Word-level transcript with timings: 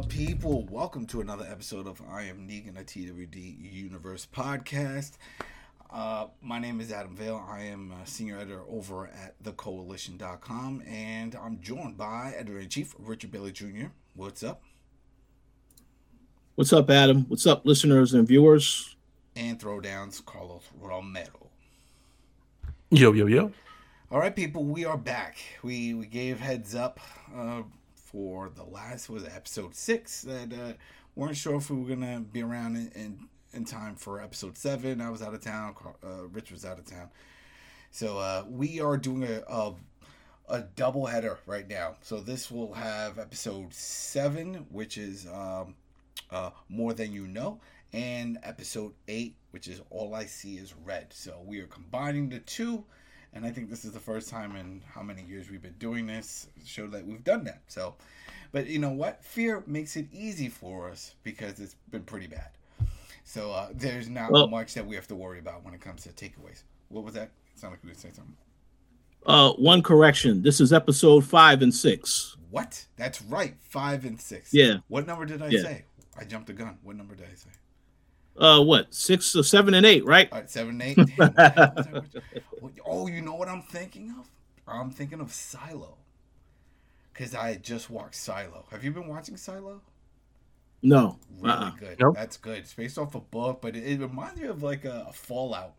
up, 0.00 0.08
people? 0.08 0.66
Welcome 0.70 1.04
to 1.08 1.20
another 1.20 1.46
episode 1.50 1.86
of 1.86 2.00
I 2.10 2.22
Am 2.22 2.48
Negan, 2.48 2.80
a 2.80 2.84
TWD 2.84 3.70
Universe 3.70 4.26
podcast. 4.34 5.18
Uh, 5.90 6.28
my 6.40 6.58
name 6.58 6.80
is 6.80 6.90
Adam 6.90 7.14
Vale. 7.14 7.44
I 7.46 7.64
am 7.64 7.92
a 7.92 8.06
senior 8.06 8.38
editor 8.38 8.62
over 8.70 9.08
at 9.08 9.34
thecoalition.com, 9.42 10.84
and 10.88 11.36
I'm 11.36 11.60
joined 11.60 11.98
by 11.98 12.32
editor 12.34 12.60
in 12.60 12.70
chief 12.70 12.94
Richard 12.98 13.30
Bailey 13.30 13.52
Jr. 13.52 13.88
What's 14.14 14.42
up? 14.42 14.62
What's 16.54 16.72
up, 16.72 16.88
Adam? 16.88 17.26
What's 17.28 17.46
up, 17.46 17.66
listeners 17.66 18.14
and 18.14 18.26
viewers? 18.26 18.96
And 19.36 19.60
throwdowns 19.60 20.24
Carlos 20.24 20.64
Romero. 20.80 21.50
Yo, 22.88 23.12
yo, 23.12 23.26
yo. 23.26 23.52
All 24.10 24.18
right, 24.18 24.34
people, 24.34 24.64
we 24.64 24.86
are 24.86 24.96
back. 24.96 25.36
We 25.62 25.92
we 25.92 26.06
gave 26.06 26.40
heads 26.40 26.74
up 26.74 27.00
uh, 27.36 27.62
for 28.10 28.50
the 28.54 28.64
last 28.64 29.08
was 29.08 29.24
episode 29.24 29.74
six 29.74 30.22
that 30.22 30.52
uh, 30.52 30.72
weren't 31.14 31.36
sure 31.36 31.56
if 31.56 31.70
we 31.70 31.76
were 31.80 31.88
gonna 31.88 32.20
be 32.20 32.42
around 32.42 32.76
in, 32.76 32.90
in 32.94 33.28
in 33.52 33.64
time 33.64 33.94
for 33.96 34.20
episode 34.20 34.56
seven. 34.56 35.00
I 35.00 35.10
was 35.10 35.22
out 35.22 35.34
of 35.34 35.40
town. 35.40 35.74
Uh, 36.04 36.28
Rich 36.28 36.50
was 36.50 36.64
out 36.64 36.78
of 36.78 36.86
town, 36.86 37.08
so 37.90 38.18
uh, 38.18 38.44
we 38.48 38.80
are 38.80 38.96
doing 38.96 39.24
a, 39.24 39.42
a 39.48 39.74
a 40.48 40.62
double 40.74 41.06
header 41.06 41.38
right 41.46 41.68
now. 41.68 41.96
So 42.02 42.20
this 42.20 42.50
will 42.50 42.74
have 42.74 43.18
episode 43.18 43.72
seven, 43.72 44.66
which 44.70 44.98
is 44.98 45.26
um, 45.32 45.74
uh, 46.30 46.50
more 46.68 46.92
than 46.92 47.12
you 47.12 47.26
know, 47.28 47.60
and 47.92 48.38
episode 48.42 48.92
eight, 49.08 49.36
which 49.52 49.68
is 49.68 49.80
all 49.90 50.14
I 50.14 50.24
see 50.24 50.56
is 50.56 50.74
red. 50.84 51.12
So 51.12 51.40
we 51.44 51.60
are 51.60 51.66
combining 51.66 52.28
the 52.28 52.40
two 52.40 52.84
and 53.32 53.44
I 53.44 53.50
think 53.50 53.70
this 53.70 53.84
is 53.84 53.92
the 53.92 54.00
first 54.00 54.28
time 54.28 54.56
in 54.56 54.82
how 54.92 55.02
many 55.02 55.22
years 55.22 55.50
we've 55.50 55.62
been 55.62 55.74
doing 55.78 56.06
this 56.06 56.48
show 56.64 56.86
that 56.88 57.06
we've 57.06 57.22
done 57.24 57.44
that. 57.44 57.62
So, 57.68 57.94
but 58.52 58.66
you 58.66 58.78
know 58.78 58.90
what? 58.90 59.24
Fear 59.24 59.62
makes 59.66 59.96
it 59.96 60.06
easy 60.12 60.48
for 60.48 60.90
us 60.90 61.14
because 61.22 61.60
it's 61.60 61.76
been 61.90 62.02
pretty 62.02 62.26
bad. 62.26 62.48
So 63.24 63.52
uh, 63.52 63.68
there's 63.72 64.08
not 64.08 64.32
Well- 64.32 64.48
much 64.48 64.74
that 64.74 64.86
we 64.86 64.96
have 64.96 65.06
to 65.08 65.14
worry 65.14 65.38
about 65.38 65.64
when 65.64 65.74
it 65.74 65.80
comes 65.80 66.02
to 66.02 66.08
takeaways. 66.10 66.62
What 66.88 67.04
was 67.04 67.14
that? 67.14 67.30
It 67.54 67.60
sounded 67.60 67.76
like 67.76 67.84
you 67.84 67.90
were 67.90 67.94
saying 67.94 68.14
something. 68.14 68.36
Uh, 69.26 69.52
one 69.52 69.82
correction. 69.82 70.42
This 70.42 70.60
is 70.60 70.72
episode 70.72 71.24
five 71.24 71.62
and 71.62 71.72
six. 71.74 72.36
What? 72.50 72.84
That's 72.96 73.22
right. 73.22 73.54
Five 73.60 74.04
and 74.04 74.20
six. 74.20 74.52
Yeah. 74.52 74.78
What 74.88 75.06
number 75.06 75.24
did 75.26 75.42
I 75.42 75.48
Yeah. 75.48 75.62
say? 75.62 75.84
I 76.18 76.24
jumped 76.24 76.48
the 76.48 76.52
gun. 76.54 76.78
What 76.82 76.96
number 76.96 77.14
did 77.14 77.26
I 77.30 77.34
say? 77.36 77.50
Uh, 78.40 78.62
what? 78.62 78.92
Six 78.94 79.36
or 79.36 79.42
seven 79.44 79.74
and 79.74 79.84
eight, 79.84 80.04
right? 80.04 80.28
All 80.32 80.38
right, 80.40 80.50
seven, 80.50 80.80
eight. 80.80 80.96
Damn, 80.96 81.06
what 81.18 81.34
the 81.36 81.50
hell 81.50 81.72
was 82.60 82.72
I- 82.74 82.80
oh, 82.86 83.06
you 83.06 83.20
know 83.22 83.34
what 83.34 83.48
I'm 83.48 83.62
thinking 83.62 84.14
of? 84.18 84.28
I'm 84.66 84.90
thinking 84.90 85.20
of 85.20 85.32
Silo. 85.32 85.96
Because 87.12 87.34
I 87.34 87.56
just 87.56 87.90
watched 87.90 88.14
Silo. 88.14 88.64
Have 88.70 88.82
you 88.84 88.92
been 88.92 89.08
watching 89.08 89.36
Silo? 89.36 89.82
No. 90.82 91.18
Really 91.40 91.52
Uh-uh. 91.54 91.70
good. 91.78 92.00
Nope. 92.00 92.14
That's 92.16 92.36
good. 92.38 92.58
It's 92.58 92.72
based 92.72 92.96
off 92.98 93.14
a 93.14 93.20
book, 93.20 93.60
but 93.60 93.76
it, 93.76 93.84
it 93.84 94.00
reminds 94.00 94.40
me 94.40 94.46
of 94.46 94.62
like 94.62 94.84
a, 94.86 95.06
a 95.08 95.12
Fallout 95.12 95.74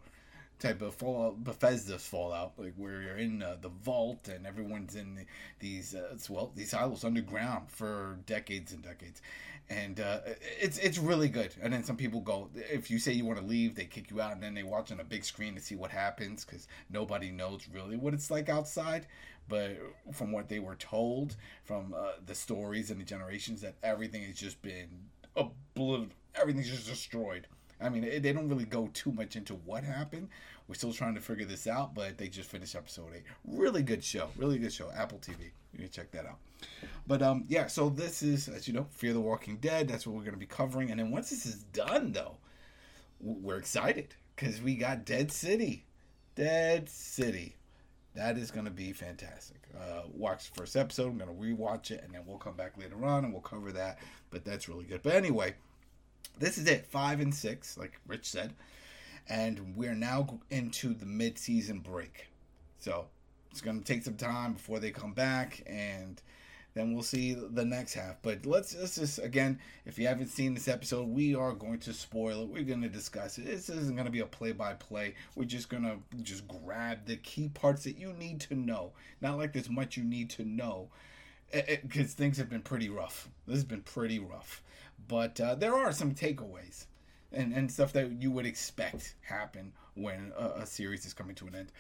type 0.60 0.84
of 0.84 0.94
Fallout, 0.94 1.44
Bethesda's 1.44 2.06
Fallout, 2.06 2.52
like 2.58 2.74
where 2.78 3.02
you're 3.02 3.18
in 3.18 3.42
uh, 3.42 3.56
the 3.60 3.70
vault 3.70 4.28
and 4.28 4.46
everyone's 4.46 4.96
in 4.96 5.16
the, 5.16 5.26
these 5.60 5.96
uh, 5.96 6.16
well 6.30 6.52
these 6.56 6.70
silos 6.70 7.04
underground 7.04 7.72
for 7.72 8.20
decades 8.28 8.72
and 8.72 8.84
decades, 8.84 9.24
and 9.72 10.02
uh, 10.02 10.20
it's 10.60 10.78
it's 10.80 10.98
really 10.98 11.30
good. 11.30 11.56
And 11.62 11.72
then 11.72 11.84
some 11.84 11.96
people 11.96 12.20
go, 12.20 12.50
if 12.56 12.92
you 12.92 13.00
say 13.00 13.14
you 13.14 13.26
want 13.26 13.40
to 13.40 13.46
leave, 13.46 13.76
they 13.76 13.86
kick 13.86 14.12
you 14.12 14.20
out, 14.22 14.34
and 14.34 14.44
then 14.44 14.54
they 14.54 14.64
watch 14.64 14.92
on 14.92 15.00
a 15.00 15.04
big 15.04 15.24
screen 15.24 15.56
to 15.56 15.62
see 15.62 15.76
what 15.76 15.92
happens 15.92 16.44
because 16.44 16.68
nobody 16.90 17.32
knows 17.32 17.68
really 17.74 17.96
what 17.96 18.14
it's 18.14 18.30
like 18.30 18.50
outside. 18.50 19.08
But 19.48 19.78
from 20.14 20.32
what 20.32 20.50
they 20.50 20.60
were 20.60 20.76
told, 20.76 21.36
from 21.64 21.94
uh, 21.98 22.12
the 22.26 22.36
stories 22.36 22.92
and 22.92 23.00
the 23.00 23.06
generations, 23.06 23.62
that 23.62 23.76
everything 23.82 24.24
has 24.24 24.36
just 24.36 24.62
been 24.62 24.90
obliterated. 25.36 26.16
Everything's 26.36 26.70
just 26.70 26.88
destroyed. 26.88 27.48
I 27.82 27.90
mean, 27.90 28.04
they 28.22 28.32
don't 28.32 28.48
really 28.48 28.66
go 28.66 28.90
too 28.94 29.12
much 29.12 29.36
into 29.36 29.56
what 29.56 29.84
happened. 29.84 30.30
We're 30.68 30.76
still 30.76 30.94
trying 30.94 31.16
to 31.16 31.22
figure 31.22 31.46
this 31.46 31.68
out, 31.68 31.94
but 31.94 32.18
they 32.18 32.28
just 32.28 32.50
finished 32.50 32.76
episode 32.76 33.12
eight. 33.16 33.24
Really 33.46 33.84
good 33.84 34.04
show. 34.04 34.30
Really 34.38 34.58
good 34.58 34.72
show. 34.72 34.90
Apple 34.96 35.20
TV. 35.20 35.52
You 35.74 35.80
can 35.80 35.90
check 35.90 36.12
that 36.12 36.26
out. 36.26 36.38
But 37.08 37.22
um, 37.22 37.46
yeah. 37.48 37.68
So 37.68 37.90
this 37.90 38.22
is, 38.24 38.48
as 38.48 38.68
you 38.68 38.74
know, 38.74 38.88
Fear 38.92 39.14
the 39.14 39.20
Walking 39.20 39.58
Dead. 39.58 39.88
That's 39.88 40.08
what 40.08 40.16
we're 40.16 40.22
going 40.22 40.34
to 40.34 40.40
be 40.40 40.46
covering. 40.46 40.92
And 40.92 41.00
then 41.00 41.12
once 41.12 41.30
this 41.30 41.46
is 41.46 41.56
done, 41.56 42.14
though, 42.14 42.38
we're 43.20 43.58
excited 43.58 44.16
because 44.36 44.62
we 44.62 44.76
got 44.76 45.06
Dead 45.06 45.32
City. 45.32 45.86
Dead 46.36 46.90
City. 46.90 47.58
That 48.14 48.38
is 48.38 48.52
going 48.52 48.66
to 48.66 48.72
be 48.72 48.92
fantastic. 48.92 49.62
Uh, 49.76 50.02
watch 50.14 50.52
the 50.52 50.60
first 50.60 50.76
episode. 50.76 51.08
I'm 51.08 51.18
going 51.18 51.30
to 51.30 51.42
rewatch 51.42 51.92
it, 51.92 52.02
and 52.04 52.14
then 52.14 52.22
we'll 52.26 52.38
come 52.38 52.56
back 52.56 52.78
later 52.78 53.06
on 53.06 53.24
and 53.24 53.32
we'll 53.32 53.42
cover 53.42 53.72
that. 53.72 54.00
But 54.30 54.44
that's 54.44 54.68
really 54.68 54.86
good. 54.86 55.02
But 55.02 55.14
anyway, 55.14 55.56
this 56.38 56.58
is 56.58 56.68
it. 56.68 56.86
Five 56.88 57.22
and 57.22 57.34
six, 57.34 57.78
like 57.78 58.00
Rich 58.08 58.30
said, 58.30 58.54
and 59.28 59.76
we're 59.76 59.96
now 59.96 60.40
into 60.50 60.94
the 60.94 61.06
mid-season 61.06 61.80
break. 61.80 62.28
So 62.80 63.08
it's 63.50 63.62
going 63.62 63.80
to 63.80 63.86
take 63.86 64.04
some 64.04 64.16
time 64.16 64.54
before 64.54 64.80
they 64.80 64.92
come 64.92 65.14
back, 65.14 65.64
and 65.68 66.22
then 66.74 66.94
we'll 66.94 67.04
see 67.04 67.34
the 67.34 67.66
next 67.66 67.94
half. 67.94 68.16
But 68.22 68.46
let's, 68.46 68.76
let's 68.78 68.96
just 68.96 69.20
again, 69.20 69.60
if 69.86 70.00
you 70.00 70.08
haven't 70.08 70.28
seen 70.28 70.54
this 70.54 70.70
episode, 70.70 71.10
we 71.10 71.36
are 71.36 71.52
going 71.52 71.80
to 71.80 71.94
spoil 71.94 72.44
it. 72.44 72.48
We're 72.48 72.64
going 72.64 72.82
to 72.82 72.90
discuss 72.90 73.38
it. 73.38 73.46
This 73.46 73.70
isn't 73.70 73.96
going 73.96 74.06
to 74.06 74.12
be 74.12 74.22
a 74.22 74.26
play-by-play. 74.26 75.16
We're 75.36 75.44
just 75.44 75.70
going 75.70 75.84
to 75.84 75.98
just 76.24 76.48
grab 76.48 77.06
the 77.06 77.18
key 77.18 77.50
parts 77.50 77.84
that 77.84 77.98
you 77.98 78.14
need 78.14 78.40
to 78.42 78.56
know. 78.56 78.94
Not 79.20 79.38
like 79.38 79.52
there's 79.52 79.70
much 79.70 79.98
you 79.98 80.04
need 80.06 80.30
to 80.32 80.46
know, 80.46 80.90
because 81.52 82.14
things 82.14 82.38
have 82.38 82.50
been 82.50 82.62
pretty 82.62 82.90
rough. 82.90 83.28
This 83.46 83.58
has 83.58 83.66
been 83.66 83.82
pretty 83.82 84.20
rough, 84.20 84.64
but 85.10 85.42
uh, 85.42 85.56
there 85.56 85.76
are 85.76 85.92
some 85.92 86.16
takeaways. 86.16 86.86
And, 87.34 87.54
and 87.54 87.72
stuff 87.72 87.94
that 87.94 88.22
you 88.22 88.30
would 88.32 88.46
expect 88.46 89.16
happen 89.22 89.72
when 89.96 90.34
a, 90.38 90.62
a 90.62 90.66
series 90.66 91.06
is 91.06 91.14
coming 91.14 91.36
to 91.36 91.48
an 91.48 91.56
end. 91.56 91.72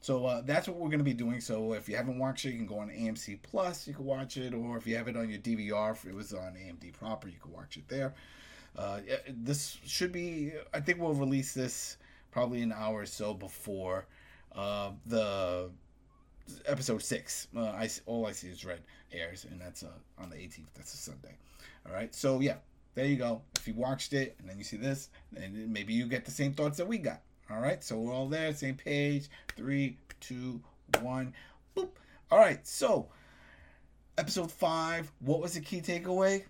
So 0.00 0.24
uh, 0.24 0.42
that's 0.44 0.66
what 0.66 0.76
we're 0.76 0.88
going 0.88 0.98
to 0.98 1.04
be 1.04 1.12
doing. 1.12 1.40
So 1.40 1.74
if 1.74 1.88
you 1.88 1.96
haven't 1.96 2.18
watched 2.18 2.44
it, 2.44 2.52
you 2.52 2.58
can 2.58 2.66
go 2.66 2.78
on 2.78 2.88
AMC 2.88 3.40
Plus. 3.42 3.86
You 3.86 3.94
can 3.94 4.04
watch 4.04 4.36
it, 4.36 4.54
or 4.54 4.76
if 4.76 4.86
you 4.86 4.96
have 4.96 5.08
it 5.08 5.16
on 5.16 5.28
your 5.28 5.40
DVR, 5.40 5.92
if 5.92 6.06
it 6.06 6.14
was 6.14 6.32
on 6.32 6.54
AMC 6.54 6.92
proper, 6.94 7.28
you 7.28 7.38
can 7.42 7.52
watch 7.52 7.76
it 7.76 7.86
there. 7.88 8.14
Uh, 8.78 9.00
this 9.28 9.78
should 9.84 10.12
be. 10.12 10.52
I 10.72 10.80
think 10.80 11.00
we'll 11.00 11.12
release 11.12 11.52
this 11.52 11.96
probably 12.30 12.62
an 12.62 12.72
hour 12.72 13.00
or 13.00 13.06
so 13.06 13.34
before 13.34 14.06
uh, 14.54 14.90
the 15.06 15.70
episode 16.66 17.02
six. 17.02 17.48
Uh, 17.54 17.64
I 17.64 17.90
all 18.06 18.26
I 18.26 18.32
see 18.32 18.48
is 18.48 18.64
red 18.64 18.80
airs, 19.12 19.44
and 19.50 19.60
that's 19.60 19.82
uh, 19.82 19.88
on 20.18 20.30
the 20.30 20.36
18th. 20.36 20.66
That's 20.74 20.94
a 20.94 20.96
Sunday. 20.96 21.36
All 21.86 21.92
right. 21.92 22.14
So 22.14 22.40
yeah, 22.40 22.56
there 22.94 23.06
you 23.06 23.16
go. 23.16 23.42
If 23.56 23.68
you 23.68 23.74
watched 23.74 24.12
it 24.12 24.36
and 24.38 24.48
then 24.48 24.58
you 24.58 24.64
see 24.64 24.76
this, 24.76 25.10
and 25.36 25.72
maybe 25.72 25.92
you 25.92 26.06
get 26.06 26.24
the 26.24 26.30
same 26.30 26.52
thoughts 26.52 26.78
that 26.78 26.86
we 26.86 26.98
got. 26.98 27.20
All 27.50 27.60
right. 27.60 27.82
So 27.82 27.98
we're 27.98 28.12
all 28.12 28.28
there, 28.28 28.52
same 28.54 28.76
page. 28.76 29.28
Three, 29.56 29.98
two, 30.20 30.60
one. 31.00 31.34
Boop. 31.76 31.90
All 32.30 32.38
right. 32.38 32.66
So 32.66 33.08
episode 34.18 34.52
five. 34.52 35.10
What 35.20 35.40
was 35.40 35.54
the 35.54 35.60
key 35.60 35.80
takeaway? 35.80 36.44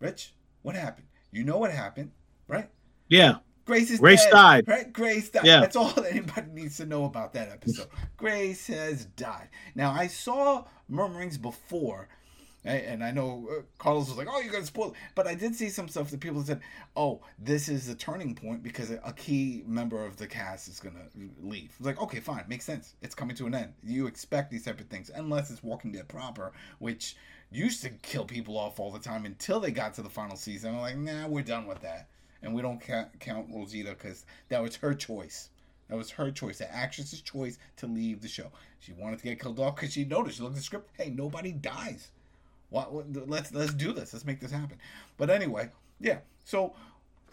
Rich, 0.00 0.34
what 0.62 0.74
happened? 0.74 1.06
You 1.30 1.44
know 1.44 1.58
what 1.58 1.70
happened, 1.72 2.10
right? 2.48 2.68
Yeah. 3.08 3.36
Grace 3.64 3.90
is 3.90 4.00
Grace 4.00 4.24
dead, 4.24 4.32
died. 4.32 4.64
Right? 4.66 4.92
Grace 4.92 5.30
died. 5.30 5.44
Yeah. 5.44 5.60
That's 5.60 5.76
all 5.76 5.90
that 5.90 6.06
anybody 6.10 6.48
needs 6.52 6.76
to 6.78 6.86
know 6.86 7.04
about 7.04 7.32
that 7.34 7.48
episode. 7.48 7.86
Grace 8.16 8.66
has 8.66 9.04
died. 9.04 9.48
Now, 9.74 9.92
I 9.92 10.08
saw 10.08 10.64
murmurings 10.88 11.38
before, 11.38 12.08
and 12.64 13.02
I 13.02 13.10
know 13.10 13.48
uh, 13.50 13.62
Carlos 13.78 14.08
was 14.08 14.16
like, 14.16 14.28
"Oh, 14.30 14.40
you're 14.40 14.52
gonna 14.52 14.64
spoil," 14.64 14.90
it." 14.90 14.96
but 15.14 15.26
I 15.26 15.34
did 15.34 15.54
see 15.54 15.68
some 15.68 15.88
stuff 15.88 16.10
that 16.10 16.20
people 16.20 16.42
said, 16.42 16.60
"Oh, 16.96 17.20
this 17.38 17.68
is 17.68 17.86
the 17.86 17.94
turning 17.94 18.34
point 18.34 18.62
because 18.62 18.90
a 18.90 19.12
key 19.16 19.64
member 19.66 20.04
of 20.04 20.16
the 20.16 20.26
cast 20.26 20.68
is 20.68 20.80
gonna 20.80 21.08
leave." 21.40 21.72
It's 21.76 21.86
like, 21.86 22.00
okay, 22.00 22.20
fine, 22.20 22.44
makes 22.48 22.64
sense. 22.64 22.94
It's 23.02 23.14
coming 23.14 23.36
to 23.36 23.46
an 23.46 23.54
end. 23.54 23.74
You 23.82 24.06
expect 24.06 24.50
these 24.50 24.64
type 24.64 24.80
of 24.80 24.86
things, 24.86 25.10
unless 25.14 25.50
it's 25.50 25.62
Walking 25.62 25.92
Dead 25.92 26.08
proper, 26.08 26.52
which 26.78 27.16
used 27.50 27.82
to 27.82 27.90
kill 27.90 28.24
people 28.24 28.56
off 28.56 28.80
all 28.80 28.90
the 28.90 28.98
time 28.98 29.26
until 29.26 29.60
they 29.60 29.70
got 29.70 29.94
to 29.94 30.02
the 30.02 30.08
final 30.08 30.36
season. 30.36 30.74
I'm 30.74 30.80
like, 30.80 30.96
nah, 30.96 31.26
we're 31.26 31.42
done 31.42 31.66
with 31.66 31.80
that 31.82 32.08
and 32.42 32.54
we 32.54 32.62
don't 32.62 32.80
count, 32.80 33.08
count 33.20 33.48
Rosita 33.50 33.90
because 33.90 34.26
that 34.48 34.62
was 34.62 34.76
her 34.76 34.94
choice. 34.94 35.50
That 35.88 35.96
was 35.96 36.10
her 36.10 36.30
choice, 36.30 36.58
the 36.58 36.72
actress's 36.74 37.20
choice 37.20 37.58
to 37.76 37.86
leave 37.86 38.20
the 38.20 38.28
show. 38.28 38.50
She 38.80 38.92
wanted 38.92 39.18
to 39.18 39.24
get 39.24 39.40
killed 39.40 39.60
off 39.60 39.76
because 39.76 39.92
she 39.92 40.04
noticed. 40.04 40.36
She 40.36 40.42
looked 40.42 40.54
at 40.54 40.58
the 40.58 40.64
script. 40.64 40.90
Hey, 40.96 41.10
nobody 41.10 41.52
dies. 41.52 42.10
Let's 42.72 43.52
let's 43.52 43.74
do 43.74 43.92
this. 43.92 44.12
Let's 44.12 44.24
make 44.24 44.40
this 44.40 44.50
happen. 44.50 44.78
But 45.16 45.30
anyway, 45.30 45.70
yeah. 46.00 46.18
So 46.44 46.74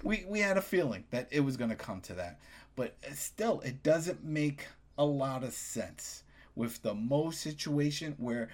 we 0.03 0.25
we 0.27 0.39
had 0.39 0.57
a 0.57 0.61
feeling 0.61 1.05
that 1.11 1.27
it 1.31 1.41
was 1.41 1.57
going 1.57 1.69
to 1.69 1.75
come 1.75 2.01
to 2.01 2.13
that, 2.13 2.39
but 2.75 2.95
uh, 3.07 3.13
still, 3.13 3.61
it 3.61 3.83
doesn't 3.83 4.23
make 4.23 4.67
a 4.97 5.05
lot 5.05 5.43
of 5.43 5.53
sense 5.53 6.23
with 6.55 6.81
the 6.81 6.93
Mo 6.93 7.31
situation 7.31 8.15
where 8.17 8.49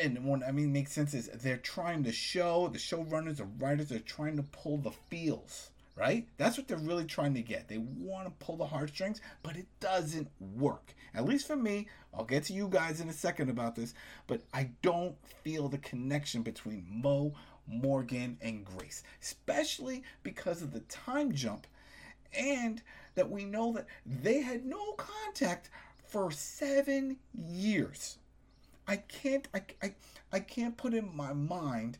and 0.00 0.24
what 0.24 0.42
I 0.46 0.52
mean 0.52 0.72
makes 0.72 0.92
sense 0.92 1.12
is 1.14 1.28
they're 1.28 1.56
trying 1.56 2.04
to 2.04 2.12
show 2.12 2.68
the 2.68 2.78
showrunners, 2.78 3.36
the 3.36 3.44
writers 3.44 3.92
are 3.92 3.98
trying 3.98 4.36
to 4.36 4.42
pull 4.42 4.78
the 4.78 4.92
feels, 5.10 5.70
right? 5.94 6.26
That's 6.36 6.56
what 6.56 6.68
they're 6.68 6.78
really 6.78 7.04
trying 7.04 7.34
to 7.34 7.42
get. 7.42 7.68
They 7.68 7.78
want 7.78 8.26
to 8.26 8.44
pull 8.44 8.56
the 8.56 8.66
heartstrings, 8.66 9.20
but 9.42 9.56
it 9.56 9.66
doesn't 9.80 10.28
work. 10.40 10.94
At 11.14 11.24
least 11.24 11.46
for 11.46 11.56
me, 11.56 11.88
I'll 12.14 12.24
get 12.24 12.44
to 12.44 12.52
you 12.52 12.68
guys 12.68 13.00
in 13.00 13.08
a 13.08 13.12
second 13.12 13.50
about 13.50 13.76
this, 13.76 13.94
but 14.26 14.42
I 14.52 14.70
don't 14.82 15.16
feel 15.42 15.68
the 15.68 15.78
connection 15.78 16.42
between 16.42 16.86
Mo, 16.88 17.34
Morgan, 17.66 18.38
and 18.40 18.64
Grace, 18.64 19.02
especially 19.20 20.02
because 20.22 20.62
of 20.62 20.72
the 20.72 20.80
time 20.80 21.32
jump 21.32 21.66
and 22.36 22.82
that 23.14 23.30
we 23.30 23.44
know 23.44 23.72
that 23.72 23.86
they 24.06 24.40
had 24.40 24.64
no 24.64 24.92
contact 24.92 25.70
for 26.04 26.30
seven 26.30 27.18
years. 27.34 28.18
I 28.86 28.96
can't 28.96 29.46
I, 29.54 29.62
I, 29.82 29.94
I 30.32 30.40
can't 30.40 30.76
put 30.76 30.94
in 30.94 31.14
my 31.14 31.32
mind 31.32 31.98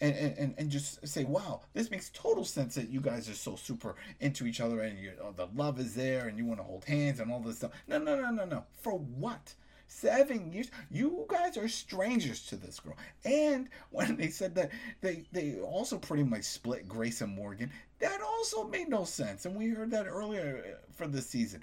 and, 0.00 0.14
and, 0.14 0.54
and 0.58 0.70
just 0.70 1.06
say, 1.06 1.24
wow, 1.24 1.62
this 1.72 1.90
makes 1.90 2.10
total 2.10 2.44
sense 2.44 2.74
that 2.74 2.88
you 2.88 3.00
guys 3.00 3.28
are 3.28 3.34
so 3.34 3.56
super 3.56 3.94
into 4.20 4.46
each 4.46 4.60
other 4.60 4.80
and 4.80 4.98
you 4.98 5.12
oh, 5.22 5.32
the 5.32 5.48
love 5.54 5.78
is 5.78 5.94
there 5.94 6.26
and 6.28 6.36
you 6.36 6.44
want 6.44 6.60
to 6.60 6.64
hold 6.64 6.84
hands 6.84 7.20
and 7.20 7.30
all 7.30 7.40
this 7.40 7.58
stuff. 7.58 7.72
No, 7.86 7.98
no, 7.98 8.20
no, 8.20 8.30
no, 8.30 8.44
no. 8.44 8.64
For 8.82 8.92
what? 8.92 9.54
Seven 9.86 10.52
years. 10.52 10.70
You 10.90 11.26
guys 11.28 11.56
are 11.56 11.68
strangers 11.68 12.46
to 12.46 12.56
this 12.56 12.80
girl. 12.80 12.96
And 13.24 13.68
when 13.90 14.16
they 14.16 14.28
said 14.28 14.54
that 14.56 14.70
they 15.00 15.24
they 15.30 15.58
also 15.60 15.98
pretty 15.98 16.24
much 16.24 16.44
split 16.44 16.88
Grace 16.88 17.20
and 17.20 17.34
Morgan, 17.34 17.70
that 18.00 18.20
also 18.20 18.66
made 18.66 18.88
no 18.88 19.04
sense. 19.04 19.46
And 19.46 19.54
we 19.54 19.68
heard 19.68 19.90
that 19.92 20.06
earlier 20.06 20.64
uh, 20.66 20.92
for 20.94 21.06
the 21.06 21.22
season. 21.22 21.62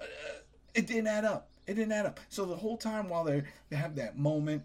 Uh, 0.00 0.04
it 0.74 0.86
didn't 0.86 1.06
add 1.06 1.24
up. 1.24 1.50
It 1.66 1.74
didn't 1.74 1.92
add 1.92 2.06
up. 2.06 2.20
So 2.28 2.44
the 2.44 2.56
whole 2.56 2.76
time 2.76 3.08
while 3.08 3.24
they 3.24 3.44
they 3.70 3.76
have 3.76 3.94
that 3.96 4.18
moment 4.18 4.64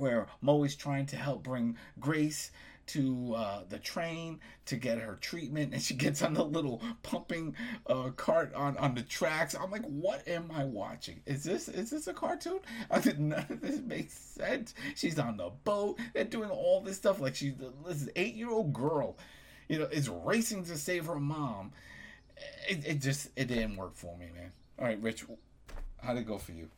where 0.00 0.26
Mo 0.40 0.64
is 0.64 0.74
trying 0.74 1.06
to 1.06 1.16
help 1.16 1.42
bring 1.42 1.76
Grace 1.98 2.50
to 2.88 3.34
uh, 3.36 3.60
the 3.68 3.78
train 3.78 4.40
to 4.66 4.74
get 4.74 4.98
her 4.98 5.16
treatment, 5.20 5.72
and 5.72 5.80
she 5.80 5.94
gets 5.94 6.22
on 6.22 6.34
the 6.34 6.44
little 6.44 6.82
pumping 7.04 7.54
uh, 7.86 8.10
cart 8.16 8.52
on, 8.54 8.76
on 8.78 8.94
the 8.96 9.02
tracks. 9.02 9.54
I'm 9.54 9.70
like, 9.70 9.84
what 9.84 10.26
am 10.26 10.50
I 10.52 10.64
watching? 10.64 11.20
Is 11.24 11.44
this 11.44 11.68
is 11.68 11.90
this 11.90 12.08
a 12.08 12.12
cartoon? 12.12 12.58
I 12.90 13.00
said, 13.00 13.20
none 13.20 13.46
of 13.48 13.60
this 13.60 13.80
makes 13.80 14.14
sense. 14.18 14.74
She's 14.96 15.18
on 15.18 15.36
the 15.36 15.50
boat. 15.64 16.00
They're 16.14 16.24
doing 16.24 16.50
all 16.50 16.80
this 16.80 16.96
stuff 16.96 17.20
like 17.20 17.36
she's 17.36 17.54
this 17.86 18.08
eight 18.16 18.34
year 18.34 18.50
old 18.50 18.72
girl, 18.72 19.18
you 19.68 19.78
know, 19.78 19.84
is 19.84 20.08
racing 20.08 20.64
to 20.64 20.76
save 20.76 21.06
her 21.06 21.20
mom. 21.20 21.72
It, 22.68 22.84
it 22.84 23.00
just 23.00 23.28
it 23.36 23.46
didn't 23.46 23.76
work 23.76 23.94
for 23.94 24.16
me, 24.16 24.30
man. 24.34 24.50
All 24.78 24.86
right, 24.86 25.00
Rich, 25.00 25.26
How'd 26.02 26.16
it 26.16 26.26
go 26.26 26.38
for 26.38 26.52
you? 26.52 26.68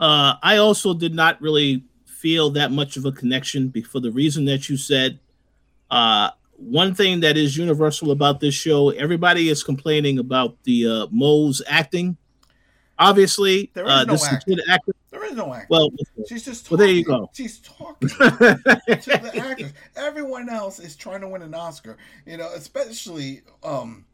Uh, 0.00 0.34
I 0.42 0.56
also 0.56 0.94
did 0.94 1.14
not 1.14 1.40
really 1.40 1.84
feel 2.06 2.50
that 2.50 2.72
much 2.72 2.96
of 2.96 3.04
a 3.04 3.12
connection 3.12 3.72
for 3.90 4.00
the 4.00 4.10
reason 4.10 4.46
that 4.46 4.68
you 4.68 4.76
said. 4.76 5.20
Uh, 5.90 6.30
one 6.56 6.94
thing 6.94 7.20
that 7.20 7.36
is 7.36 7.56
universal 7.56 8.10
about 8.10 8.40
this 8.40 8.54
show, 8.54 8.90
everybody 8.90 9.48
is 9.48 9.62
complaining 9.62 10.18
about 10.18 10.56
the 10.64 10.86
uh, 10.86 11.06
Mo's 11.10 11.62
acting. 11.66 12.16
Obviously, 12.98 13.70
there 13.72 13.86
is 13.86 13.90
uh, 13.90 14.04
no 14.04 14.12
this 14.12 14.24
acting. 14.26 14.58
is 14.58 14.68
actor. 14.68 14.92
There 15.10 15.24
is 15.24 15.32
no 15.34 15.54
acting. 15.54 15.68
Well, 15.70 15.88
she's 16.28 16.44
just 16.44 16.70
well, 16.70 16.76
there 16.78 16.88
you 16.88 17.02
go. 17.02 17.30
She's 17.32 17.58
talking 17.60 18.08
to 18.10 18.14
the 18.18 19.32
actors. 19.42 19.72
Everyone 19.96 20.50
else 20.50 20.78
is 20.78 20.96
trying 20.96 21.22
to 21.22 21.28
win 21.28 21.40
an 21.40 21.54
Oscar. 21.54 21.96
You 22.26 22.36
know, 22.36 22.50
especially 22.54 23.40
um, 23.62 24.04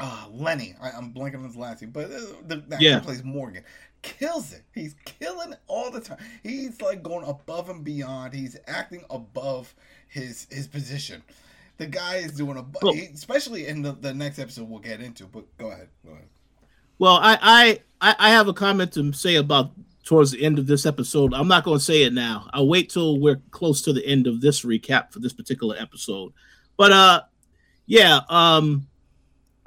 uh, 0.00 0.26
Lenny. 0.32 0.74
I, 0.80 0.90
I'm 0.92 1.12
blanking 1.12 1.36
on 1.40 1.44
his 1.44 1.56
last 1.56 1.82
name, 1.82 1.90
but 1.90 2.06
uh, 2.06 2.20
the, 2.46 2.56
the 2.56 2.74
actor 2.74 2.76
Yeah. 2.80 3.00
plays 3.00 3.22
Morgan. 3.22 3.64
Kills 4.02 4.52
it. 4.52 4.62
He's 4.74 4.94
killing 5.04 5.54
all 5.68 5.90
the 5.90 6.00
time. 6.00 6.18
He's 6.42 6.80
like 6.80 7.02
going 7.02 7.24
above 7.26 7.70
and 7.70 7.84
beyond. 7.84 8.34
He's 8.34 8.56
acting 8.66 9.04
above 9.10 9.74
his 10.08 10.46
his 10.50 10.66
position. 10.66 11.22
The 11.78 11.86
guy 11.86 12.16
is 12.16 12.32
doing 12.32 12.58
a, 12.58 12.64
Well- 12.82 12.94
especially 13.14 13.66
in 13.66 13.82
the, 13.82 13.92
the 13.92 14.12
next 14.12 14.38
episode 14.38 14.68
we'll 14.68 14.80
get 14.80 15.00
into. 15.00 15.26
But 15.26 15.44
go 15.56 15.70
ahead, 15.70 15.88
go 16.04 16.12
ahead. 16.12 16.26
Well, 16.98 17.18
I, 17.22 17.38
I 17.40 17.80
I 18.00 18.16
I 18.18 18.30
have 18.30 18.48
a 18.48 18.52
comment 18.52 18.92
to 18.94 19.12
say 19.12 19.36
about 19.36 19.70
towards 20.04 20.32
the 20.32 20.44
end 20.44 20.58
of 20.58 20.66
this 20.66 20.84
episode. 20.84 21.32
I'm 21.32 21.48
not 21.48 21.64
going 21.64 21.78
to 21.78 21.84
say 21.84 22.02
it 22.02 22.12
now. 22.12 22.48
I'll 22.52 22.68
wait 22.68 22.90
till 22.90 23.20
we're 23.20 23.40
close 23.52 23.82
to 23.82 23.92
the 23.92 24.04
end 24.04 24.26
of 24.26 24.40
this 24.40 24.62
recap 24.62 25.12
for 25.12 25.20
this 25.20 25.32
particular 25.32 25.76
episode. 25.78 26.32
But 26.76 26.90
uh, 26.92 27.22
yeah, 27.86 28.20
um, 28.28 28.86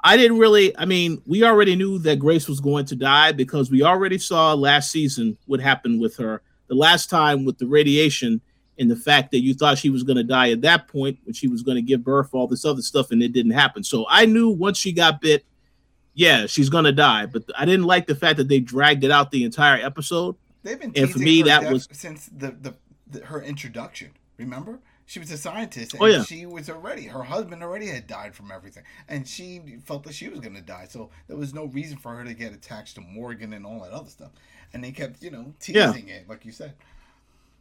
I 0.00 0.16
didn't 0.16 0.38
really. 0.38 0.76
I 0.76 0.84
mean, 0.84 1.20
we 1.26 1.42
already 1.44 1.74
knew 1.74 1.98
that 2.00 2.18
Grace 2.18 2.48
was 2.48 2.60
going 2.60 2.86
to 2.86 2.96
die 2.96 3.32
because 3.32 3.70
we 3.70 3.82
already 3.82 4.18
saw 4.18 4.54
last 4.54 4.90
season 4.90 5.36
what 5.46 5.60
happened 5.60 6.00
with 6.00 6.16
her. 6.16 6.42
The 6.68 6.74
last 6.74 7.10
time 7.10 7.44
with 7.44 7.58
the 7.58 7.66
radiation 7.66 8.40
and 8.78 8.90
the 8.90 8.96
fact 8.96 9.30
that 9.30 9.40
you 9.40 9.54
thought 9.54 9.78
she 9.78 9.90
was 9.90 10.02
going 10.02 10.16
to 10.16 10.24
die 10.24 10.50
at 10.50 10.60
that 10.62 10.88
point 10.88 11.18
when 11.24 11.32
she 11.32 11.48
was 11.48 11.62
going 11.62 11.76
to 11.76 11.82
give 11.82 12.04
birth, 12.04 12.30
all 12.34 12.46
this 12.46 12.64
other 12.64 12.82
stuff, 12.82 13.10
and 13.10 13.22
it 13.22 13.32
didn't 13.32 13.52
happen. 13.52 13.82
So 13.82 14.04
I 14.08 14.26
knew 14.26 14.50
once 14.50 14.78
she 14.78 14.92
got 14.92 15.20
bit, 15.20 15.44
yeah, 16.14 16.46
she's 16.46 16.68
going 16.68 16.84
to 16.84 16.92
die. 16.92 17.26
But 17.26 17.44
I 17.56 17.64
didn't 17.64 17.86
like 17.86 18.06
the 18.06 18.14
fact 18.14 18.36
that 18.36 18.48
they 18.48 18.60
dragged 18.60 19.04
it 19.04 19.10
out 19.10 19.30
the 19.30 19.44
entire 19.44 19.84
episode. 19.84 20.36
They've 20.62 20.78
been 20.78 20.92
And 20.96 21.10
for 21.10 21.18
me, 21.18 21.42
that 21.42 21.72
was- 21.72 21.88
since 21.92 22.26
the, 22.26 22.50
the, 22.60 22.74
the 23.10 23.24
her 23.26 23.42
introduction. 23.42 24.10
Remember, 24.36 24.80
she 25.06 25.18
was 25.20 25.30
a 25.30 25.38
scientist, 25.38 25.94
oh, 25.98 26.04
and 26.04 26.14
Oh, 26.14 26.18
yeah. 26.18 26.24
she 26.24 26.46
was 26.46 26.68
already 26.68 27.04
her 27.06 27.22
husband 27.22 27.62
already 27.62 27.86
had 27.86 28.06
died 28.06 28.34
from 28.34 28.50
everything, 28.50 28.82
and 29.08 29.26
she 29.26 29.60
felt 29.84 30.02
that 30.04 30.14
she 30.14 30.28
was 30.28 30.40
going 30.40 30.54
to 30.56 30.60
die. 30.60 30.86
So 30.88 31.10
there 31.28 31.36
was 31.36 31.54
no 31.54 31.66
reason 31.66 31.96
for 31.96 32.14
her 32.16 32.24
to 32.24 32.34
get 32.34 32.52
attached 32.52 32.96
to 32.96 33.00
Morgan 33.00 33.52
and 33.52 33.64
all 33.64 33.80
that 33.82 33.92
other 33.92 34.10
stuff. 34.10 34.30
And 34.72 34.82
they 34.82 34.90
kept, 34.92 35.22
you 35.22 35.30
know, 35.30 35.54
Yeah. 35.66 35.92
teasing 35.92 36.08
it, 36.08 36.28
like 36.28 36.44
you 36.44 36.52
said. 36.52 36.74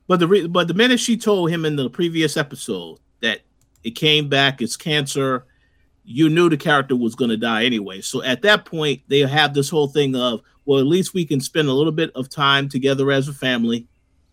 But 0.08 0.20
the 0.20 0.28
re- 0.28 0.48
but 0.48 0.68
the 0.68 0.74
minute 0.74 1.00
she 1.00 1.18
told 1.18 1.50
him 1.52 1.66
in 1.66 1.76
the 1.76 1.90
previous 1.90 2.36
episode 2.38 3.00
that 3.22 3.42
it 3.84 3.92
came 3.92 4.28
back, 4.30 4.62
it's 4.62 4.76
cancer, 4.76 5.46
you 6.04 6.30
knew 6.30 6.50
the 6.50 6.58
character 6.58 6.96
was 6.96 7.16
going 7.16 7.30
to 7.32 7.38
die 7.38 7.64
anyway. 7.66 8.02
So 8.02 8.22
at 8.24 8.42
that 8.44 8.66
point, 8.66 9.02
they 9.08 9.20
have 9.22 9.54
this 9.54 9.70
whole 9.70 9.88
thing 9.88 10.16
of, 10.16 10.42
well, 10.66 10.80
at 10.80 10.86
least 10.86 11.14
we 11.14 11.26
can 11.26 11.40
spend 11.40 11.68
a 11.68 11.74
little 11.74 11.92
bit 11.92 12.12
of 12.16 12.30
time 12.30 12.70
together 12.70 13.12
as 13.12 13.28
a 13.28 13.34
family, 13.34 13.88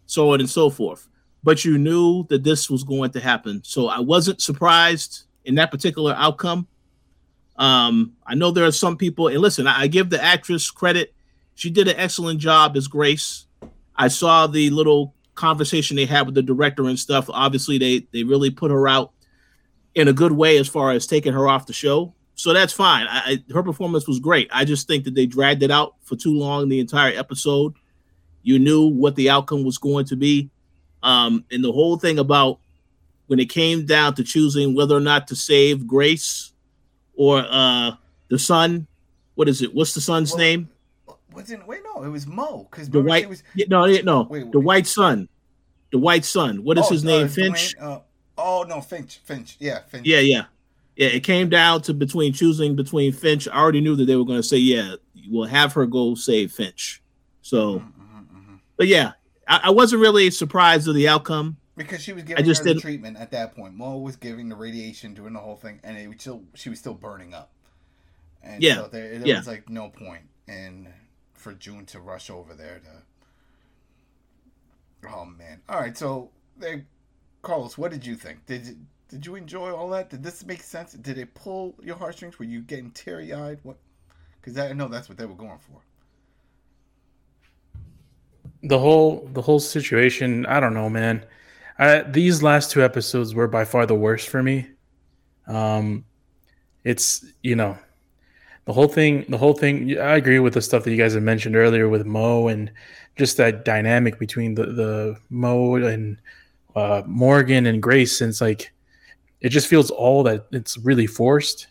so 0.07 0.33
on 0.33 0.41
and 0.41 0.49
so 0.51 0.69
forth. 0.71 1.09
But 1.45 1.65
you 1.65 1.77
knew 1.77 2.25
that 2.29 2.45
this 2.45 2.71
was 2.71 2.85
going 2.85 3.11
to 3.13 3.21
happen, 3.21 3.63
so 3.65 3.89
I 3.89 3.99
wasn't 3.99 4.41
surprised 4.41 5.25
in 5.45 5.57
that 5.57 5.71
particular 5.71 6.15
outcome. 6.17 6.69
Um, 7.57 8.13
I 8.27 8.35
know 8.35 8.51
there 8.51 8.65
are 8.65 8.73
some 8.73 8.97
people, 8.97 9.29
and 9.29 9.39
listen, 9.39 9.67
I, 9.67 9.83
I 9.83 9.87
give 9.89 10.11
the 10.11 10.23
actress 10.23 10.71
credit; 10.71 11.13
she 11.55 11.71
did 11.71 11.89
an 11.89 11.99
excellent 11.99 12.39
job 12.41 12.77
as 12.77 12.87
Grace. 12.87 13.47
I 13.97 14.09
saw 14.09 14.47
the 14.47 14.71
little 14.71 15.15
conversation 15.35 15.97
they 15.97 16.07
had 16.07 16.27
with 16.27 16.35
the 16.35 16.43
director 16.43 16.85
and 16.85 16.99
stuff. 16.99 17.29
Obviously, 17.29 17.79
they 17.79 18.07
they 18.13 18.23
really 18.23 18.51
put 18.51 18.71
her 18.71 18.87
out 18.87 19.13
in 19.95 20.09
a 20.09 20.13
good 20.13 20.33
way 20.33 20.59
as 20.59 20.69
far 20.69 20.93
as 20.93 21.07
taking 21.07 21.33
her 21.33 21.49
off 21.49 21.67
the 21.67 21.73
show. 21.73 22.15
So 22.35 22.53
that's 22.53 22.73
fine. 22.73 23.07
I, 23.09 23.19
I, 23.49 23.53
her 23.53 23.63
performance 23.63 24.09
was 24.09 24.19
great. 24.19 24.49
I 24.53 24.65
just 24.65 24.87
think 24.87 25.05
that 25.05 25.15
they 25.15 25.27
dragged 25.27 25.63
it 25.63 25.71
out 25.71 25.95
for 26.03 26.17
too 26.17 26.35
long. 26.35 26.69
The 26.69 26.81
entire 26.81 27.17
episode, 27.17 27.75
you 28.43 28.59
knew 28.59 28.87
what 28.87 29.17
the 29.17 29.31
outcome 29.31 29.65
was 29.65 29.79
going 29.79 30.07
to 30.07 30.17
be, 30.17 30.51
um, 31.03 31.45
and 31.51 31.63
the 31.65 31.73
whole 31.73 31.99
thing 31.99 32.19
about 32.19 32.59
when 33.27 33.39
it 33.39 33.49
came 33.49 33.87
down 33.87 34.15
to 34.15 34.25
choosing 34.25 34.75
whether 34.75 34.97
or 34.97 35.01
not 35.01 35.27
to 35.29 35.37
save 35.37 35.87
Grace 35.87 36.53
or 37.15 37.45
uh, 37.49 37.93
the 38.29 38.39
son. 38.39 38.87
What 39.35 39.49
is 39.49 39.63
it? 39.63 39.75
What's 39.75 39.95
the 39.95 40.01
son's 40.01 40.31
Well, 40.33 40.39
name? 40.39 40.69
Wasn't 41.33 41.67
wait 41.67 41.81
no, 41.83 42.03
it 42.03 42.09
was 42.09 42.27
Mo 42.27 42.69
because 42.71 42.91
The 42.91 43.01
white. 43.01 43.27
was 43.29 43.43
no, 43.69 43.87
no. 43.87 44.23
Wait, 44.25 44.53
the 44.53 44.61
white 44.61 44.87
son. 44.87 45.29
The 45.91 45.99
white 45.99 46.25
son. 46.27 46.63
What 46.65 46.77
is 46.79 46.85
Oh, 46.87 46.91
his 46.91 47.05
uh, 47.05 47.09
name? 47.09 47.27
Duane, 47.29 47.53
Finch. 47.55 47.75
uh, 47.81 48.01
oh 48.37 48.65
no, 48.69 48.81
Finch, 48.83 49.19
Finch, 49.25 49.57
yeah, 49.59 49.81
Finch. 49.89 50.07
Yeah, 50.07 50.21
yeah, 50.21 50.45
yeah. 50.97 51.07
It 51.09 51.21
came 51.21 51.49
down 51.49 51.81
to 51.83 51.95
between 51.95 52.35
choosing 52.35 52.77
between 52.77 53.13
Finch. 53.13 53.49
I 53.49 53.59
already 53.59 53.81
knew 53.81 53.97
that 53.97 54.05
they 54.05 54.17
were 54.17 54.25
going 54.27 54.39
to 54.41 54.43
say, 54.47 54.59
"Yeah, 54.59 54.97
we'll 55.31 55.49
have 55.49 55.73
her 55.73 55.87
go 55.87 56.15
save 56.15 56.53
Finch." 56.53 57.01
So, 57.41 57.77
Mhm, 57.79 57.93
mhm, 57.99 58.27
mhm. 58.37 58.59
but 58.77 58.89
yeah, 58.89 59.13
I, 59.49 59.61
I 59.65 59.71
wasn't 59.71 60.03
really 60.03 60.31
surprised 60.31 60.89
of 60.89 60.95
the 60.95 61.09
outcome. 61.09 61.57
Because 61.77 62.03
she 62.03 62.13
was 62.13 62.25
giving 62.25 62.45
just 62.45 62.65
her 62.65 62.75
the 62.75 62.81
treatment 62.81 63.17
at 63.17 63.31
that 63.31 63.57
point. 63.57 63.75
Mo 63.75 63.99
was 63.99 64.17
giving 64.17 64.49
the 64.49 64.57
radiation, 64.57 65.15
doing 65.15 65.33
the 65.33 65.41
whole 65.41 65.57
thing, 65.57 65.81
and 65.83 65.97
it 65.97 66.07
was 66.07 66.21
still 66.21 66.43
she 66.55 66.69
was 66.69 66.79
still 66.79 66.95
burning 66.95 67.33
up. 67.33 67.51
And 68.43 68.63
Yeah, 68.63 68.77
so 68.77 68.89
there, 68.89 69.19
there 69.19 69.27
yeah. 69.27 69.39
was 69.39 69.47
like 69.47 69.71
no 69.71 69.89
point 69.89 70.25
in 70.47 70.93
for 71.33 71.55
June 71.55 71.87
to 71.87 72.01
rush 72.01 72.29
over 72.29 72.55
there 72.55 72.81
to. 72.81 73.03
Oh 75.09 75.25
man! 75.25 75.63
All 75.69 75.81
right, 75.81 75.97
so 75.97 76.31
there, 76.57 76.85
Carlos, 77.41 77.79
what 77.79 77.91
did 77.91 78.07
you 78.07 78.17
think? 78.17 78.45
Did 78.47 78.87
did 79.09 79.27
you 79.27 79.35
enjoy 79.35 79.75
all 79.75 79.89
that? 79.91 80.11
Did 80.11 80.23
this 80.23 80.45
make 80.45 80.63
sense? 80.63 80.93
Did 80.93 81.19
it 81.19 81.35
pull 81.35 81.75
your 81.83 81.97
heartstrings? 81.97 82.39
Were 82.39 82.45
you 82.45 82.61
getting 82.61 82.91
teary 82.91 83.33
eyed? 83.33 83.61
What? 83.63 83.79
Because 84.41 84.59
I 84.59 84.73
know 84.73 84.89
that's 84.89 85.09
what 85.09 85.19
they 85.19 85.27
were 85.27 85.35
going 85.35 85.59
for. 85.59 85.81
The 88.63 88.79
whole 88.79 89.29
the 89.33 89.43
whole 89.43 89.61
situation 89.61 90.47
i 90.47 90.61
don't 90.61 90.75
know 90.75 90.89
man 90.89 91.25
I, 91.79 92.03
these 92.03 92.43
last 92.43 92.71
two 92.71 92.83
episodes 92.83 93.35
were 93.35 93.49
by 93.49 93.65
far 93.65 93.87
the 93.87 93.95
worst 93.95 94.29
for 94.29 94.43
me 94.43 94.69
um 95.47 96.05
it's 96.85 97.25
you 97.43 97.57
know 97.57 97.79
the 98.65 98.73
whole 98.73 98.89
thing, 98.89 99.25
the 99.29 99.39
whole 99.39 99.55
thing. 99.55 99.99
I 99.99 100.17
agree 100.17 100.39
with 100.39 100.55
the 100.55 100.63
stuff 100.63 100.85
that 100.85 100.91
you 100.91 100.97
guys 100.97 101.15
have 101.15 101.23
mentioned 101.23 101.57
earlier 101.57 101.89
with 101.89 102.07
Mo 102.07 102.49
and 102.49 102.71
just 103.17 103.37
that 103.39 103.65
dynamic 103.65 104.19
between 104.19 104.55
the 104.55 104.67
the 104.67 105.17
Mo 105.31 105.75
and 105.77 106.19
uh, 106.77 107.03
Morgan 107.07 107.67
and 107.67 107.83
Grace. 107.83 108.17
Since 108.17 108.41
like 108.41 108.73
it 109.41 109.49
just 109.49 109.67
feels 109.67 109.91
all 109.91 110.23
that 110.25 110.47
it's 110.53 110.79
really 110.79 111.09
forced. 111.09 111.67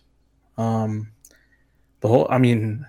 Um, 0.57 1.11
the 2.01 2.09
whole, 2.09 2.27
I 2.29 2.39
mean, 2.39 2.85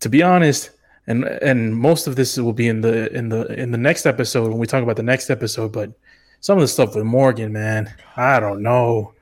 to 0.00 0.08
be 0.08 0.22
honest, 0.22 0.70
and 1.06 1.24
and 1.24 1.76
most 1.76 2.06
of 2.06 2.16
this 2.16 2.36
will 2.38 2.52
be 2.52 2.68
in 2.68 2.80
the 2.80 3.12
in 3.12 3.28
the 3.28 3.46
in 3.60 3.70
the 3.70 3.78
next 3.78 4.06
episode 4.06 4.48
when 4.48 4.58
we 4.58 4.66
talk 4.66 4.82
about 4.82 4.96
the 4.96 5.02
next 5.02 5.30
episode. 5.30 5.72
But 5.72 5.92
some 6.40 6.58
of 6.58 6.62
the 6.62 6.68
stuff 6.68 6.94
with 6.94 7.04
Morgan, 7.04 7.52
man, 7.52 7.94
I 8.16 8.40
don't 8.40 8.62
know. 8.62 9.14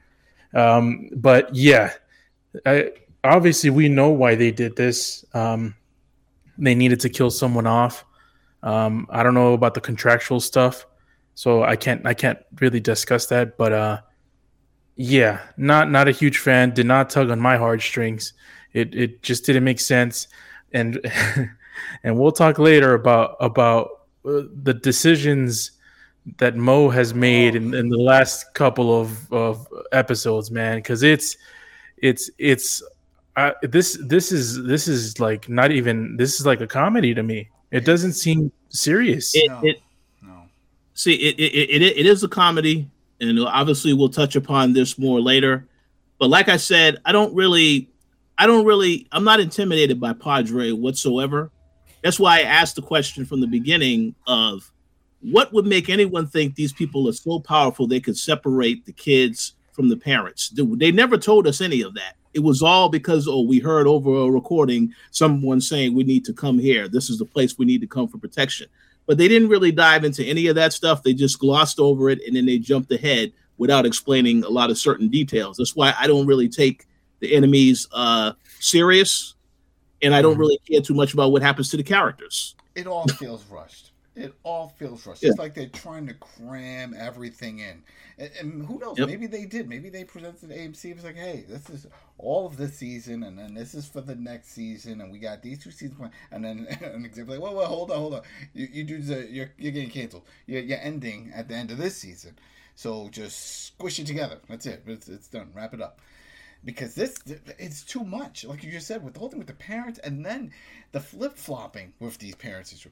Um, 0.55 1.09
but 1.17 1.55
yeah, 1.55 1.93
I, 2.67 2.93
obviously 3.25 3.71
we 3.71 3.89
know 3.89 4.11
why 4.11 4.35
they 4.35 4.51
did 4.51 4.77
this. 4.77 5.25
Um, 5.35 5.75
they 6.59 6.75
needed 6.75 7.01
to 7.01 7.09
kill 7.09 7.31
someone 7.31 7.67
off. 7.67 8.05
Um, 8.63 9.07
I 9.11 9.23
don't 9.23 9.35
know 9.35 9.55
about 9.55 9.75
the 9.75 9.81
contractual 9.81 10.41
stuff, 10.41 10.87
so 11.35 11.65
I 11.65 11.77
can't 11.77 12.07
I 12.07 12.15
can't 12.15 12.39
really 12.61 12.81
discuss 12.81 13.27
that. 13.27 13.57
But 13.57 13.73
uh, 13.73 14.01
yeah, 14.97 15.41
not 15.57 15.91
not 15.91 16.07
a 16.07 16.13
huge 16.13 16.39
fan. 16.39 16.73
Did 16.73 16.87
not 16.87 17.11
tug 17.11 17.31
on 17.31 17.41
my 17.41 17.57
heartstrings. 17.57 18.35
It 18.73 18.95
it 18.95 19.23
just 19.23 19.45
didn't 19.45 19.65
make 19.65 19.81
sense, 19.81 20.29
and 20.73 21.01
and 22.05 22.19
we'll 22.19 22.33
talk 22.33 22.59
later 22.59 22.95
about 22.95 23.37
about 23.41 24.03
uh, 24.25 24.43
the 24.63 24.75
decisions 24.75 25.73
that 26.39 26.57
Mo 26.57 26.89
has 26.89 27.15
made 27.15 27.57
in, 27.57 27.75
in 27.75 27.89
the 27.89 27.99
last 27.99 28.55
couple 28.55 29.01
of, 29.01 29.33
of 29.33 29.67
episodes, 29.93 30.51
man. 30.51 30.79
Because 30.79 31.03
it's 31.03 31.37
it's 31.99 32.31
it's 32.39 32.83
uh, 33.37 33.53
this 33.63 33.99
this 34.03 34.33
is 34.33 34.63
this 34.65 34.89
is 34.89 35.19
like 35.19 35.49
not 35.49 35.71
even 35.71 36.17
this 36.17 36.39
is 36.39 36.47
like 36.47 36.61
a 36.61 36.67
comedy 36.67 37.15
to 37.15 37.23
me. 37.23 37.49
It 37.71 37.85
doesn't 37.85 38.13
seem 38.13 38.53
serious. 38.69 39.35
It, 39.35 39.49
no. 39.49 39.61
it 39.63 39.83
no. 40.23 40.43
See, 40.95 41.15
it, 41.15 41.39
it, 41.39 41.55
it, 41.55 41.83
it 41.83 42.07
is 42.07 42.23
a 42.23 42.29
comedy, 42.29 42.89
and 43.21 43.41
obviously 43.41 43.95
we'll 43.95 44.11
touch 44.11 44.37
upon 44.37 44.73
this 44.73 44.99
more 44.99 45.21
later. 45.21 45.67
But 46.19 46.29
like 46.29 46.49
I 46.49 46.57
said, 46.59 46.99
I 47.05 47.13
don't 47.13 47.35
really, 47.35 47.89
I 48.37 48.47
don't 48.47 48.67
really, 48.67 49.09
I'm 49.11 49.25
not 49.25 49.41
intimidated 49.41 49.99
by 49.99 50.13
Padre 50.13 50.71
whatsoever. 50.73 51.51
That's 52.03 52.19
why 52.19 52.39
I 52.39 52.43
asked 52.43 52.77
the 52.77 52.83
question 52.83 53.25
from 53.25 53.41
the 53.41 53.47
beginning 53.47 54.15
of 54.27 54.71
what 55.21 55.53
would 55.53 55.67
make 55.67 55.89
anyone 55.89 56.27
think 56.27 56.55
these 56.55 56.73
people 56.73 57.09
are 57.09 57.13
so 57.13 57.39
powerful 57.39 57.87
they 57.87 58.01
could 58.01 58.19
separate 58.19 58.85
the 58.85 58.93
kids 58.93 59.55
from 59.73 59.89
the 59.89 59.97
parents. 59.97 60.51
They 60.51 60.91
never 60.93 61.17
told 61.17 61.47
us 61.47 61.61
any 61.61 61.83
of 61.83 61.95
that. 61.95 62.17
It 62.35 62.41
was 62.41 62.63
all 62.63 62.89
because 62.89 63.29
oh, 63.29 63.43
we 63.43 63.59
heard 63.59 63.87
over 63.87 64.11
a 64.11 64.31
recording 64.31 64.95
someone 65.11 65.61
saying 65.61 65.95
we 65.95 66.05
need 66.05 66.25
to 66.25 66.33
come 66.33 66.59
here. 66.59 66.89
This 66.89 67.11
is 67.11 67.19
the 67.19 67.25
place 67.25 67.57
we 67.57 67.67
need 67.67 67.81
to 67.83 67.87
come 67.87 68.09
for 68.09 68.19
protection. 68.19 68.69
But 69.07 69.19
they 69.19 69.29
didn't 69.29 69.49
really 69.49 69.73
dive 69.73 70.05
into 70.05 70.25
any 70.25 70.47
of 70.47 70.55
that 70.57 70.73
stuff. 70.73 71.03
They 71.03 71.15
just 71.15 71.39
glossed 71.39 71.79
over 71.79 72.09
it 72.11 72.21
and 72.27 72.35
then 72.35 72.47
they 72.47 72.59
jumped 72.59 72.91
ahead 72.93 73.33
without 73.59 73.87
explaining 73.87 74.45
a 74.45 74.49
lot 74.49 74.71
of 74.71 74.79
certain 74.79 75.09
details. 75.09 75.57
That's 75.57 75.77
why 75.77 75.95
I 75.99 76.07
don't 76.07 76.27
really 76.27 76.49
take 76.49 76.87
the 77.21 77.35
enemies 77.35 77.87
uh, 77.93 78.33
serious, 78.59 79.35
and 80.03 80.15
I 80.15 80.23
don't 80.23 80.33
mm-hmm. 80.33 80.41
really 80.41 80.59
care 80.69 80.81
too 80.81 80.95
much 80.95 81.15
about 81.15 81.33
what 81.33 81.43
happens 81.43 81.71
to 81.71 81.77
the 81.77 81.83
characters. 81.83 82.55
It 82.75 82.87
all 82.87 83.07
feels 83.19 83.45
rushed. 83.47 83.93
It 84.15 84.35
all 84.43 84.69
feels 84.79 85.07
rushed. 85.07 85.23
Yeah. 85.23 85.31
It's 85.31 85.39
like 85.39 85.55
they're 85.55 85.69
trying 85.69 86.07
to 86.09 86.15
cram 86.15 86.95
everything 86.99 87.61
in. 87.61 87.83
And, 88.19 88.31
and 88.39 88.67
who 88.67 88.79
knows? 88.79 88.99
Yep. 88.99 89.09
Maybe 89.09 89.27
they 89.27 89.47
did. 89.47 89.69
Maybe 89.69 89.89
they 89.89 90.05
presented 90.05 90.51
AMC. 90.51 90.85
It 90.85 90.97
was 90.97 91.05
like, 91.05 91.17
hey, 91.17 91.45
this 91.49 91.71
is 91.71 91.87
all 92.19 92.47
of 92.47 92.59
this 92.59 92.77
season, 92.77 93.23
and 93.23 93.39
then 93.39 93.55
this 93.55 93.75
is 93.75 93.89
for 93.89 94.03
the 94.03 94.15
next 94.15 94.51
season, 94.51 95.01
and 95.01 95.11
we 95.11 95.19
got 95.19 95.43
these 95.43 95.63
two 95.63 95.71
seasons. 95.71 96.11
And 96.31 96.45
then 96.45 96.67
an 96.83 97.07
example 97.07 97.35
like, 97.35 97.43
well, 97.43 97.55
well, 97.55 97.67
hold 97.67 97.91
on, 97.91 97.97
hold 97.97 98.15
on. 98.15 98.23
You, 98.53 98.69
you 98.71 98.85
do 98.85 99.01
the, 99.01 99.27
you're, 99.31 99.51
you're 99.57 99.73
getting 99.73 99.91
canceled. 99.91 100.25
You're, 100.47 100.63
you're 100.63 100.81
ending 100.81 101.33
at 101.35 101.49
the 101.49 101.55
end 101.55 101.71
of 101.71 101.79
this 101.79 101.97
season. 101.97 102.39
So 102.75 103.09
just 103.11 103.67
squish 103.69 103.99
it 103.99 104.07
together. 104.07 104.39
That's 104.49 104.67
it. 104.67 104.83
It's, 104.87 105.09
it's 105.09 105.29
done. 105.29 105.51
Wrap 105.55 105.73
it 105.73 105.81
up 105.81 106.01
because 106.65 106.95
this 106.95 107.17
it's 107.59 107.83
too 107.83 108.05
much. 108.05 108.45
Like 108.45 108.63
you 108.63 108.71
just 108.71 108.87
said 108.87 109.03
with 109.03 109.15
the 109.15 109.21
whole 109.21 109.29
thing 109.29 109.39
with 109.39 109.49
the 109.49 109.55
parents 109.55 109.99
and 109.99 110.25
then 110.25 110.53
the 110.93 111.01
flip-flopping 111.01 111.93
with 112.01 112.19
these 112.19 112.35
parents 112.35 112.73
is 112.73 112.87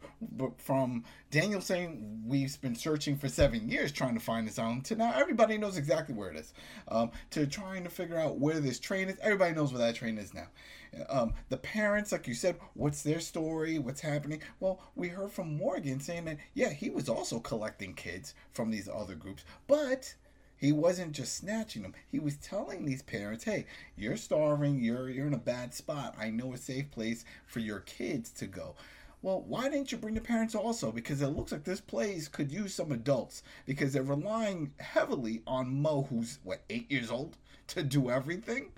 from 0.56 1.04
daniel 1.30 1.60
saying 1.60 2.22
we've 2.24 2.58
been 2.62 2.74
searching 2.74 3.14
for 3.14 3.28
seven 3.28 3.68
years 3.68 3.92
trying 3.92 4.14
to 4.14 4.20
find 4.20 4.48
this 4.48 4.58
island 4.58 4.86
to 4.86 4.96
now 4.96 5.12
everybody 5.14 5.58
knows 5.58 5.76
exactly 5.76 6.14
where 6.14 6.30
it 6.30 6.36
is. 6.36 6.52
Um, 6.88 7.10
to 7.30 7.46
trying 7.46 7.84
to 7.84 7.90
figure 7.90 8.18
out 8.18 8.38
where 8.38 8.60
this 8.60 8.80
train 8.80 9.08
is 9.08 9.16
everybody 9.22 9.54
knows 9.54 9.72
where 9.72 9.86
that 9.86 9.94
train 9.94 10.18
is 10.18 10.34
now. 10.34 10.48
Um, 11.08 11.34
the 11.50 11.56
parents 11.56 12.10
like 12.10 12.26
you 12.26 12.34
said 12.34 12.56
what's 12.74 13.02
their 13.02 13.20
story? 13.20 13.78
What's 13.78 14.00
happening? 14.00 14.42
Well 14.58 14.80
we 14.96 15.08
heard 15.08 15.30
from 15.30 15.56
morgan 15.56 16.00
saying 16.00 16.24
that 16.24 16.38
yeah 16.54 16.70
he 16.70 16.90
was 16.90 17.08
also 17.08 17.38
collecting 17.38 17.94
kids 17.94 18.34
from 18.52 18.70
these 18.70 18.88
other 18.88 19.14
groups 19.14 19.44
but 19.66 20.12
he 20.60 20.72
wasn't 20.72 21.12
just 21.12 21.36
snatching 21.36 21.82
them. 21.82 21.94
He 22.12 22.18
was 22.18 22.36
telling 22.36 22.84
these 22.84 23.00
parents, 23.02 23.44
"Hey, 23.44 23.64
you're 23.96 24.18
starving. 24.18 24.80
You're 24.80 25.08
you're 25.08 25.26
in 25.26 25.34
a 25.34 25.38
bad 25.38 25.72
spot. 25.72 26.14
I 26.18 26.28
know 26.28 26.52
a 26.52 26.58
safe 26.58 26.90
place 26.90 27.24
for 27.46 27.60
your 27.60 27.80
kids 27.80 28.30
to 28.32 28.46
go." 28.46 28.76
Well, 29.22 29.42
why 29.42 29.68
didn't 29.68 29.90
you 29.90 29.98
bring 29.98 30.14
the 30.14 30.20
parents 30.20 30.54
also? 30.54 30.92
Because 30.92 31.22
it 31.22 31.28
looks 31.28 31.52
like 31.52 31.64
this 31.64 31.80
place 31.80 32.28
could 32.28 32.52
use 32.52 32.74
some 32.74 32.92
adults 32.92 33.42
because 33.66 33.92
they're 33.92 34.02
relying 34.02 34.72
heavily 34.78 35.42
on 35.46 35.80
Mo, 35.82 36.06
who's 36.08 36.38
what 36.42 36.62
eight 36.70 36.90
years 36.90 37.10
old, 37.10 37.36
to 37.68 37.82
do 37.82 38.10
everything. 38.10 38.70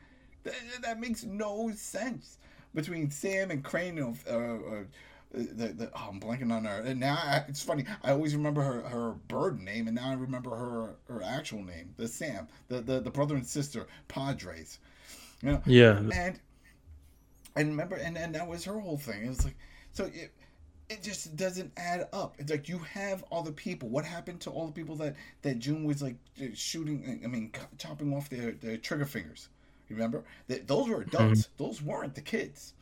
That, 0.44 0.54
that 0.82 1.00
makes 1.00 1.24
no 1.24 1.72
sense 1.74 2.38
between 2.74 3.10
Sam 3.10 3.50
and 3.50 3.62
Crane. 3.62 4.00
Uh, 4.00 4.32
uh, 4.32 4.84
the, 5.32 5.68
the 5.68 5.90
oh, 5.94 6.08
I'm 6.10 6.20
blanking 6.20 6.52
on 6.52 6.64
her. 6.64 6.82
And 6.82 7.00
now 7.00 7.14
I, 7.14 7.44
it's 7.48 7.62
funny. 7.62 7.84
I 8.02 8.10
always 8.12 8.36
remember 8.36 8.62
her, 8.62 8.82
her 8.82 9.12
bird 9.28 9.60
name, 9.60 9.86
and 9.86 9.96
now 9.96 10.10
I 10.10 10.14
remember 10.14 10.50
her 10.50 10.96
her 11.08 11.22
actual 11.22 11.62
name, 11.62 11.94
the 11.96 12.08
Sam, 12.08 12.48
the 12.68 12.80
the, 12.80 13.00
the 13.00 13.10
brother 13.10 13.34
and 13.34 13.46
sister 13.46 13.86
Padres. 14.08 14.78
You 15.42 15.52
know. 15.52 15.62
Yeah. 15.66 15.98
And 16.14 16.38
and 17.56 17.68
remember, 17.70 17.96
and 17.96 18.16
and 18.16 18.34
that 18.34 18.46
was 18.46 18.64
her 18.64 18.78
whole 18.78 18.98
thing. 18.98 19.24
It 19.24 19.28
was 19.28 19.44
like 19.44 19.56
so. 19.92 20.04
It, 20.04 20.32
it 20.88 21.02
just 21.02 21.36
doesn't 21.36 21.72
add 21.78 22.06
up. 22.12 22.34
It's 22.38 22.50
like 22.50 22.68
you 22.68 22.76
have 22.78 23.24
all 23.30 23.42
the 23.42 23.52
people. 23.52 23.88
What 23.88 24.04
happened 24.04 24.40
to 24.42 24.50
all 24.50 24.66
the 24.66 24.72
people 24.72 24.96
that 24.96 25.16
that 25.40 25.58
June 25.58 25.84
was 25.84 26.02
like 26.02 26.16
shooting? 26.54 27.22
I 27.24 27.28
mean, 27.28 27.52
chopping 27.78 28.14
off 28.14 28.28
their, 28.28 28.52
their 28.52 28.76
trigger 28.76 29.06
fingers. 29.06 29.48
Remember 29.88 30.24
that 30.48 30.66
those 30.66 30.88
were 30.88 31.02
adults. 31.02 31.42
Mm-hmm. 31.42 31.64
Those 31.64 31.82
weren't 31.82 32.14
the 32.14 32.20
kids. 32.20 32.74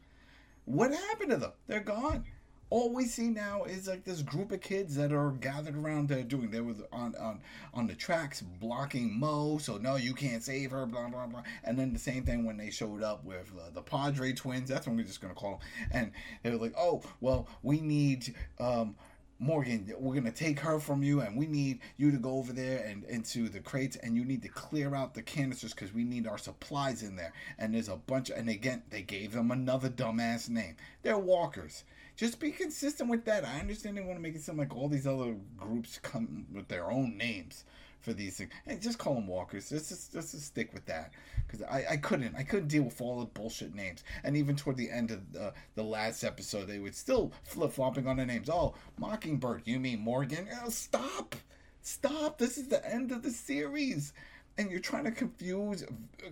What 0.65 0.93
happened 0.93 1.31
to 1.31 1.37
them? 1.37 1.53
They're 1.67 1.81
gone 1.81 2.25
all 2.71 2.93
we 2.93 3.05
see 3.05 3.29
now 3.29 3.65
is 3.65 3.89
like 3.89 4.05
this 4.05 4.23
group 4.23 4.53
of 4.53 4.61
kids 4.61 4.95
that 4.95 5.13
are 5.13 5.33
gathered 5.33 5.77
around 5.77 6.09
there 6.09 6.23
doing 6.23 6.51
they 6.51 6.61
were 6.61 6.75
on 6.93 7.15
on 7.17 7.41
on 7.75 7.87
the 7.87 7.95
tracks 7.95 8.41
blocking 8.41 9.19
Mo 9.19 9.59
so 9.59 9.77
no 9.77 9.97
you 9.97 10.15
can't 10.15 10.43
save 10.43 10.71
her 10.71 10.87
blah 10.87 11.09
blah 11.09 11.27
blah 11.27 11.43
and 11.65 11.79
then 11.79 11.93
the 11.93 11.99
same 11.99 12.23
thing 12.23 12.45
when 12.45 12.57
they 12.57 12.71
showed 12.71 13.03
up 13.03 13.25
with 13.25 13.51
uh, 13.59 13.71
the 13.75 13.83
Padre 13.83 14.33
twins 14.33 14.69
that's 14.69 14.87
what 14.87 14.97
we're 14.97 15.03
just 15.03 15.21
gonna 15.21 15.35
call 15.35 15.59
them 15.59 15.61
and 15.91 16.13
they 16.43 16.51
were 16.51 16.65
like 16.65 16.75
oh 16.79 17.03
well 17.21 17.49
we 17.63 17.81
need 17.81 18.35
um 18.61 18.95
Morgan, 19.43 19.91
we're 19.99 20.15
gonna 20.15 20.31
take 20.31 20.61
her 20.61 20.79
from 20.79 21.03
you, 21.03 21.23
and 21.23 21.35
we 21.35 21.47
need 21.47 21.81
you 21.97 22.11
to 22.11 22.19
go 22.19 22.33
over 22.33 22.53
there 22.53 22.85
and 22.85 23.05
into 23.05 23.49
the 23.49 23.61
crates, 23.61 23.97
and 23.97 24.15
you 24.15 24.23
need 24.23 24.43
to 24.43 24.49
clear 24.49 24.95
out 24.95 25.15
the 25.15 25.23
canisters 25.23 25.73
because 25.73 25.95
we 25.95 26.05
need 26.05 26.27
our 26.27 26.37
supplies 26.37 27.03
in 27.03 27.17
there. 27.17 27.33
And 27.59 27.73
there's 27.73 27.89
a 27.89 27.97
bunch, 27.97 28.29
of, 28.29 28.37
and 28.37 28.51
again, 28.51 28.83
they 28.91 29.01
gave 29.01 29.33
them 29.33 29.51
another 29.51 29.89
dumbass 29.89 30.51
name. 30.51 30.77
They're 31.01 31.17
walkers. 31.17 31.85
Just 32.21 32.39
be 32.39 32.51
consistent 32.51 33.09
with 33.09 33.25
that. 33.25 33.47
I 33.47 33.61
understand 33.61 33.97
they 33.97 34.03
want 34.03 34.17
to 34.17 34.23
make 34.23 34.35
it 34.35 34.43
seem 34.43 34.59
like 34.59 34.77
all 34.77 34.89
these 34.89 35.07
other 35.07 35.37
groups 35.57 35.99
come 36.03 36.45
with 36.53 36.69
their 36.69 36.91
own 36.91 37.17
names 37.17 37.65
for 38.01 38.13
these 38.13 38.37
things. 38.37 38.51
And 38.67 38.79
just 38.83 38.99
call 38.99 39.15
them 39.15 39.27
walkers. 39.27 39.71
Just, 39.71 40.13
just, 40.13 40.39
stick 40.45 40.75
with 40.75 40.85
that. 40.85 41.15
Because 41.47 41.63
I, 41.63 41.93
I 41.93 41.97
couldn't. 41.97 42.37
I 42.37 42.43
couldn't 42.43 42.69
deal 42.69 42.83
with 42.83 43.01
all 43.01 43.21
the 43.21 43.25
bullshit 43.25 43.75
names. 43.75 44.05
And 44.23 44.37
even 44.37 44.55
toward 44.55 44.77
the 44.77 44.91
end 44.91 45.11
of 45.11 45.33
the, 45.33 45.55
the 45.77 45.83
last 45.83 46.23
episode, 46.23 46.67
they 46.67 46.79
would 46.79 46.95
still 46.95 47.33
flip 47.43 47.73
flopping 47.73 48.07
on 48.07 48.19
the 48.19 48.27
names. 48.27 48.51
Oh, 48.51 48.75
Mockingbird. 48.99 49.63
You 49.65 49.81
mean 49.81 50.01
Morgan? 50.01 50.47
Oh, 50.63 50.69
stop. 50.69 51.35
Stop. 51.81 52.37
This 52.37 52.59
is 52.59 52.69
the 52.69 52.87
end 52.87 53.13
of 53.13 53.23
the 53.23 53.31
series 53.31 54.13
and 54.59 54.71
you're 54.71 54.81
trying 54.81 55.05
to 55.05 55.11
confuse 55.13 55.85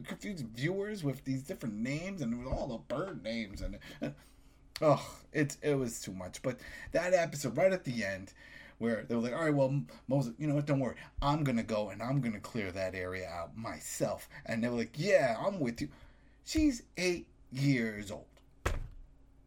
confuse 0.04 0.42
viewers 0.42 1.02
with 1.02 1.24
these 1.24 1.44
different 1.44 1.76
names 1.76 2.20
and 2.20 2.36
with 2.36 2.52
all 2.52 2.66
the 2.66 2.94
bird 2.94 3.22
names 3.22 3.62
and, 3.62 3.78
and 4.02 4.12
oh, 4.82 5.04
it 5.32 5.56
it 5.62 5.74
was 5.74 6.00
too 6.00 6.12
much. 6.12 6.42
But 6.42 6.58
that 6.92 7.14
episode 7.14 7.56
right 7.56 7.72
at 7.72 7.84
the 7.84 8.04
end, 8.04 8.32
where 8.78 9.04
they 9.08 9.14
were 9.14 9.22
like, 9.22 9.34
all 9.34 9.44
right, 9.44 9.54
well, 9.54 9.82
Moses, 10.06 10.34
you 10.38 10.46
know 10.46 10.54
what? 10.54 10.66
Don't 10.66 10.80
worry, 10.80 10.96
I'm 11.20 11.44
gonna 11.44 11.62
go 11.62 11.90
and 11.90 12.02
I'm 12.02 12.20
gonna 12.20 12.40
clear 12.40 12.70
that 12.72 12.94
area 12.94 13.28
out 13.28 13.56
myself. 13.56 14.28
And 14.46 14.62
they 14.62 14.68
were 14.68 14.76
like, 14.76 14.94
yeah, 14.96 15.36
I'm 15.44 15.60
with 15.60 15.80
you. 15.80 15.88
She's 16.44 16.82
eight 16.96 17.26
years 17.52 18.10
old. 18.10 18.24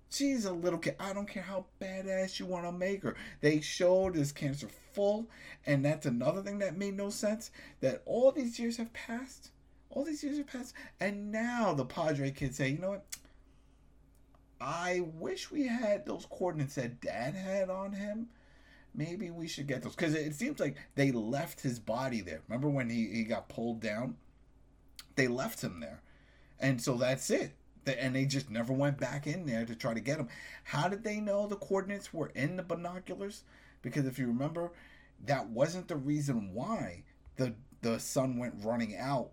She's 0.09 0.43
a 0.43 0.51
little 0.51 0.77
kid. 0.77 0.97
I 0.99 1.13
don't 1.13 1.27
care 1.27 1.41
how 1.41 1.65
badass 1.81 2.37
you 2.37 2.45
want 2.45 2.65
to 2.65 2.71
make 2.73 3.03
her. 3.03 3.15
They 3.39 3.61
showed 3.61 4.13
this 4.13 4.33
cancer 4.33 4.67
full, 4.93 5.27
and 5.65 5.85
that's 5.85 6.05
another 6.05 6.41
thing 6.41 6.59
that 6.59 6.77
made 6.77 6.97
no 6.97 7.09
sense. 7.09 7.49
That 7.79 8.01
all 8.05 8.31
these 8.33 8.59
years 8.59 8.75
have 8.75 8.91
passed. 8.91 9.51
All 9.89 10.03
these 10.03 10.21
years 10.21 10.37
have 10.37 10.47
passed, 10.47 10.73
and 10.99 11.31
now 11.31 11.73
the 11.73 11.85
Padre 11.85 12.31
kids 12.31 12.57
say, 12.57 12.69
you 12.69 12.77
know 12.77 12.89
what? 12.91 13.05
I 14.61 15.01
wish 15.15 15.49
we 15.49 15.65
had 15.65 16.05
those 16.05 16.27
coordinates 16.29 16.75
that 16.75 17.01
Dad 17.01 17.33
had 17.33 17.69
on 17.69 17.93
him. 17.93 18.27
Maybe 18.93 19.31
we 19.31 19.47
should 19.47 19.67
get 19.67 19.81
those 19.81 19.95
because 19.95 20.13
it 20.13 20.35
seems 20.35 20.59
like 20.59 20.77
they 20.95 21.11
left 21.11 21.61
his 21.61 21.79
body 21.79 22.21
there. 22.21 22.41
Remember 22.47 22.69
when 22.69 22.89
he, 22.89 23.07
he 23.07 23.23
got 23.23 23.49
pulled 23.49 23.79
down? 23.81 24.17
They 25.15 25.27
left 25.27 25.61
him 25.61 25.79
there, 25.79 26.01
and 26.59 26.81
so 26.81 26.95
that's 26.95 27.29
it. 27.29 27.53
And 27.85 28.15
they 28.15 28.25
just 28.25 28.49
never 28.51 28.73
went 28.73 28.99
back 28.99 29.25
in 29.25 29.45
there 29.45 29.65
to 29.65 29.75
try 29.75 29.93
to 29.93 29.99
get 29.99 30.19
him. 30.19 30.27
How 30.65 30.87
did 30.87 31.03
they 31.03 31.19
know 31.19 31.47
the 31.47 31.55
coordinates 31.55 32.13
were 32.13 32.31
in 32.35 32.55
the 32.55 32.63
binoculars? 32.63 33.43
Because 33.81 34.05
if 34.05 34.19
you 34.19 34.27
remember, 34.27 34.71
that 35.25 35.47
wasn't 35.49 35.87
the 35.87 35.95
reason 35.95 36.53
why 36.53 37.03
the 37.37 37.55
the 37.81 37.99
son 37.99 38.37
went 38.37 38.53
running 38.63 38.95
out 38.95 39.31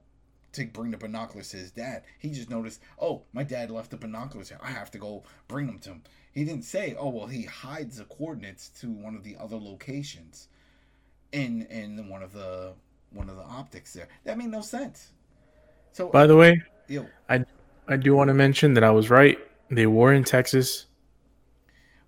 to 0.58 0.66
bring 0.66 0.90
the 0.90 0.98
binoculars 0.98 1.50
to 1.50 1.56
his 1.56 1.70
dad. 1.70 2.02
He 2.18 2.30
just 2.30 2.50
noticed, 2.50 2.80
oh, 3.00 3.22
my 3.32 3.42
dad 3.42 3.70
left 3.70 3.90
the 3.90 3.96
binoculars 3.96 4.48
here. 4.50 4.58
I 4.62 4.70
have 4.70 4.90
to 4.92 4.98
go 4.98 5.24
bring 5.48 5.66
them 5.66 5.78
to 5.80 5.90
him. 5.90 6.02
He 6.32 6.44
didn't 6.44 6.64
say, 6.64 6.94
oh 6.98 7.08
well, 7.08 7.26
he 7.26 7.42
hides 7.44 7.98
the 7.98 8.04
coordinates 8.04 8.68
to 8.80 8.88
one 8.90 9.14
of 9.16 9.24
the 9.24 9.36
other 9.40 9.56
locations 9.56 10.48
in 11.32 11.62
in 11.70 12.08
one 12.08 12.22
of 12.22 12.32
the 12.32 12.74
one 13.10 13.28
of 13.28 13.36
the 13.36 13.42
optics 13.42 13.92
there. 13.92 14.08
That 14.24 14.38
made 14.38 14.48
no 14.50 14.60
sense. 14.60 15.12
So 15.92 16.08
By 16.08 16.26
the 16.26 16.36
way, 16.36 16.62
yo, 16.86 17.06
I 17.28 17.44
I 17.88 17.96
do 17.96 18.14
want 18.14 18.28
to 18.28 18.34
mention 18.34 18.74
that 18.74 18.84
I 18.84 18.90
was 18.90 19.10
right. 19.10 19.38
They 19.70 19.86
were 19.86 20.12
in 20.12 20.24
Texas. 20.24 20.86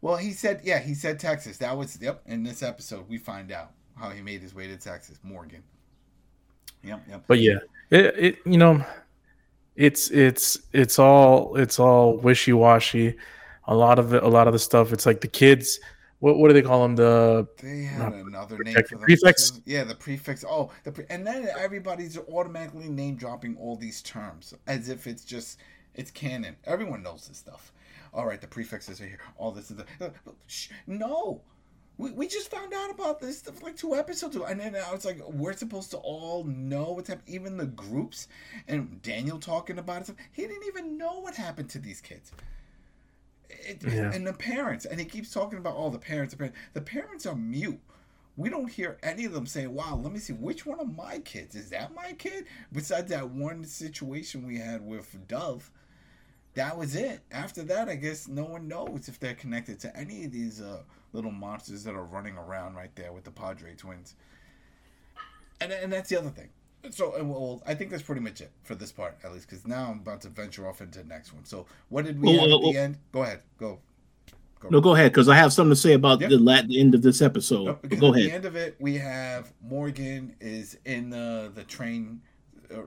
well, 0.01 0.17
he 0.17 0.33
said, 0.33 0.61
yeah, 0.65 0.79
he 0.79 0.95
said 0.95 1.19
Texas. 1.19 1.59
That 1.59 1.77
was 1.77 1.99
yep. 2.01 2.23
In 2.27 2.43
this 2.43 2.63
episode, 2.63 3.09
we 3.09 3.19
find 3.19 3.51
out 3.53 3.73
how 3.97 4.11
he 4.11 4.23
made 4.23 4.41
his 4.43 4.55
way 4.55 4.67
to 4.67 4.77
Texas, 4.77 5.19
Morgan. 5.23 5.63
Yep, 6.83 7.03
yep. 7.09 7.25
But 7.27 7.41
yeah, 7.41 7.59
it, 7.91 8.15
it 8.19 8.39
you 8.45 8.57
know, 8.59 8.85
it's 9.77 10.11
it's 10.11 10.59
it's 10.73 10.99
all 10.99 11.57
it's 11.57 11.79
all 11.79 12.17
wishy 12.17 12.53
washy. 12.53 13.17
A 13.67 13.75
lot 13.75 13.99
of 13.99 14.15
it, 14.15 14.23
a 14.23 14.29
lot 14.29 14.47
of 14.47 14.53
the 14.53 14.59
stuff. 14.59 14.93
It's 14.93 15.07
like 15.07 15.21
the 15.21 15.29
kids. 15.29 15.79
What 16.21 16.39
what 16.39 16.49
do 16.49 16.55
they 16.55 16.63
call 16.63 16.83
them? 16.83 16.97
The 16.97 17.47
They 17.63 17.83
had 17.85 17.99
Not 18.13 18.15
another 18.15 18.59
name 18.59 18.75
for 18.75 18.97
them. 18.97 19.01
prefix? 19.01 19.53
too. 19.53 19.63
Yeah, 19.65 19.85
the 19.85 19.95
prefix. 19.95 20.45
Oh, 20.47 20.71
the 20.85 20.93
pre- 20.93 21.07
and 21.09 21.27
then 21.27 21.49
everybody's 21.59 22.19
automatically 22.19 22.89
name 22.89 23.17
dropping 23.17 23.57
all 23.57 23.77
these 23.77 24.03
terms 24.03 24.53
as 24.67 24.89
if 24.89 25.07
it's 25.07 25.25
just 25.25 25.59
it's 25.95 26.11
canon. 26.11 26.57
Everyone 26.65 27.03
knows 27.03 27.27
this 27.29 27.39
stuff. 27.39 27.73
All 28.13 28.27
right, 28.27 28.41
the 28.41 28.49
prefixes 28.49 29.01
are 29.01 29.07
here. 29.07 29.19
All 29.39 29.51
this 29.53 29.71
is 29.71 29.77
the 29.99 30.13
shh, 30.47 30.69
no. 30.87 31.41
We, 32.01 32.13
we 32.13 32.29
just 32.29 32.51
found 32.51 32.73
out 32.73 32.91
about 32.91 33.21
this 33.21 33.39
stuff 33.39 33.63
like 33.63 33.77
two 33.77 33.95
episodes 33.95 34.35
ago, 34.35 34.47
and 34.47 34.59
then 34.59 34.75
I 34.75 34.91
was 34.91 35.05
like, 35.05 35.21
we're 35.29 35.53
supposed 35.53 35.91
to 35.91 35.99
all 35.99 36.45
know 36.45 36.93
what's 36.93 37.11
happening. 37.11 37.35
Even 37.35 37.59
the 37.59 37.67
groups 37.67 38.27
and 38.67 39.03
Daniel 39.03 39.39
talking 39.39 39.79
about 39.79 40.09
it. 40.09 40.17
He 40.33 40.43
didn't 40.43 40.67
even 40.67 40.97
know 40.97 41.21
what 41.21 41.35
happened 41.35 41.69
to 41.71 41.79
these 41.79 42.01
kids. 42.01 42.33
It, 43.51 43.83
Yeah. 43.83 44.13
And 44.13 44.27
the 44.27 44.33
parents, 44.33 44.87
and 44.87 44.99
he 44.99 45.05
keeps 45.05 45.31
talking 45.31 45.59
about 45.59 45.75
all 45.75 45.91
the 45.91 45.99
parents. 45.99 46.33
The 46.33 46.39
parents, 46.39 46.59
the 46.73 46.81
parents 46.81 47.27
are 47.27 47.37
mute. 47.37 47.81
We 48.35 48.49
don't 48.49 48.71
hear 48.71 48.97
any 49.03 49.27
of 49.27 49.33
them 49.33 49.45
saying, 49.45 49.75
"Wow, 49.75 50.01
let 50.03 50.11
me 50.11 50.21
see 50.21 50.33
which 50.33 50.65
one 50.65 50.81
of 50.81 50.97
my 50.97 51.19
kids 51.19 51.55
is 51.55 51.69
that 51.69 51.95
my 51.95 52.15
kid." 52.15 52.47
Besides 52.73 53.11
that 53.11 53.29
one 53.29 53.65
situation 53.65 54.47
we 54.47 54.59
had 54.59 54.87
with 54.87 55.29
Dove, 55.29 55.71
that 56.55 56.79
was 56.79 56.95
it. 56.95 57.21
After 57.31 57.63
that, 57.65 57.91
I 57.91 57.97
guess 57.97 58.27
no 58.27 58.45
one 58.45 58.69
knows 58.69 59.09
if 59.09 59.21
they're 59.21 59.35
connected 59.35 59.79
to 59.81 59.95
any 59.95 60.25
of 60.25 60.33
these 60.33 60.63
uh, 60.63 60.83
little 61.13 61.31
monsters 61.31 61.85
that 61.85 61.95
are 61.95 62.05
running 62.05 62.37
around 62.37 62.75
right 62.75 62.95
there 62.97 63.13
with 63.13 63.25
the 63.25 63.31
Padre 63.31 63.75
twins. 63.75 64.15
And 65.61 65.73
and 65.73 65.93
that's 65.93 66.09
the 66.09 66.19
other 66.19 66.31
thing. 66.31 66.49
So, 66.91 67.13
well, 67.23 67.63
I 67.67 67.75
think 67.75 67.91
that's 67.91 68.03
pretty 68.03 68.23
much 68.23 68.41
it 68.41 68.51
for 68.63 68.75
this 68.75 68.91
part, 68.91 69.19
at 69.23 69.33
least, 69.35 69.47
because 69.47 69.67
now 69.67 69.91
I'm 69.91 69.99
about 69.99 70.23
to 70.23 70.29
venture 70.31 70.67
off 70.67 70.81
into 70.81 71.01
the 71.01 71.05
next 71.05 71.35
one. 71.35 71.45
So, 71.45 71.67
what 71.91 72.07
did 72.07 72.19
we 72.19 72.29
Well, 72.29 72.37
have 72.41 72.45
at 72.45 72.61
well, 72.61 72.73
the 72.73 72.79
end? 72.79 72.99
Go 73.13 73.23
ahead, 73.23 73.41
go. 73.59 73.79
go. 74.61 74.69
No, 74.71 74.81
go 74.81 74.95
ahead, 74.95 75.13
because 75.13 75.29
I 75.29 75.37
have 75.37 75.53
something 75.53 75.73
to 75.73 75.77
say 75.77 75.93
about 75.93 76.23
Yeah. 76.23 76.29
the, 76.29 76.39
la- 76.39 76.63
the 76.63 76.81
end 76.81 76.95
of 76.95 77.03
this 77.03 77.21
episode. 77.21 77.65
No, 77.67 77.75
because 77.83 78.01
go 78.01 78.09
at 78.09 78.15
the 78.15 78.21
ahead. 78.21 78.35
end 78.35 78.45
of 78.47 78.57
it, 78.57 78.77
we 78.81 78.97
have 78.97 79.53
Morgan 79.61 80.35
is 80.41 80.79
in 80.87 81.11
the 81.11 81.53
the 81.55 81.65
train, 81.65 82.23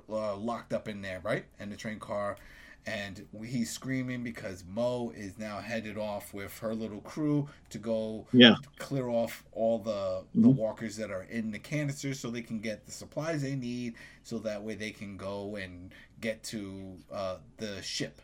uh, 0.10 0.36
locked 0.38 0.74
up 0.74 0.88
in 0.88 1.04
there, 1.04 1.20
right, 1.24 1.46
in 1.60 1.70
the 1.70 1.78
train 1.78 2.00
car, 2.00 2.38
and 2.86 3.26
he's 3.46 3.72
screaming 3.72 4.24
because 4.24 4.64
Mo 4.68 5.12
is 5.16 5.38
now 5.38 5.60
headed 5.60 5.98
off 5.98 6.34
with 6.34 6.58
her 6.60 6.76
little 6.76 7.02
crew 7.02 7.48
to 7.70 7.78
go 7.78 8.28
Yeah. 8.34 8.56
clear 8.78 9.08
off 9.10 9.44
all 9.54 9.80
the 9.80 10.26
the 10.40 10.50
Mhm. 10.50 10.56
walkers 10.56 10.98
that 10.98 11.12
are 11.12 11.24
in 11.24 11.52
the 11.52 11.60
canisters 11.60 12.20
so 12.20 12.30
they 12.30 12.42
can 12.42 12.60
get 12.60 12.86
the 12.86 12.92
supplies 12.92 13.42
they 13.42 13.56
need 13.56 13.96
so 14.24 14.40
that 14.40 14.64
way 14.64 14.76
they 14.76 14.92
can 14.92 15.18
go 15.18 15.56
and 15.56 15.94
get 16.22 16.44
to 16.44 16.98
uh, 17.12 17.38
the 17.58 17.82
ship 17.82 18.22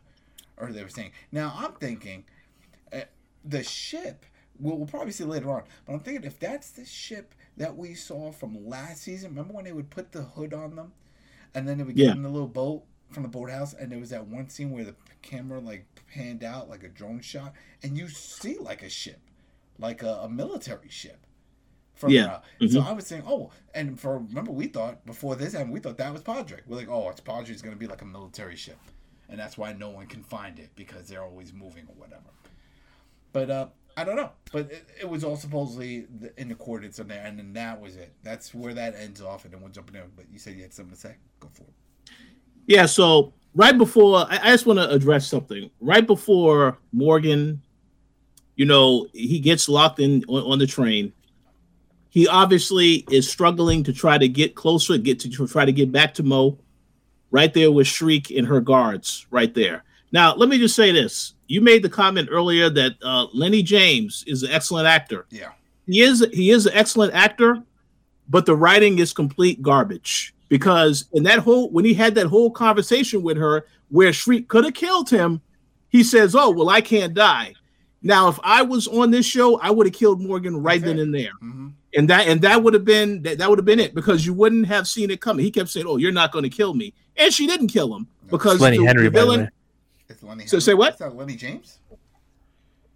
or 0.58 0.72
they 0.72 0.84
were 0.84 0.90
saying 0.90 1.12
now 1.32 1.54
i'm 1.58 1.74
thinking 1.74 2.26
uh, 2.94 3.02
the 3.46 3.64
ship 3.64 4.26
we'll, 4.60 4.78
we'll 4.78 4.88
probably 4.88 5.12
see 5.12 5.24
later 5.24 5.50
on 5.52 5.64
but 5.86 5.94
i'm 5.94 6.00
thinking 6.02 6.24
if 6.26 6.40
that's 6.40 6.72
the 6.72 6.86
ship 6.86 7.34
that 7.58 7.76
we 7.78 7.94
saw 7.94 8.32
from 8.32 8.68
last 8.68 9.04
season 9.04 9.30
remember 9.32 9.54
when 9.54 9.66
they 9.66 9.74
would 9.74 9.90
put 9.90 10.12
the 10.12 10.22
hood 10.24 10.54
on 10.54 10.76
them 10.76 10.92
and 11.56 11.68
then 11.68 11.78
they 11.78 11.84
would 11.84 11.96
get 11.98 12.08
Yeah. 12.08 12.14
in 12.14 12.22
the 12.24 12.30
little 12.30 12.48
boat 12.48 12.84
from 13.10 13.24
the 13.24 13.30
boathouse 13.30 13.74
and 13.74 13.92
there 13.92 14.00
was 14.00 14.10
that 14.12 14.28
one 14.28 14.50
scene 14.50 14.72
where 14.72 14.84
the 14.84 14.96
camera 15.22 15.60
like 15.60 15.86
panned 16.14 16.44
out 16.44 16.70
like 16.70 16.84
a 16.84 16.88
drone 16.90 17.20
shot 17.22 17.54
and 17.84 17.98
you 17.98 18.08
see 18.08 18.58
like 18.60 18.82
a 18.84 18.90
ship 18.90 19.20
like 19.78 20.04
a, 20.04 20.14
a 20.24 20.30
military 20.30 20.90
ship 20.90 21.20
from 21.96 22.12
Yeah. 22.12 22.26
uh, 22.62 22.68
so 22.68 22.82
Mhm. 22.82 22.86
i 22.88 22.94
was 22.94 23.08
saying 23.08 23.24
oh 23.28 23.52
and 23.74 24.00
for 24.00 24.20
remember 24.20 24.52
we 24.52 24.68
thought 24.68 25.06
before 25.06 25.36
this 25.36 25.54
happened 25.54 25.74
we 25.74 25.80
thought 25.80 25.98
that 25.98 26.14
was 26.14 26.22
padre 26.22 26.60
we're 26.68 26.78
like 26.78 26.90
oh 26.90 27.10
it's 27.10 27.20
padre's 27.20 27.62
going 27.62 27.76
to 27.76 27.80
be 27.80 27.88
like 27.88 28.02
a 28.02 28.06
military 28.06 28.56
ship 28.56 28.78
and 29.28 29.40
that's 29.40 29.58
why 29.58 29.74
no 29.74 29.90
one 29.90 30.08
can 30.08 30.24
find 30.24 30.60
it 30.60 30.70
because 30.76 31.08
they're 31.08 31.24
always 31.24 31.52
moving 31.54 31.86
or 31.88 31.96
whatever 31.96 32.30
but 33.34 33.50
uh 33.50 33.68
I 33.98 34.06
don't 34.06 34.16
know, 34.16 34.32
but 34.54 34.72
it, 34.72 34.88
it 35.02 35.10
was 35.10 35.26
all 35.26 35.36
supposedly 35.36 36.06
the, 36.22 36.32
in 36.40 36.48
the 36.48 36.56
coordinates 36.56 37.00
in 37.00 37.10
there, 37.10 37.22
and 37.26 37.38
then 37.38 37.52
that 37.54 37.82
was 37.82 37.98
it. 37.98 38.14
That's 38.24 38.54
where 38.54 38.74
that 38.74 38.96
ends 38.96 39.20
off, 39.20 39.44
and 39.44 39.54
then 39.54 39.60
we'll 39.60 39.72
jump 39.72 39.90
in. 39.90 39.96
There. 39.96 40.06
But 40.16 40.28
you 40.32 40.40
said 40.40 40.56
you 40.56 40.62
had 40.62 40.74
something 40.74 40.94
to 40.94 41.00
say. 41.02 41.16
Go 41.42 41.50
for 41.52 41.64
it. 41.64 41.74
Yeah, 42.70 42.86
so 42.86 43.34
right 43.56 43.76
before 43.76 44.28
I, 44.30 44.40
I 44.44 44.52
just 44.52 44.68
want 44.68 44.78
to 44.78 44.88
address 44.92 45.26
something. 45.26 45.72
Right 45.82 46.06
before 46.06 46.78
Morgan, 46.92 47.64
you 48.58 48.66
know, 48.66 49.08
he 49.12 49.40
gets 49.40 49.68
locked 49.68 50.00
in 50.00 50.24
on, 50.28 50.44
on 50.44 50.60
the 50.60 50.68
train. 50.68 51.12
He 52.10 52.28
obviously 52.28 53.06
is 53.10 53.28
struggling 53.28 53.84
to 53.86 53.92
try 53.92 54.20
to 54.20 54.28
get 54.28 54.54
closer, 54.54 55.00
get 55.00 55.20
to 55.22 55.48
try 55.48 55.66
to 55.66 55.72
get 55.72 55.92
back 55.92 56.14
to 56.16 56.24
Mo. 56.24 56.60
Right 57.32 57.52
there 57.52 57.72
with 57.72 57.88
Shrike 57.88 58.30
and 58.30 58.46
her 58.46 58.62
guards, 58.62 59.26
right 59.32 59.54
there. 59.54 59.84
Now, 60.12 60.36
let 60.36 60.48
me 60.50 60.60
just 60.60 60.76
say 60.76 60.92
this: 60.92 61.34
you 61.48 61.62
made 61.62 61.84
the 61.84 61.90
comment 61.90 62.30
earlier 62.32 62.70
that 62.70 62.94
uh, 63.04 63.28
Lenny 63.34 63.64
James 63.64 64.24
is 64.28 64.44
an 64.44 64.52
excellent 64.52 64.88
actor. 64.88 65.26
Yeah, 65.32 65.50
he 65.88 66.02
is 66.02 66.26
he 66.34 66.52
is 66.52 66.68
an 66.68 66.74
excellent 66.76 67.14
actor, 67.14 67.64
but 68.28 68.46
the 68.46 68.56
writing 68.56 69.00
is 69.00 69.14
complete 69.14 69.62
garbage. 69.64 70.36
Because 70.50 71.06
in 71.14 71.24
that 71.24 71.40
whole 71.40 71.70
when 71.70 71.86
he 71.86 71.94
had 71.94 72.16
that 72.16 72.28
whole 72.28 72.52
conversation 72.52 73.22
with 73.22 73.38
her 73.38 73.66
where 73.90 74.12
Shrike 74.12 74.48
could 74.48 74.66
have 74.66 74.74
killed 74.74 75.10
him, 75.10 75.42
he 75.90 76.04
says, 76.04 76.36
"Oh 76.36 76.50
well, 76.50 76.70
I 76.70 76.82
can't 76.82 77.14
die." 77.14 77.54
Now, 78.02 78.30
if 78.30 78.40
I 78.44 78.62
was 78.62 78.88
on 78.88 79.12
this 79.12 79.26
show, 79.26 79.60
I 79.60 79.70
would 79.72 79.86
have 79.86 79.94
killed 79.94 80.22
Morgan 80.22 80.58
right 80.62 80.80
That's 80.82 80.90
then 80.90 81.00
it. 81.00 81.04
and 81.04 81.14
there, 81.14 81.32
mm-hmm. 81.44 81.68
and 81.96 82.10
that 82.10 82.28
and 82.28 82.42
that 82.42 82.64
would 82.64 82.74
have 82.74 82.86
been 82.86 83.22
that, 83.24 83.38
that 83.38 83.50
would 83.50 83.60
have 83.60 83.66
been 83.66 83.80
it 83.80 83.94
because 83.94 84.26
you 84.26 84.34
wouldn't 84.34 84.68
have 84.68 84.88
seen 84.88 85.12
it 85.12 85.22
coming. 85.22 85.46
He 85.46 85.52
kept 85.52 85.70
saying, 85.70 85.86
"Oh, 85.88 85.98
you're 85.98 86.12
not 86.12 86.32
going 86.32 86.44
to 86.44 86.50
kill 86.50 86.74
me," 86.74 86.94
and 87.16 87.32
she 87.34 87.46
didn't 87.46 87.68
kill 87.68 87.94
him 87.96 88.08
because 88.30 88.60
Lenny 88.60 88.78
the, 88.78 88.86
Henry, 88.86 89.04
the 89.04 89.12
by 89.12 89.20
the 89.20 89.26
villain. 89.26 89.40
way. 89.42 89.50
it's 90.08 90.24
Lenny. 90.24 90.46
So 90.48 90.58
Henry. 90.58 90.62
say 90.62 90.74
what? 90.74 90.94
Is 90.94 91.00
that 91.00 91.16
Lenny 91.16 91.36
James? 91.36 91.78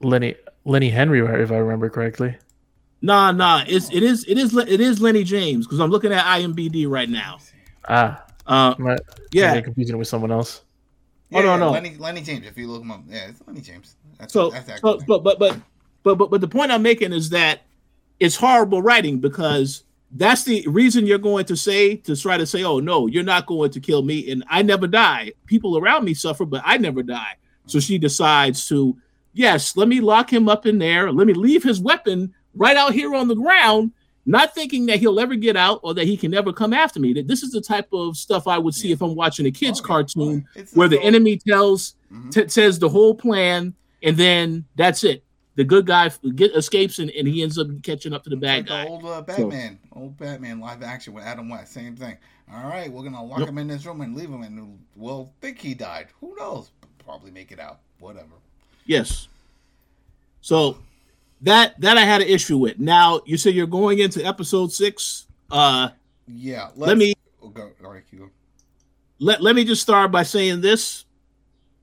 Lenny 0.01 0.35
Lenny 0.65 0.89
Henry, 0.89 1.19
if 1.19 1.51
I 1.51 1.57
remember 1.57 1.89
correctly. 1.89 2.35
Nah, 3.03 3.33
nah, 3.33 3.65
it's 3.67 3.91
it 3.91 4.01
is 4.01 4.25
it 4.29 4.37
is 4.37 4.55
it 4.55 4.79
is 4.79 5.01
Lenny 5.01 5.25
James 5.25 5.67
because 5.67 5.79
I'm 5.79 5.91
looking 5.91 6.13
at 6.13 6.23
IMBD 6.23 6.89
right 6.89 7.09
now. 7.09 7.37
Ah, 7.87 8.23
Uh, 8.47 8.73
am 8.79 8.97
yeah, 9.33 9.53
am 9.53 9.63
confusing 9.63 9.95
it 9.95 9.97
with 9.97 10.07
someone 10.07 10.31
else. 10.31 10.61
Oh, 11.33 11.41
no, 11.41 11.57
no. 11.57 11.71
Lenny 11.71 11.97
Lenny 11.97 12.21
James. 12.21 12.47
If 12.47 12.57
you 12.57 12.71
look 12.71 12.81
him 12.81 12.91
up, 12.91 13.03
yeah, 13.09 13.27
it's 13.27 13.41
Lenny 13.45 13.59
James. 13.59 13.97
That's, 14.17 14.31
so, 14.31 14.51
that's 14.51 14.79
so 14.79 14.99
but, 15.05 15.21
but 15.21 15.37
but 15.37 15.59
but 16.03 16.15
but 16.15 16.31
but 16.31 16.39
the 16.39 16.47
point 16.47 16.71
I'm 16.71 16.81
making 16.81 17.11
is 17.11 17.29
that 17.31 17.63
it's 18.21 18.37
horrible 18.37 18.81
writing 18.81 19.19
because 19.19 19.83
that's 20.11 20.45
the 20.45 20.65
reason 20.69 21.05
you're 21.05 21.17
going 21.17 21.43
to 21.45 21.57
say 21.57 21.97
to 21.97 22.15
try 22.15 22.37
to 22.37 22.45
say, 22.45 22.63
oh 22.63 22.79
no, 22.79 23.07
you're 23.07 23.23
not 23.23 23.47
going 23.47 23.71
to 23.71 23.81
kill 23.81 24.03
me, 24.03 24.31
and 24.31 24.45
I 24.47 24.61
never 24.61 24.87
die. 24.87 25.33
People 25.45 25.77
around 25.77 26.05
me 26.05 26.13
suffer, 26.13 26.45
but 26.45 26.61
I 26.63 26.77
never 26.77 27.03
die. 27.03 27.35
So 27.65 27.81
she 27.81 27.97
decides 27.97 28.65
to, 28.69 28.95
yes, 29.33 29.75
let 29.75 29.89
me 29.89 29.99
lock 29.99 30.31
him 30.31 30.47
up 30.47 30.65
in 30.65 30.77
there. 30.77 31.11
Let 31.11 31.27
me 31.27 31.33
leave 31.33 31.63
his 31.63 31.81
weapon 31.81 32.33
right 32.55 32.77
out 32.77 32.93
here 32.93 33.13
on 33.15 33.27
the 33.27 33.35
ground, 33.35 33.91
not 34.25 34.55
thinking 34.55 34.85
that 34.87 34.99
he'll 34.99 35.19
ever 35.19 35.35
get 35.35 35.57
out 35.57 35.79
or 35.83 35.93
that 35.93 36.05
he 36.05 36.15
can 36.15 36.31
never 36.31 36.53
come 36.53 36.73
after 36.73 36.99
me. 36.99 37.13
That 37.13 37.27
this 37.27 37.43
is 37.43 37.51
the 37.51 37.61
type 37.61 37.87
of 37.91 38.15
stuff 38.17 38.47
I 38.47 38.57
would 38.57 38.73
see 38.73 38.87
Yeah. 38.89 38.93
if 38.93 39.01
I'm 39.01 39.15
watching 39.15 39.45
a 39.45 39.51
kids' 39.51 39.79
Oh, 39.79 39.83
cartoon 39.83 40.45
where 40.73 40.87
the 40.87 41.01
enemy 41.01 41.37
tells 41.37 41.95
Mhm. 42.11 42.31
t- 42.31 42.47
says 42.47 42.79
the 42.79 42.89
whole 42.89 43.15
plan, 43.15 43.73
and 44.01 44.15
then 44.15 44.65
that's 44.75 45.03
it. 45.03 45.23
The 45.55 45.63
good 45.63 45.85
guy 45.85 46.09
get 46.35 46.55
escapes, 46.55 46.97
and, 46.99 47.11
and 47.11 47.27
he 47.27 47.43
ends 47.43 47.59
up 47.59 47.67
catching 47.83 48.11
up 48.13 48.23
to 48.23 48.29
the 48.29 48.35
bad 48.37 48.59
like 48.61 48.65
guy. 48.67 48.83
The 48.85 48.89
old 48.89 49.05
uh, 49.05 49.21
Batman, 49.21 49.79
old 49.91 50.17
Batman 50.17 50.59
live 50.59 50.81
action 50.81 51.13
with 51.13 51.23
Adam 51.23 51.49
West, 51.49 51.73
same 51.73 51.95
thing. 51.95 52.17
All 52.51 52.63
right, 52.67 52.91
we're 52.91 53.03
gonna 53.03 53.23
lock 53.23 53.39
Yep. 53.39 53.49
him 53.49 53.57
in 53.59 53.67
this 53.67 53.85
room 53.85 54.01
and 54.01 54.15
leave 54.15 54.29
him, 54.29 54.41
and 54.43 54.79
we'll 54.95 55.31
think 55.41 55.59
he 55.59 55.73
died. 55.73 56.07
Who 56.21 56.35
knows? 56.37 56.71
Probably 57.05 57.29
make 57.31 57.51
it 57.51 57.59
out. 57.59 57.79
Whatever. 57.99 58.33
Yes. 58.85 59.27
So 60.41 60.77
that 61.43 61.79
that 61.81 61.97
I 61.97 62.01
had 62.01 62.21
an 62.21 62.27
issue 62.27 62.57
with. 62.57 62.79
Now 62.79 63.21
you 63.25 63.37
said 63.37 63.53
you're 63.53 63.67
going 63.67 63.99
into 63.99 64.25
episode 64.25 64.71
six. 64.71 65.27
Uh, 65.51 65.89
yeah. 66.27 66.69
Let 66.75 66.97
me 66.97 67.13
oh, 67.41 67.49
go. 67.49 67.71
All 67.83 67.91
right, 67.91 68.03
go. 68.17 68.29
Let 69.19 69.41
Let 69.41 69.55
me 69.55 69.63
just 69.63 69.81
start 69.81 70.11
by 70.11 70.23
saying 70.23 70.61
this. 70.61 71.05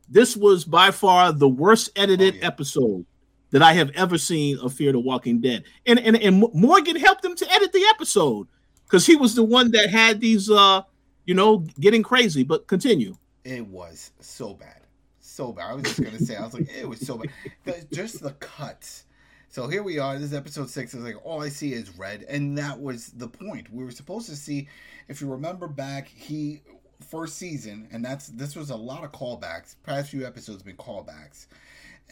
This 0.09 0.37
was 0.37 0.65
by 0.65 0.91
far 0.91 1.33
the 1.33 1.49
worst 1.49 1.91
edited 1.95 2.35
Oh, 2.35 2.39
yeah. 2.39 2.47
episode 2.47 3.07
that 3.51 3.63
I 3.63 3.75
have 3.75 3.91
ever 3.91 4.19
seen 4.19 4.59
of 4.59 4.73
Fear 4.73 4.93
the 4.93 5.01
Walking 5.01 5.41
Dead, 5.41 5.65
and 5.87 5.99
and 6.01 6.17
and 6.17 6.45
Morgan 6.53 6.97
helped 6.97 7.25
him 7.25 7.37
to 7.37 7.53
edit 7.53 7.73
the 7.73 7.85
episode 7.91 8.49
because 8.85 9.07
he 9.07 9.15
was 9.15 9.35
the 9.35 9.45
one 9.45 9.71
that 9.73 9.91
had 9.91 10.21
these, 10.21 10.51
uh, 10.51 10.83
you 11.27 11.35
know, 11.35 11.59
getting 11.79 12.03
crazy. 12.03 12.43
But 12.43 12.67
continue. 12.67 13.17
It 13.45 13.67
was 13.67 14.11
so 14.21 14.55
bad, 14.55 14.81
so 15.21 15.53
bad. 15.53 15.71
I 15.71 15.75
was 15.75 15.85
just 15.85 16.03
gonna 16.03 16.19
say, 16.19 16.37
I 16.37 16.45
was 16.45 16.55
like, 16.55 16.69
it 16.71 16.89
was 16.89 17.01
so 17.01 17.19
bad. 17.19 17.31
The, 17.65 17.87
just 17.93 18.21
the 18.21 18.33
cuts. 18.33 19.05
So 19.53 19.67
here 19.67 19.83
we 19.83 19.99
are. 19.99 20.15
This 20.15 20.27
is 20.27 20.35
episode 20.35 20.71
six. 20.71 20.95
It's 20.95 21.03
like 21.03 21.27
all 21.27 21.43
I 21.43 21.49
see 21.49 21.73
is 21.73 21.99
red, 21.99 22.25
and 22.29 22.57
that 22.57 22.81
was 22.81 23.09
the 23.09 23.27
point. 23.27 23.67
We 23.73 23.83
were 23.83 23.91
supposed 23.91 24.29
to 24.29 24.37
see, 24.37 24.69
if 25.09 25.21
you 25.21 25.27
remember 25.27 25.67
back, 25.67 26.07
he 26.07 26.63
first 27.09 27.37
season, 27.37 27.89
and 27.91 28.05
that's 28.05 28.29
this 28.29 28.55
was 28.55 28.71
a 28.71 28.77
lot 28.77 29.03
of 29.03 29.11
callbacks. 29.11 29.75
Past 29.83 30.11
few 30.11 30.25
episodes 30.25 30.63
been 30.63 30.77
callbacks, 30.77 31.49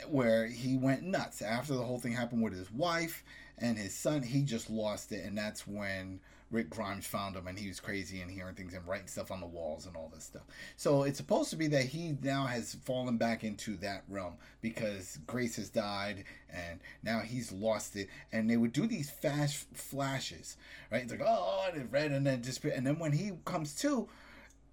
where 0.09 0.48
he 0.48 0.77
went 0.77 1.05
nuts 1.05 1.40
after 1.40 1.74
the 1.74 1.85
whole 1.85 2.01
thing 2.01 2.11
happened 2.11 2.42
with 2.42 2.55
his 2.55 2.72
wife 2.72 3.22
and 3.57 3.79
his 3.79 3.94
son. 3.94 4.24
He 4.24 4.42
just 4.42 4.68
lost 4.68 5.12
it, 5.12 5.24
and 5.24 5.38
that's 5.38 5.64
when 5.64 6.18
Rick 6.51 6.71
Grimes 6.71 7.07
found 7.07 7.37
him, 7.37 7.47
and 7.47 7.59
he 7.59 7.69
was 7.69 7.81
crazy 7.81 8.21
and 8.21 8.31
hearing 8.31 8.55
things 8.55 8.73
and 8.73 8.87
writing 8.87 9.07
stuff 9.07 9.31
on 9.31 9.41
the 9.41 9.47
walls 9.47 9.87
and 9.87 9.97
all 9.97 10.11
this 10.15 10.25
stuff. 10.25 10.45
So 10.77 11.03
it's 11.03 11.19
supposed 11.19 11.51
to 11.51 11.57
be 11.57 11.67
that 11.69 11.85
he 11.85 12.17
now 12.23 12.47
has 12.47 12.75
fallen 12.85 13.19
back 13.19 13.45
into 13.45 13.77
that 13.79 14.05
realm 14.09 14.35
because 14.61 15.19
Grace 15.27 15.57
has 15.57 15.69
died, 15.69 16.25
and 16.51 16.81
now 17.03 17.21
he's 17.21 17.53
lost 17.53 17.97
it. 17.97 18.09
And 18.33 18.49
they 18.49 18.57
would 18.57 18.73
do 18.73 18.87
these 18.87 19.11
fast 19.11 19.67
flashes, 19.75 20.57
right? 20.91 21.03
It's 21.03 21.13
like 21.13 21.23
oh, 21.25 21.69
and 21.75 21.93
red, 21.93 22.13
and 22.13 22.27
then 22.27 22.43
just 22.43 22.65
and 22.65 22.87
then 22.87 22.99
when 22.99 23.13
he 23.13 23.33
comes 23.45 23.75
to, 23.77 24.09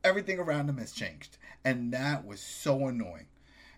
everything 0.04 0.40
around 0.40 0.70
him 0.70 0.78
has 0.78 0.92
changed, 0.92 1.38
and 1.66 1.92
that 1.94 2.26
was 2.26 2.40
so 2.40 2.88
annoying 2.88 3.28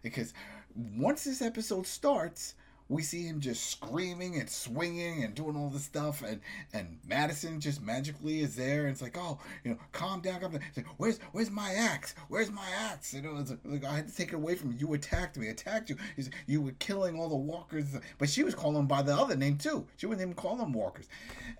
because 0.04 0.34
once 0.76 1.24
this 1.24 1.42
episode 1.42 1.88
starts 1.88 2.54
we 2.90 3.02
see 3.02 3.24
him 3.24 3.40
just 3.40 3.70
screaming 3.70 4.40
and 4.40 4.50
swinging 4.50 5.24
and 5.24 5.36
doing 5.36 5.56
all 5.56 5.70
this 5.70 5.84
stuff 5.84 6.24
and 6.24 6.40
and 6.74 6.98
madison 7.06 7.60
just 7.60 7.82
magically 7.82 8.40
is 8.42 8.56
there 8.56 8.84
and 8.84 8.92
it's 8.92 9.02
like 9.02 9.18
oh 9.18 9.40
you 9.64 9.72
know 9.72 9.78
calm 9.92 10.22
down 10.22 10.38
calm 10.40 10.52
down. 10.52 10.62
It's 10.68 10.78
like 10.78 10.88
where's 10.98 11.20
where's 11.32 11.52
my 11.52 11.72
axe? 11.74 12.16
Where's 12.30 12.52
my 12.52 12.68
axe? 12.78 13.14
You 13.14 13.22
know 13.22 13.38
it's 13.38 13.54
like, 13.64 13.86
i 13.86 13.96
had 13.96 14.08
to 14.08 14.16
take 14.16 14.30
it 14.30 14.36
away 14.36 14.56
from 14.56 14.72
you. 14.72 14.78
You 14.80 14.94
attacked 14.94 15.38
me 15.38 15.48
attacked 15.48 15.90
you. 15.90 15.98
He's, 16.16 16.30
you 16.46 16.62
were 16.62 16.74
killing 16.80 17.20
all 17.20 17.30
the 17.30 17.36
walkers. 17.36 17.86
But 18.18 18.30
she 18.30 18.44
was 18.44 18.56
calling 18.56 18.76
them 18.76 18.88
by 18.88 19.02
the 19.02 19.14
other 19.14 19.36
name 19.36 19.58
too. 19.58 19.86
She 19.98 20.06
wouldn't 20.06 20.26
even 20.26 20.36
call 20.36 20.56
them 20.56 20.74
walkers. 20.74 21.08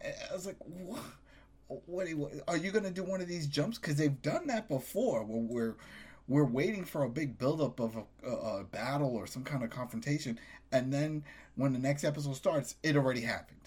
I 0.04 0.34
was 0.34 0.46
like 0.46 0.58
what 0.60 1.02
what 1.86 2.06
are 2.06 2.10
you, 2.10 2.30
are 2.48 2.58
you 2.58 2.72
gonna 2.72 2.92
do 2.92 3.04
one 3.04 3.22
of 3.22 3.28
these 3.28 3.48
jumps? 3.48 3.78
Because 3.78 3.96
they've 3.96 4.22
done 4.22 4.48
that 4.48 4.70
before 4.70 5.24
where 5.24 5.42
we're 5.42 5.76
we're 6.30 6.44
waiting 6.44 6.84
for 6.84 7.04
a 7.04 7.10
big 7.10 7.38
buildup 7.38 7.80
of 7.80 7.96
a, 7.96 8.30
a, 8.30 8.60
a, 8.60 8.64
battle 8.66 9.16
or 9.16 9.26
some 9.26 9.46
kind 9.46 9.64
of 9.64 9.70
confrontation, 9.70 10.38
and 10.72 10.94
then 10.94 11.24
when 11.56 11.74
the 11.74 11.80
next 11.80 12.04
episode 12.04 12.36
starts, 12.36 12.76
it 12.84 12.96
already 12.96 13.22
happened, 13.22 13.60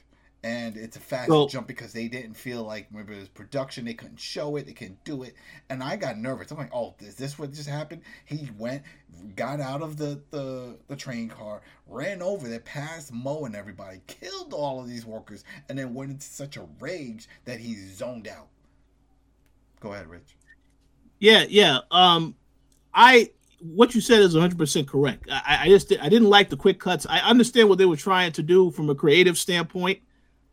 and 0.43 0.77
it's 0.77 0.97
a 0.97 1.01
fast 1.01 1.29
Well- 1.29 1.47
jump 1.49 1.67
because 1.67 1.93
they 1.93 2.09
didn't 2.09 2.35
feel 2.35 2.63
like 2.63 2.93
maybe 2.93 3.15
it 3.15 3.19
was 3.21 3.29
production, 3.29 3.85
they 3.85 3.95
couldn't 3.95 4.21
show 4.21 4.57
it, 4.57 4.67
they 4.67 4.73
couldn't 4.73 5.05
do 5.05 5.23
it, 5.23 5.35
and 5.69 5.83
I 5.83 5.97
got 5.97 6.19
nervous. 6.19 6.51
I'm 6.51 6.59
like, 6.59 6.75
oh, 6.75 6.95
is 7.01 7.17
this 7.17 7.39
what 7.39 7.53
just 7.53 7.69
happened? 7.69 8.03
He 8.25 8.51
went, 8.59 8.83
got 9.37 9.61
out 9.61 9.83
of 9.83 9.97
the 9.97 10.21
the, 10.31 10.79
the 10.89 10.97
train 10.97 11.29
car, 11.29 11.63
ran 11.87 12.23
over 12.23 12.49
there, 12.49 12.61
past 12.61 13.13
Mo 13.13 13.45
and 13.45 13.57
everybody, 13.57 14.01
killed 14.07 14.53
all 14.55 14.81
of 14.81 14.89
these 14.89 15.05
workers, 15.05 15.45
and 15.69 15.79
then 15.79 15.95
went 15.95 16.11
into 16.13 16.27
such 16.27 16.57
a 16.57 16.67
rage 16.79 17.29
that 17.45 17.61
he 17.61 17.75
zoned 17.75 18.29
out. 18.29 18.49
Go 19.81 19.93
ahead, 19.95 20.07
Rich. 20.09 20.37
Yeah, 21.19 21.45
yeah. 21.49 21.81
Um, 21.91 22.35
I 22.95 23.31
what 23.61 23.95
you 23.95 24.01
said 24.01 24.21
is 24.21 24.35
100 24.35 24.59
percent 24.59 24.89
correct. 24.89 25.29
I, 25.31 25.61
I 25.63 25.69
just 25.69 25.93
I 26.01 26.09
didn't 26.09 26.29
like 26.29 26.49
the 26.49 26.57
quick 26.57 26.81
cuts. 26.81 27.07
I 27.09 27.19
understand 27.21 27.69
what 27.69 27.79
they 27.79 27.87
were 27.87 27.97
trying 27.97 28.33
to 28.33 28.43
do 28.43 28.71
from 28.71 28.91
a 28.91 28.95
creative 28.95 29.39
standpoint, 29.39 30.01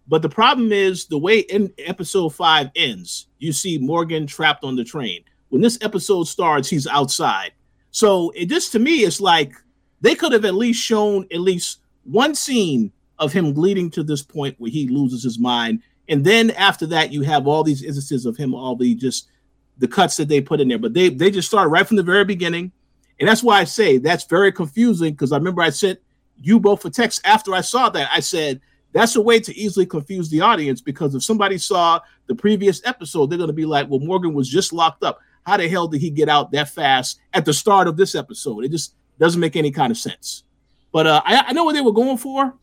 but 0.08 0.22
the 0.22 0.30
problem 0.30 0.72
is 0.72 1.06
the 1.06 1.17
way 1.17 1.39
in 1.39 1.74
episode 1.80 2.30
five 2.30 2.70
ends. 2.76 3.28
You 3.39 3.54
see 3.54 3.78
Morgan 3.78 4.28
trapped 4.28 4.63
on 4.63 4.76
the 4.76 4.84
train. 4.84 5.24
When 5.50 5.62
this 5.62 5.78
episode 5.82 6.26
starts, 6.26 6.70
he's 6.70 6.88
outside. 6.88 7.54
So 7.91 8.32
it 8.36 8.48
just 8.48 8.72
to 8.74 8.80
me, 8.80 8.98
it's 8.98 9.22
like 9.22 9.54
they 10.02 10.13
could 10.13 10.34
have 10.34 10.46
at 10.46 10.56
least 10.56 10.84
shown 10.84 11.26
at 11.32 11.39
least 11.39 11.80
one 12.04 12.36
scene 12.36 12.91
of 13.20 13.34
him 13.34 13.54
leading 13.54 13.89
to 13.91 14.04
this 14.04 14.22
point 14.22 14.56
where 14.60 14.70
he 14.70 14.88
loses 14.88 15.24
his 15.24 15.39
mind, 15.39 15.82
and 16.10 16.24
then 16.24 16.52
after 16.52 16.86
that, 16.88 17.12
you 17.12 17.22
have 17.24 17.48
all 17.48 17.63
these 17.63 17.84
instances 17.84 18.26
of 18.26 18.38
him 18.38 18.54
all 18.54 18.76
the 18.76 18.96
just 18.96 19.30
the 19.78 19.88
cuts 19.88 20.17
that 20.17 20.28
they 20.28 20.41
put 20.41 20.60
in 20.60 20.67
there. 20.67 20.78
But 20.78 20.93
they 20.93 21.10
they 21.10 21.32
just 21.32 21.48
started 21.48 21.70
right 21.70 21.88
from 21.88 21.98
the 21.98 22.04
very 22.04 22.26
beginning, 22.26 22.72
and 23.20 23.28
that's 23.28 23.44
why 23.44 23.60
I 23.60 23.64
say 23.64 23.98
that's 23.98 24.26
very 24.26 24.52
confusing 24.52 25.14
because 25.14 25.32
I 25.32 25.38
remember 25.38 25.62
I 25.62 25.70
sent 25.70 26.00
you 26.40 26.60
both 26.60 26.86
a 26.86 26.90
text 26.90 27.22
after 27.26 27.54
I 27.54 27.62
saw 27.62 27.90
that. 27.90 28.10
I 28.12 28.20
said 28.20 28.62
that's 28.94 29.16
a 29.16 29.22
way 29.22 29.40
to 29.40 29.56
easily 29.56 29.86
confuse 29.86 30.30
the 30.30 30.42
audience 30.42 30.82
because 30.82 31.16
if 31.16 31.24
somebody 31.24 31.58
saw 31.58 32.00
the 32.28 32.36
previous 32.36 32.82
episode, 32.86 33.28
they're 33.28 33.38
going 33.38 33.48
to 33.48 33.54
be 33.54 33.66
like, 33.66 33.90
"Well, 33.90 34.00
Morgan 34.00 34.34
was 34.34 34.50
just 34.50 34.74
locked 34.74 35.04
up. 35.04 35.20
How 35.46 35.58
the 35.58 35.68
hell 35.68 35.88
did 35.88 36.02
he 36.02 36.10
get 36.10 36.30
out 36.30 36.52
that 36.52 36.70
fast 36.70 37.20
at 37.34 37.46
the 37.46 37.54
start 37.54 37.88
of 37.88 37.98
this 37.98 38.16
episode?" 38.16 38.64
It 38.64 38.72
just 38.72 38.94
doesn't 39.20 39.42
make 39.42 39.56
any 39.56 39.72
kind 39.72 39.92
of 39.92 39.98
sense. 39.98 40.44
But 40.92 41.08
uh, 41.08 41.22
I, 41.26 41.46
I 41.48 41.54
know 41.54 41.64
what 41.64 41.74
they 41.74 41.82
were 41.82 41.94
going 41.94 42.18
for. 42.18 42.54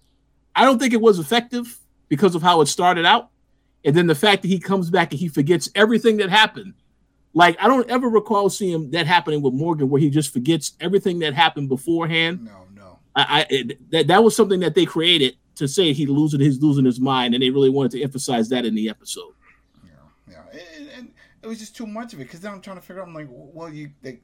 I 0.54 0.64
don't 0.64 0.78
think 0.78 0.92
it 0.92 1.00
was 1.00 1.18
effective 1.18 1.78
because 2.08 2.34
of 2.34 2.42
how 2.42 2.60
it 2.60 2.66
started 2.66 3.04
out, 3.04 3.30
and 3.84 3.94
then 3.94 4.06
the 4.06 4.14
fact 4.14 4.42
that 4.42 4.48
he 4.48 4.58
comes 4.58 4.88
back 4.90 5.10
and 5.10 5.20
he 5.20 5.28
forgets 5.28 5.68
everything 5.74 6.18
that 6.18 6.30
happened. 6.30 6.74
Like 7.34 7.56
I 7.60 7.66
don't 7.66 7.88
ever 7.90 8.08
recall 8.08 8.48
seeing 8.48 8.90
that 8.92 9.06
happening 9.06 9.42
with 9.42 9.54
Morgan, 9.54 9.90
where 9.90 10.00
he 10.00 10.08
just 10.08 10.32
forgets 10.32 10.72
everything 10.80 11.18
that 11.18 11.34
happened 11.34 11.68
beforehand. 11.68 12.44
No, 12.44 12.66
no. 12.74 12.98
I, 13.16 13.40
I 13.40 13.46
it, 13.50 13.90
that 13.90 14.06
that 14.06 14.22
was 14.22 14.36
something 14.36 14.60
that 14.60 14.74
they 14.74 14.86
created 14.86 15.36
to 15.56 15.68
say 15.68 15.92
he 15.92 16.06
losing 16.06 16.40
his 16.40 16.62
losing 16.62 16.84
his 16.84 17.00
mind, 17.00 17.34
and 17.34 17.42
they 17.42 17.50
really 17.50 17.70
wanted 17.70 17.90
to 17.92 18.02
emphasize 18.02 18.48
that 18.50 18.64
in 18.64 18.74
the 18.74 18.88
episode. 18.88 19.34
Yeah, 19.84 19.90
yeah, 20.30 20.60
and, 20.76 20.88
and 20.96 21.12
it 21.42 21.48
was 21.48 21.58
just 21.58 21.76
too 21.76 21.86
much 21.86 22.12
of 22.12 22.20
it 22.20 22.24
because 22.24 22.40
then 22.40 22.52
I'm 22.52 22.60
trying 22.60 22.76
to 22.76 22.82
figure 22.82 23.02
out. 23.02 23.08
I'm 23.08 23.14
like, 23.14 23.28
well, 23.28 23.68
you, 23.68 23.90
they, 24.02 24.20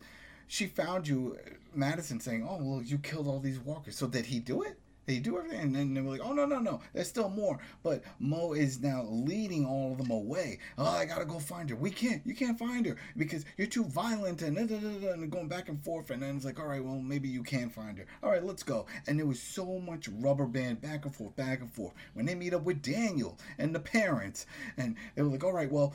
she 0.46 0.66
found 0.66 1.06
you, 1.06 1.36
Madison, 1.74 2.20
saying, 2.20 2.46
"Oh, 2.48 2.58
well, 2.60 2.82
you 2.82 2.98
killed 2.98 3.26
all 3.26 3.40
these 3.40 3.58
walkers." 3.58 3.96
So 3.96 4.06
did 4.06 4.26
he 4.26 4.38
do 4.38 4.62
it? 4.62 4.78
He 5.10 5.20
do 5.20 5.38
everything? 5.38 5.60
And 5.60 5.74
then 5.74 5.94
they 5.94 6.00
were 6.00 6.10
like, 6.10 6.20
"Oh 6.22 6.32
no, 6.32 6.46
no, 6.46 6.58
no, 6.58 6.80
there's 6.92 7.08
still 7.08 7.28
more." 7.28 7.58
But 7.82 8.02
Mo 8.18 8.52
is 8.52 8.80
now 8.80 9.04
leading 9.08 9.66
all 9.66 9.92
of 9.92 9.98
them 9.98 10.10
away. 10.10 10.58
Oh, 10.78 10.86
I 10.86 11.04
gotta 11.04 11.24
go 11.24 11.38
find 11.38 11.68
her. 11.70 11.76
We 11.76 11.90
can't. 11.90 12.24
You 12.26 12.34
can't 12.34 12.58
find 12.58 12.86
her 12.86 12.96
because 13.16 13.44
you're 13.56 13.66
too 13.66 13.84
violent 13.84 14.42
and 14.42 14.56
da, 14.56 14.64
da, 14.64 14.76
da, 14.78 15.12
and 15.12 15.30
going 15.30 15.48
back 15.48 15.68
and 15.68 15.82
forth. 15.82 16.10
And 16.10 16.22
then 16.22 16.36
it's 16.36 16.44
like, 16.44 16.58
all 16.58 16.66
right, 16.66 16.84
well, 16.84 17.00
maybe 17.00 17.28
you 17.28 17.42
can 17.42 17.70
find 17.70 17.98
her. 17.98 18.06
All 18.22 18.30
right, 18.30 18.44
let's 18.44 18.62
go. 18.62 18.86
And 19.06 19.18
there 19.18 19.26
was 19.26 19.40
so 19.40 19.78
much 19.78 20.08
rubber 20.08 20.46
band 20.46 20.80
back 20.80 21.04
and 21.04 21.14
forth, 21.14 21.36
back 21.36 21.60
and 21.60 21.72
forth. 21.72 21.94
When 22.14 22.26
they 22.26 22.34
meet 22.34 22.54
up 22.54 22.62
with 22.62 22.82
Daniel 22.82 23.38
and 23.58 23.74
the 23.74 23.80
parents, 23.80 24.46
and 24.76 24.96
they 25.14 25.22
were 25.22 25.28
like, 25.28 25.44
all 25.44 25.52
right, 25.52 25.70
well 25.70 25.94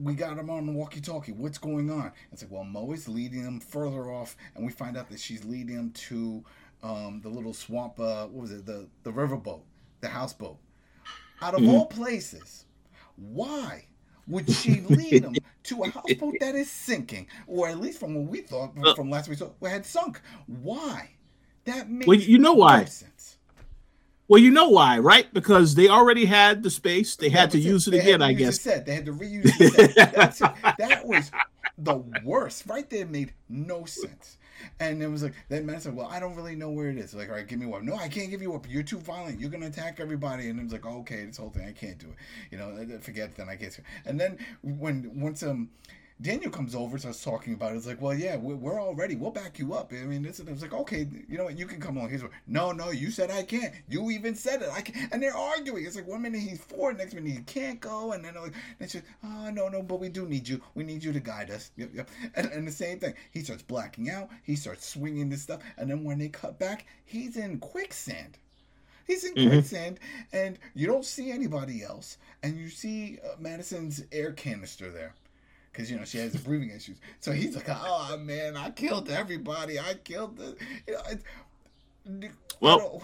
we 0.00 0.14
got 0.14 0.38
him 0.38 0.50
on 0.50 0.66
the 0.66 0.72
walkie-talkie. 0.72 1.32
What's 1.32 1.58
going 1.58 1.90
on? 1.90 2.12
It's 2.32 2.42
like, 2.42 2.50
well, 2.50 2.64
Mo 2.64 2.90
is 2.92 3.08
leading 3.08 3.42
them 3.42 3.60
further 3.60 4.10
off, 4.10 4.36
and 4.54 4.64
we 4.64 4.72
find 4.72 4.96
out 4.96 5.10
that 5.10 5.20
she's 5.20 5.44
leading 5.44 5.76
them 5.76 5.90
to 5.90 6.44
um, 6.82 7.20
the 7.22 7.28
little 7.28 7.52
swamp. 7.54 7.98
Uh, 7.98 8.26
what 8.26 8.42
was 8.42 8.52
it? 8.52 8.66
The 8.66 8.86
the 9.02 9.12
riverboat, 9.12 9.60
the 10.00 10.08
houseboat. 10.08 10.58
Out 11.40 11.54
of 11.54 11.60
Mhm. 11.60 11.68
all 11.72 11.86
places, 11.86 12.64
why 13.16 13.84
would 14.26 14.50
she 14.50 14.80
lead 14.80 15.22
them 15.22 15.34
to 15.64 15.82
a 15.84 15.90
houseboat 15.90 16.34
that 16.40 16.54
is 16.54 16.70
sinking, 16.70 17.26
or 17.46 17.68
at 17.68 17.80
least 17.80 17.98
from 18.00 18.14
what 18.14 18.26
we 18.30 18.40
thought 18.40 18.72
Uh. 18.82 18.94
from 18.94 19.08
last 19.10 19.28
week, 19.28 19.38
we 19.60 19.70
had 19.70 19.86
sunk? 19.86 20.20
Why? 20.46 21.10
That 21.64 21.90
makes 21.90 22.06
Well, 22.06 22.16
you 22.18 22.38
know 22.38 22.54
why. 22.54 22.84
sense. 22.86 23.36
Well, 24.26 24.40
you 24.40 24.50
know 24.50 24.68
why, 24.68 24.98
right? 24.98 25.32
Because 25.32 25.74
they 25.74 25.88
already 25.88 26.26
had 26.26 26.62
the 26.62 26.70
space; 26.70 27.16
they 27.16 27.30
had 27.30 27.50
to 27.52 27.56
was 27.58 27.64
use 27.64 27.88
it 27.88 27.92
They 27.92 28.00
again. 28.00 28.20
I 28.20 28.34
the 28.34 28.38
guess. 28.40 28.58
They 28.58 28.94
had 28.94 29.06
to 29.06 29.12
reuse 29.12 29.44
the 29.56 29.70
set. 29.70 30.40
It. 30.40 30.76
That 30.78 31.06
was 31.06 31.30
the 31.78 31.94
worst. 32.24 32.66
Right 32.66 32.88
there 32.90 33.06
made 33.06 33.32
no 33.48 33.84
sense. 33.86 34.36
And 34.80 35.02
it 35.02 35.08
was 35.08 35.22
like 35.22 35.34
that 35.48 35.64
man 35.64 35.80
said, 35.80 35.94
"Well, 35.94 36.08
I 36.10 36.20
don't 36.20 36.34
really 36.34 36.56
know 36.56 36.70
where 36.70 36.88
it 36.88 36.98
is." 36.98 37.14
Like, 37.14 37.28
all 37.28 37.34
right, 37.34 37.46
give 37.46 37.58
me 37.58 37.66
one. 37.66 37.84
No, 37.84 37.94
I 37.96 38.08
can't 38.08 38.30
give 38.30 38.42
you 38.42 38.54
up. 38.54 38.66
You're 38.68 38.82
too 38.82 38.98
violent. 38.98 39.40
You're 39.40 39.50
gonna 39.50 39.66
attack 39.66 40.00
everybody. 40.00 40.48
And 40.48 40.58
it 40.58 40.62
was 40.62 40.72
like, 40.72 40.86
oh, 40.86 41.00
okay, 41.00 41.24
this 41.24 41.36
whole 41.36 41.50
thing, 41.50 41.66
I 41.66 41.72
can't 41.72 41.98
do 41.98 42.08
it. 42.08 42.16
You 42.50 42.58
know, 42.58 42.98
forget. 43.00 43.34
Then 43.36 43.48
I 43.48 43.56
guess. 43.56 43.80
And 44.04 44.20
then 44.20 44.38
when 44.62 45.20
once 45.20 45.42
um 45.42 45.70
Daniel 46.20 46.50
comes 46.50 46.74
over, 46.74 46.98
starts 46.98 47.22
talking 47.22 47.54
about 47.54 47.72
it. 47.72 47.76
It's 47.76 47.86
like, 47.86 48.00
well, 48.00 48.14
yeah, 48.14 48.36
we're, 48.36 48.56
we're 48.56 48.80
all 48.80 48.94
ready. 48.94 49.14
We'll 49.14 49.30
back 49.30 49.58
you 49.58 49.74
up. 49.74 49.92
I 49.92 50.02
mean, 50.04 50.22
this 50.22 50.40
and 50.40 50.48
I 50.48 50.52
was 50.52 50.62
like, 50.62 50.72
okay, 50.72 51.06
you 51.28 51.38
know 51.38 51.44
what? 51.44 51.56
You 51.56 51.64
can 51.64 51.80
come 51.80 51.96
along. 51.96 52.10
He's 52.10 52.22
like, 52.22 52.32
no, 52.48 52.72
no, 52.72 52.90
you 52.90 53.12
said 53.12 53.30
I 53.30 53.44
can't. 53.44 53.72
You 53.88 54.10
even 54.10 54.34
said 54.34 54.62
it. 54.62 54.68
I 54.72 54.80
can't. 54.80 55.12
And 55.12 55.22
they're 55.22 55.36
arguing. 55.36 55.86
It's 55.86 55.94
like 55.94 56.08
one 56.08 56.22
minute 56.22 56.40
he's 56.40 56.60
for, 56.60 56.92
next 56.92 57.14
minute 57.14 57.30
he 57.30 57.38
can't 57.42 57.80
go, 57.80 58.12
and 58.12 58.24
then 58.24 58.34
like, 58.34 58.52
they 58.80 58.88
say, 58.88 59.02
oh 59.22 59.50
no, 59.50 59.68
no, 59.68 59.80
but 59.80 60.00
we 60.00 60.08
do 60.08 60.26
need 60.26 60.48
you. 60.48 60.60
We 60.74 60.82
need 60.82 61.04
you 61.04 61.12
to 61.12 61.20
guide 61.20 61.50
us. 61.52 61.70
Yep, 61.76 61.90
yep. 61.94 62.10
And, 62.34 62.50
and 62.50 62.66
the 62.66 62.72
same 62.72 62.98
thing. 62.98 63.14
He 63.30 63.42
starts 63.42 63.62
blacking 63.62 64.10
out. 64.10 64.28
He 64.42 64.56
starts 64.56 64.88
swinging 64.88 65.28
this 65.28 65.42
stuff, 65.42 65.60
and 65.76 65.88
then 65.88 66.02
when 66.02 66.18
they 66.18 66.28
cut 66.28 66.58
back, 66.58 66.86
he's 67.04 67.36
in 67.36 67.60
quicksand. 67.60 68.38
He's 69.06 69.22
in 69.24 69.34
mm-hmm. 69.34 69.50
quicksand, 69.50 70.00
and 70.32 70.58
you 70.74 70.88
don't 70.88 71.04
see 71.04 71.30
anybody 71.30 71.84
else, 71.84 72.18
and 72.42 72.58
you 72.58 72.68
see 72.68 73.20
uh, 73.24 73.36
Madison's 73.38 74.02
air 74.10 74.32
canister 74.32 74.90
there 74.90 75.14
because 75.78 75.92
you 75.92 75.96
know 75.96 76.04
she 76.04 76.18
has 76.18 76.34
breathing 76.34 76.70
issues. 76.70 76.96
So 77.20 77.30
he's 77.30 77.54
like, 77.54 77.68
"Oh 77.68 78.16
man, 78.20 78.56
I 78.56 78.70
killed 78.70 79.08
everybody. 79.08 79.78
I 79.78 79.94
killed 79.94 80.36
the." 80.36 80.56
You 80.88 80.94
know, 80.94 82.28
well, 82.60 83.00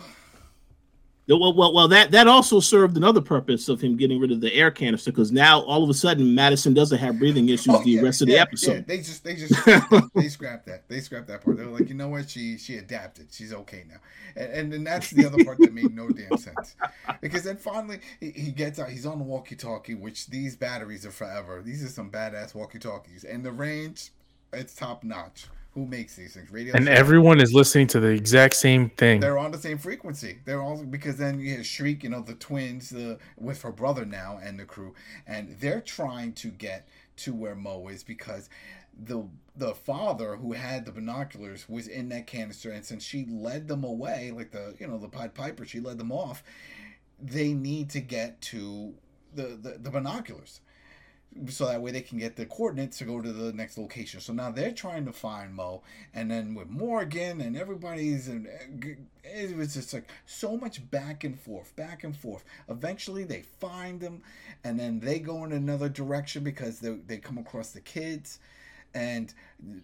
well, 1.28 1.54
well, 1.54 1.72
well, 1.72 1.88
that 1.88 2.10
that 2.10 2.26
also 2.26 2.60
served 2.60 2.96
another 2.96 3.20
purpose 3.20 3.68
of 3.68 3.80
him 3.80 3.96
getting 3.96 4.20
rid 4.20 4.30
of 4.30 4.40
the 4.40 4.52
air 4.52 4.70
canister 4.70 5.10
because 5.10 5.32
now 5.32 5.60
all 5.62 5.82
of 5.82 5.88
a 5.88 5.94
sudden 5.94 6.34
Madison 6.34 6.74
doesn't 6.74 6.98
have 6.98 7.18
breathing 7.18 7.48
issues 7.48 7.74
oh, 7.74 7.82
the 7.82 7.92
yeah, 7.92 8.02
rest 8.02 8.20
of 8.20 8.28
yeah, 8.28 8.36
the 8.36 8.40
episode. 8.40 8.72
Yeah. 8.72 8.80
They 8.86 8.98
just 8.98 9.24
they 9.24 9.34
just 9.34 9.64
they 10.14 10.28
scrapped 10.28 10.66
that. 10.66 10.86
They 10.88 11.00
scrapped 11.00 11.28
that 11.28 11.42
part. 11.42 11.56
They're 11.56 11.66
like, 11.66 11.88
you 11.88 11.94
know 11.94 12.08
what? 12.08 12.28
She 12.28 12.58
she 12.58 12.76
adapted. 12.76 13.28
She's 13.30 13.54
okay 13.54 13.84
now. 13.88 13.96
And 14.36 14.52
and 14.52 14.72
then 14.72 14.84
that's 14.84 15.10
the 15.10 15.24
other 15.26 15.42
part 15.44 15.58
that 15.58 15.72
made 15.72 15.94
no 15.94 16.10
damn 16.10 16.36
sense 16.36 16.76
because 17.20 17.44
then 17.44 17.56
finally 17.56 18.00
he, 18.20 18.30
he 18.30 18.50
gets 18.50 18.78
out. 18.78 18.90
He's 18.90 19.06
on 19.06 19.18
the 19.18 19.24
walkie-talkie, 19.24 19.94
which 19.94 20.26
these 20.26 20.56
batteries 20.56 21.06
are 21.06 21.10
forever. 21.10 21.62
These 21.62 21.82
are 21.82 21.88
some 21.88 22.10
badass 22.10 22.54
walkie-talkies, 22.54 23.24
and 23.24 23.44
the 23.44 23.52
range, 23.52 24.10
it's 24.52 24.74
top 24.74 25.04
notch 25.04 25.46
who 25.74 25.86
makes 25.86 26.14
these 26.14 26.34
things. 26.34 26.50
Radio 26.50 26.74
and 26.74 26.88
everyone 26.88 27.40
is 27.40 27.52
listening 27.52 27.88
to 27.88 28.00
the 28.00 28.08
exact 28.08 28.54
same 28.54 28.90
thing. 28.90 29.20
They're 29.20 29.38
on 29.38 29.50
the 29.50 29.58
same 29.58 29.76
frequency. 29.76 30.38
They're 30.44 30.62
all 30.62 30.82
because 30.84 31.16
then 31.16 31.40
you 31.40 31.54
hear 31.54 31.64
Shrike, 31.64 32.04
you 32.04 32.10
know, 32.10 32.22
the 32.22 32.34
twins, 32.34 32.90
the 32.90 33.18
with 33.36 33.62
her 33.62 33.72
brother 33.72 34.04
now 34.04 34.38
and 34.42 34.58
the 34.58 34.64
crew, 34.64 34.94
and 35.26 35.56
they're 35.60 35.80
trying 35.80 36.32
to 36.34 36.48
get 36.48 36.88
to 37.16 37.34
where 37.34 37.56
Mo 37.56 37.88
is 37.88 38.04
because 38.04 38.48
the 38.96 39.26
the 39.56 39.74
father 39.74 40.36
who 40.36 40.52
had 40.52 40.84
the 40.84 40.92
binoculars 40.92 41.68
was 41.68 41.88
in 41.88 42.08
that 42.10 42.28
canister, 42.28 42.70
and 42.70 42.84
since 42.84 43.02
she 43.04 43.26
led 43.28 43.66
them 43.66 43.82
away, 43.82 44.30
like 44.34 44.52
the 44.52 44.76
you 44.78 44.86
know 44.86 44.98
the 44.98 45.08
Pied 45.08 45.34
Piper, 45.34 45.64
she 45.64 45.80
led 45.80 45.98
them 45.98 46.12
off. 46.12 46.44
They 47.20 47.52
need 47.52 47.90
to 47.90 48.00
get 48.00 48.40
to 48.42 48.94
the, 49.34 49.58
the, 49.60 49.78
the 49.80 49.90
binoculars 49.90 50.60
so 51.48 51.66
that 51.66 51.82
way 51.82 51.90
they 51.90 52.00
can 52.00 52.18
get 52.18 52.36
the 52.36 52.46
coordinates 52.46 52.98
to 52.98 53.04
go 53.04 53.20
to 53.20 53.32
the 53.32 53.52
next 53.52 53.76
location. 53.76 54.20
So 54.20 54.32
now 54.32 54.50
they're 54.50 54.72
trying 54.72 55.04
to 55.06 55.12
find 55.12 55.54
Mo, 55.54 55.82
and 56.12 56.30
then 56.30 56.54
with 56.54 56.68
Morgan 56.68 57.40
and 57.40 57.56
everybody's, 57.56 58.28
and 58.28 58.46
eh, 58.46 58.94
it 59.24 59.56
was 59.56 59.74
just 59.74 59.92
like 59.92 60.08
so 60.26 60.56
much 60.56 60.88
back 60.90 61.24
and 61.24 61.38
forth, 61.38 61.74
back 61.76 62.04
and 62.04 62.16
forth. 62.16 62.44
Eventually 62.68 63.24
they 63.24 63.42
find 63.42 64.00
them, 64.00 64.22
and 64.62 64.78
then 64.78 65.00
they 65.00 65.18
go 65.18 65.44
in 65.44 65.52
another 65.52 65.88
direction 65.88 66.44
because 66.44 66.80
they 66.80 66.90
they 66.90 67.18
come 67.18 67.38
across 67.38 67.70
the 67.70 67.80
kids, 67.80 68.38
and 68.94 69.34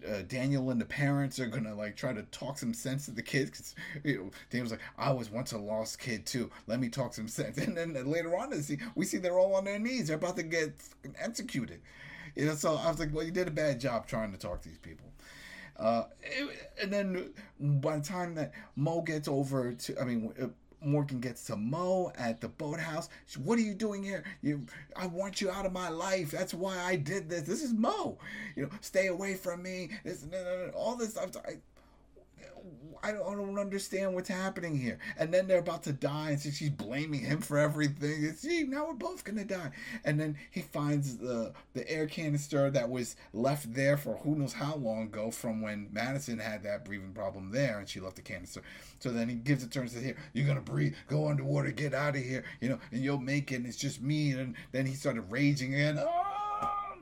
uh, 0.07 0.21
Daniel 0.27 0.69
and 0.69 0.79
the 0.79 0.85
parents 0.85 1.39
are 1.39 1.47
gonna 1.47 1.75
like 1.75 1.95
try 1.95 2.13
to 2.13 2.23
talk 2.23 2.57
some 2.57 2.73
sense 2.73 3.05
to 3.05 3.11
the 3.11 3.21
kids 3.21 3.49
because 3.49 3.75
you 4.03 4.17
know 4.17 4.31
Daniel's 4.49 4.71
like 4.71 4.81
I 4.97 5.11
was 5.11 5.29
once 5.29 5.51
a 5.51 5.57
lost 5.57 5.99
kid 5.99 6.25
too. 6.25 6.49
Let 6.67 6.79
me 6.79 6.89
talk 6.89 7.13
some 7.13 7.27
sense, 7.27 7.57
and 7.59 7.75
then 7.75 7.93
later 8.05 8.37
on, 8.37 8.53
see 8.61 8.77
we 8.95 9.05
see 9.05 9.17
they're 9.17 9.39
all 9.39 9.55
on 9.55 9.65
their 9.65 9.79
knees. 9.79 10.07
They're 10.07 10.17
about 10.17 10.37
to 10.37 10.43
get 10.43 10.73
executed. 11.19 11.81
You 12.35 12.45
know, 12.45 12.55
so 12.55 12.75
I 12.75 12.89
was 12.89 12.99
like, 12.99 13.13
well, 13.13 13.25
you 13.25 13.31
did 13.31 13.47
a 13.47 13.51
bad 13.51 13.79
job 13.79 14.07
trying 14.07 14.31
to 14.31 14.37
talk 14.37 14.61
to 14.61 14.69
these 14.69 14.77
people. 14.77 15.07
Uh, 15.77 16.03
and 16.81 16.93
then 16.93 17.33
by 17.59 17.97
the 17.97 18.03
time 18.03 18.35
that 18.35 18.53
Mo 18.75 19.01
gets 19.01 19.27
over 19.27 19.73
to, 19.73 19.99
I 19.99 20.05
mean, 20.05 20.31
uh, 20.41 20.47
Morgan 20.81 21.19
gets 21.19 21.45
to 21.45 21.55
Mo 21.55 22.11
at 22.17 22.41
the 22.41 22.49
boathouse. 22.49 23.09
What 23.37 23.59
are 23.59 23.61
you 23.61 23.73
doing 23.73 24.03
here? 24.03 24.23
You, 24.41 24.65
I 24.95 25.07
want 25.07 25.41
you 25.41 25.49
out 25.49 25.65
of 25.65 25.71
my 25.71 25.89
life. 25.89 26.31
That's 26.31 26.53
why 26.53 26.77
I 26.79 26.95
did 26.95 27.29
this. 27.29 27.43
This 27.43 27.63
is 27.63 27.73
Mo. 27.73 28.17
You 28.55 28.63
know, 28.63 28.69
stay 28.81 29.07
away 29.07 29.35
from 29.35 29.61
me. 29.63 29.89
This, 30.03 30.25
all 30.75 30.95
this 30.95 31.11
stuff. 31.11 31.31
I 33.03 33.11
don't, 33.11 33.27
I 33.27 33.35
don't 33.35 33.57
understand 33.57 34.13
what's 34.13 34.29
happening 34.29 34.77
here. 34.77 34.99
And 35.17 35.33
then 35.33 35.47
they're 35.47 35.59
about 35.59 35.83
to 35.83 35.93
die, 35.93 36.31
and 36.31 36.39
so 36.39 36.51
she's 36.51 36.69
blaming 36.69 37.21
him 37.21 37.41
for 37.41 37.57
everything. 37.57 38.25
And 38.25 38.37
see, 38.37 38.63
now 38.63 38.87
we're 38.87 38.93
both 38.93 39.23
gonna 39.23 39.45
die. 39.45 39.71
And 40.05 40.19
then 40.19 40.37
he 40.51 40.61
finds 40.61 41.17
the 41.17 41.53
the 41.73 41.89
air 41.89 42.05
canister 42.05 42.69
that 42.69 42.89
was 42.89 43.15
left 43.33 43.73
there 43.73 43.97
for 43.97 44.17
who 44.17 44.35
knows 44.35 44.53
how 44.53 44.75
long 44.75 45.03
ago 45.03 45.31
from 45.31 45.61
when 45.61 45.89
Madison 45.91 46.37
had 46.37 46.63
that 46.63 46.85
breathing 46.85 47.13
problem 47.13 47.51
there, 47.51 47.79
and 47.79 47.89
she 47.89 47.99
left 47.99 48.17
the 48.17 48.21
canister. 48.21 48.61
So 48.99 49.09
then 49.09 49.29
he 49.29 49.35
gives 49.35 49.63
it 49.63 49.71
to 49.71 49.79
and 49.81 49.89
says, 49.89 50.03
"Here, 50.03 50.17
you're 50.33 50.47
gonna 50.47 50.61
breathe. 50.61 50.95
Go 51.07 51.27
underwater. 51.27 51.71
Get 51.71 51.93
out 51.93 52.15
of 52.15 52.21
here. 52.21 52.43
You 52.59 52.69
know, 52.69 52.79
and 52.91 53.03
you'll 53.03 53.17
make 53.17 53.51
it. 53.51 53.55
And 53.55 53.65
it's 53.65 53.77
just 53.77 54.01
me." 54.01 54.31
And 54.31 54.55
then 54.71 54.85
he 54.85 54.93
started 54.93 55.21
raging 55.31 55.73
again. 55.73 55.97
Oh! 55.99 56.97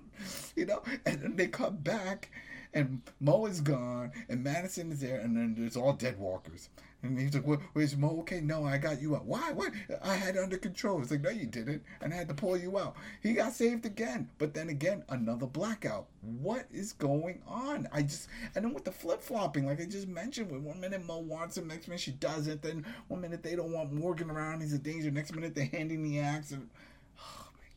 You 0.55 0.65
know, 0.65 0.83
and 1.05 1.21
then 1.21 1.35
they 1.35 1.47
come 1.47 1.77
back 1.77 2.29
and 2.73 3.01
Mo 3.19 3.45
is 3.45 3.61
gone, 3.61 4.11
and 4.27 4.43
Madison 4.43 4.91
is 4.91 5.01
there, 5.01 5.19
and 5.19 5.35
then 5.35 5.55
there's 5.57 5.77
all 5.77 5.93
dead 5.93 6.19
walkers. 6.19 6.69
And 7.01 7.17
he's 7.17 7.33
like, 7.33 7.45
"Where's 7.73 7.95
Mo? 7.95 8.19
Okay, 8.19 8.41
no, 8.41 8.65
I 8.65 8.77
got 8.77 9.01
you 9.01 9.15
out. 9.15 9.23
Why? 9.23 9.53
What? 9.53 9.71
I 10.03 10.15
had 10.15 10.37
under 10.37 10.57
control." 10.57 11.01
It's 11.01 11.11
like, 11.11 11.21
"No, 11.21 11.29
you 11.29 11.45
didn't," 11.45 11.81
and 12.01 12.13
I 12.13 12.17
had 12.17 12.27
to 12.27 12.33
pull 12.33 12.57
you 12.57 12.77
out. 12.77 12.97
He 13.23 13.33
got 13.33 13.53
saved 13.53 13.85
again, 13.85 14.29
but 14.37 14.53
then 14.53 14.67
again, 14.67 15.03
another 15.07 15.45
blackout. 15.45 16.07
What 16.21 16.67
is 16.73 16.91
going 16.91 17.41
on? 17.47 17.87
I 17.93 18.01
just 18.01 18.27
and 18.53 18.65
then 18.65 18.73
with 18.73 18.83
the 18.83 18.91
flip 18.91 19.21
flopping, 19.21 19.65
like 19.65 19.79
I 19.79 19.85
just 19.85 20.09
mentioned, 20.09 20.51
with 20.51 20.61
one 20.61 20.81
minute 20.81 21.05
Mo 21.05 21.19
wants 21.19 21.57
him, 21.57 21.67
next 21.69 21.87
minute 21.87 22.01
she 22.01 22.11
doesn't. 22.11 22.61
Then 22.61 22.85
one 23.07 23.21
minute 23.21 23.43
they 23.43 23.55
don't 23.55 23.71
want 23.71 23.93
Morgan 23.93 24.29
around, 24.29 24.59
he's 24.61 24.73
a 24.73 24.77
danger. 24.77 25.09
Next 25.09 25.33
minute 25.33 25.55
they're 25.55 25.69
handing 25.71 26.03
the 26.03 26.19
axe. 26.19 26.51
And, 26.51 26.69
oh 27.19 27.47
my 27.53 27.67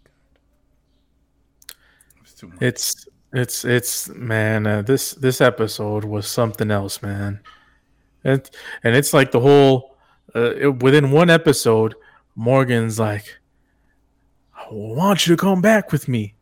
god, 1.68 1.76
it 2.16 2.22
was 2.22 2.34
too 2.34 2.48
much. 2.48 2.60
It's 2.60 3.06
it's 3.32 3.64
it's 3.64 4.08
man, 4.10 4.66
uh, 4.66 4.82
this 4.82 5.12
this 5.12 5.40
episode 5.40 6.04
was 6.04 6.26
something 6.26 6.70
else, 6.70 7.02
man. 7.02 7.40
And 8.24 8.48
and 8.84 8.94
it's 8.94 9.14
like 9.14 9.30
the 9.30 9.40
whole 9.40 9.96
uh, 10.34 10.54
it, 10.54 10.82
within 10.82 11.10
one 11.10 11.30
episode, 11.30 11.94
Morgan's 12.36 12.98
like, 12.98 13.38
"I 14.54 14.66
want 14.70 15.26
you 15.26 15.34
to 15.34 15.40
come 15.40 15.62
back 15.62 15.92
with 15.92 16.08
me," 16.08 16.34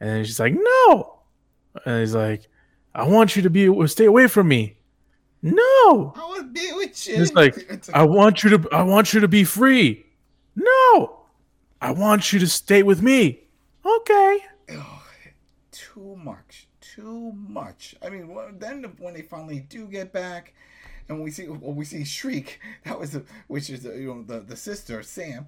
and 0.00 0.26
she's 0.26 0.40
like, 0.40 0.54
"No," 0.54 1.20
and 1.84 2.00
he's 2.00 2.14
like, 2.14 2.48
"I 2.94 3.06
want 3.06 3.36
you 3.36 3.42
to 3.42 3.50
be 3.50 3.86
stay 3.86 4.06
away 4.06 4.26
from 4.26 4.48
me." 4.48 4.78
No, 5.42 6.14
I 6.16 6.20
want 6.20 6.54
to 6.54 6.60
be 6.60 6.72
with 6.72 7.06
you. 7.06 7.16
It's 7.22 7.32
like 7.34 7.88
I 7.92 8.04
want 8.04 8.42
you 8.42 8.56
to 8.56 8.68
I 8.72 8.82
want 8.82 9.12
you 9.12 9.20
to 9.20 9.28
be 9.28 9.44
free. 9.44 10.06
No, 10.56 11.20
I 11.80 11.90
want 11.90 12.32
you 12.32 12.38
to 12.40 12.46
stay 12.46 12.82
with 12.82 13.02
me. 13.02 13.44
Okay 13.84 14.40
too 16.98 17.32
much. 17.32 17.94
I 18.02 18.08
mean, 18.08 18.36
then 18.58 18.84
when 18.98 19.14
they 19.14 19.22
finally 19.22 19.60
do 19.60 19.86
get 19.86 20.12
back, 20.12 20.54
and 21.08 21.22
we 21.22 21.30
see 21.30 21.48
well, 21.48 21.72
we 21.72 21.84
see 21.84 22.04
Shrike, 22.04 22.60
that 22.84 22.98
was 22.98 23.12
the, 23.12 23.24
which 23.46 23.70
is 23.70 23.82
the, 23.82 23.96
you 23.96 24.14
know 24.14 24.22
the 24.22 24.40
the 24.40 24.56
sister 24.56 25.02
Sam, 25.02 25.46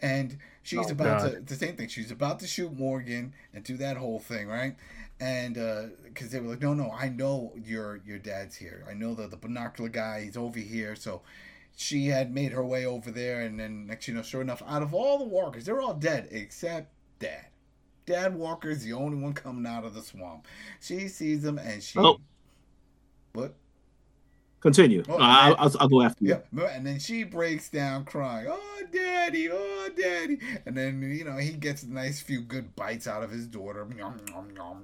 and 0.00 0.38
she's 0.62 0.88
oh, 0.88 0.92
about 0.92 1.22
God. 1.22 1.32
to 1.32 1.40
the 1.40 1.54
same 1.54 1.76
thing. 1.76 1.88
She's 1.88 2.10
about 2.10 2.40
to 2.40 2.46
shoot 2.46 2.76
Morgan 2.76 3.34
and 3.54 3.62
do 3.62 3.76
that 3.76 3.96
whole 3.96 4.18
thing, 4.18 4.48
right? 4.48 4.74
And 5.20 5.54
because 6.04 6.28
uh, 6.28 6.30
they 6.32 6.40
were 6.40 6.48
like, 6.48 6.62
no, 6.62 6.74
no, 6.74 6.90
I 6.90 7.08
know 7.08 7.52
your 7.56 8.00
your 8.04 8.18
dad's 8.18 8.56
here. 8.56 8.84
I 8.90 8.94
know 8.94 9.14
the 9.14 9.28
the 9.28 9.36
binocular 9.36 9.90
guy. 9.90 10.24
He's 10.24 10.36
over 10.36 10.58
here. 10.58 10.96
So 10.96 11.22
she 11.76 12.08
had 12.08 12.34
made 12.34 12.52
her 12.52 12.64
way 12.64 12.84
over 12.84 13.12
there, 13.12 13.42
and 13.42 13.60
then 13.60 13.86
next 13.86 14.08
you 14.08 14.14
know, 14.14 14.22
sure 14.22 14.40
enough, 14.40 14.62
out 14.66 14.82
of 14.82 14.92
all 14.92 15.18
the 15.18 15.24
walkers, 15.24 15.64
they're 15.64 15.80
all 15.80 15.94
dead 15.94 16.28
except 16.32 16.92
Dad. 17.20 17.46
Dad 18.06 18.34
Walker 18.34 18.70
is 18.70 18.84
the 18.84 18.92
only 18.92 19.18
one 19.18 19.32
coming 19.32 19.66
out 19.66 19.84
of 19.84 19.94
the 19.94 20.02
swamp. 20.02 20.46
She 20.80 21.08
sees 21.08 21.44
him 21.44 21.58
and 21.58 21.82
she. 21.82 21.98
Oh. 21.98 22.18
What? 23.32 23.54
Continue. 24.60 25.02
Oh, 25.08 25.14
uh, 25.14 25.18
I'll, 25.20 25.56
I'll, 25.58 25.72
I'll, 25.80 25.88
go 25.88 26.02
after 26.02 26.24
you. 26.24 26.38
Yeah, 26.52 26.66
and 26.66 26.86
then 26.86 26.98
she 26.98 27.24
breaks 27.24 27.70
down 27.70 28.04
crying. 28.04 28.46
Oh, 28.50 28.82
daddy! 28.92 29.48
Oh, 29.50 29.88
daddy! 29.96 30.38
And 30.66 30.76
then 30.76 31.00
you 31.00 31.24
know 31.24 31.38
he 31.38 31.52
gets 31.52 31.82
a 31.82 31.90
nice 31.90 32.20
few 32.20 32.42
good 32.42 32.76
bites 32.76 33.06
out 33.06 33.22
of 33.22 33.30
his 33.30 33.46
daughter. 33.46 33.86
Nom, 33.86 34.20
nom, 34.30 34.52
nom, 34.54 34.82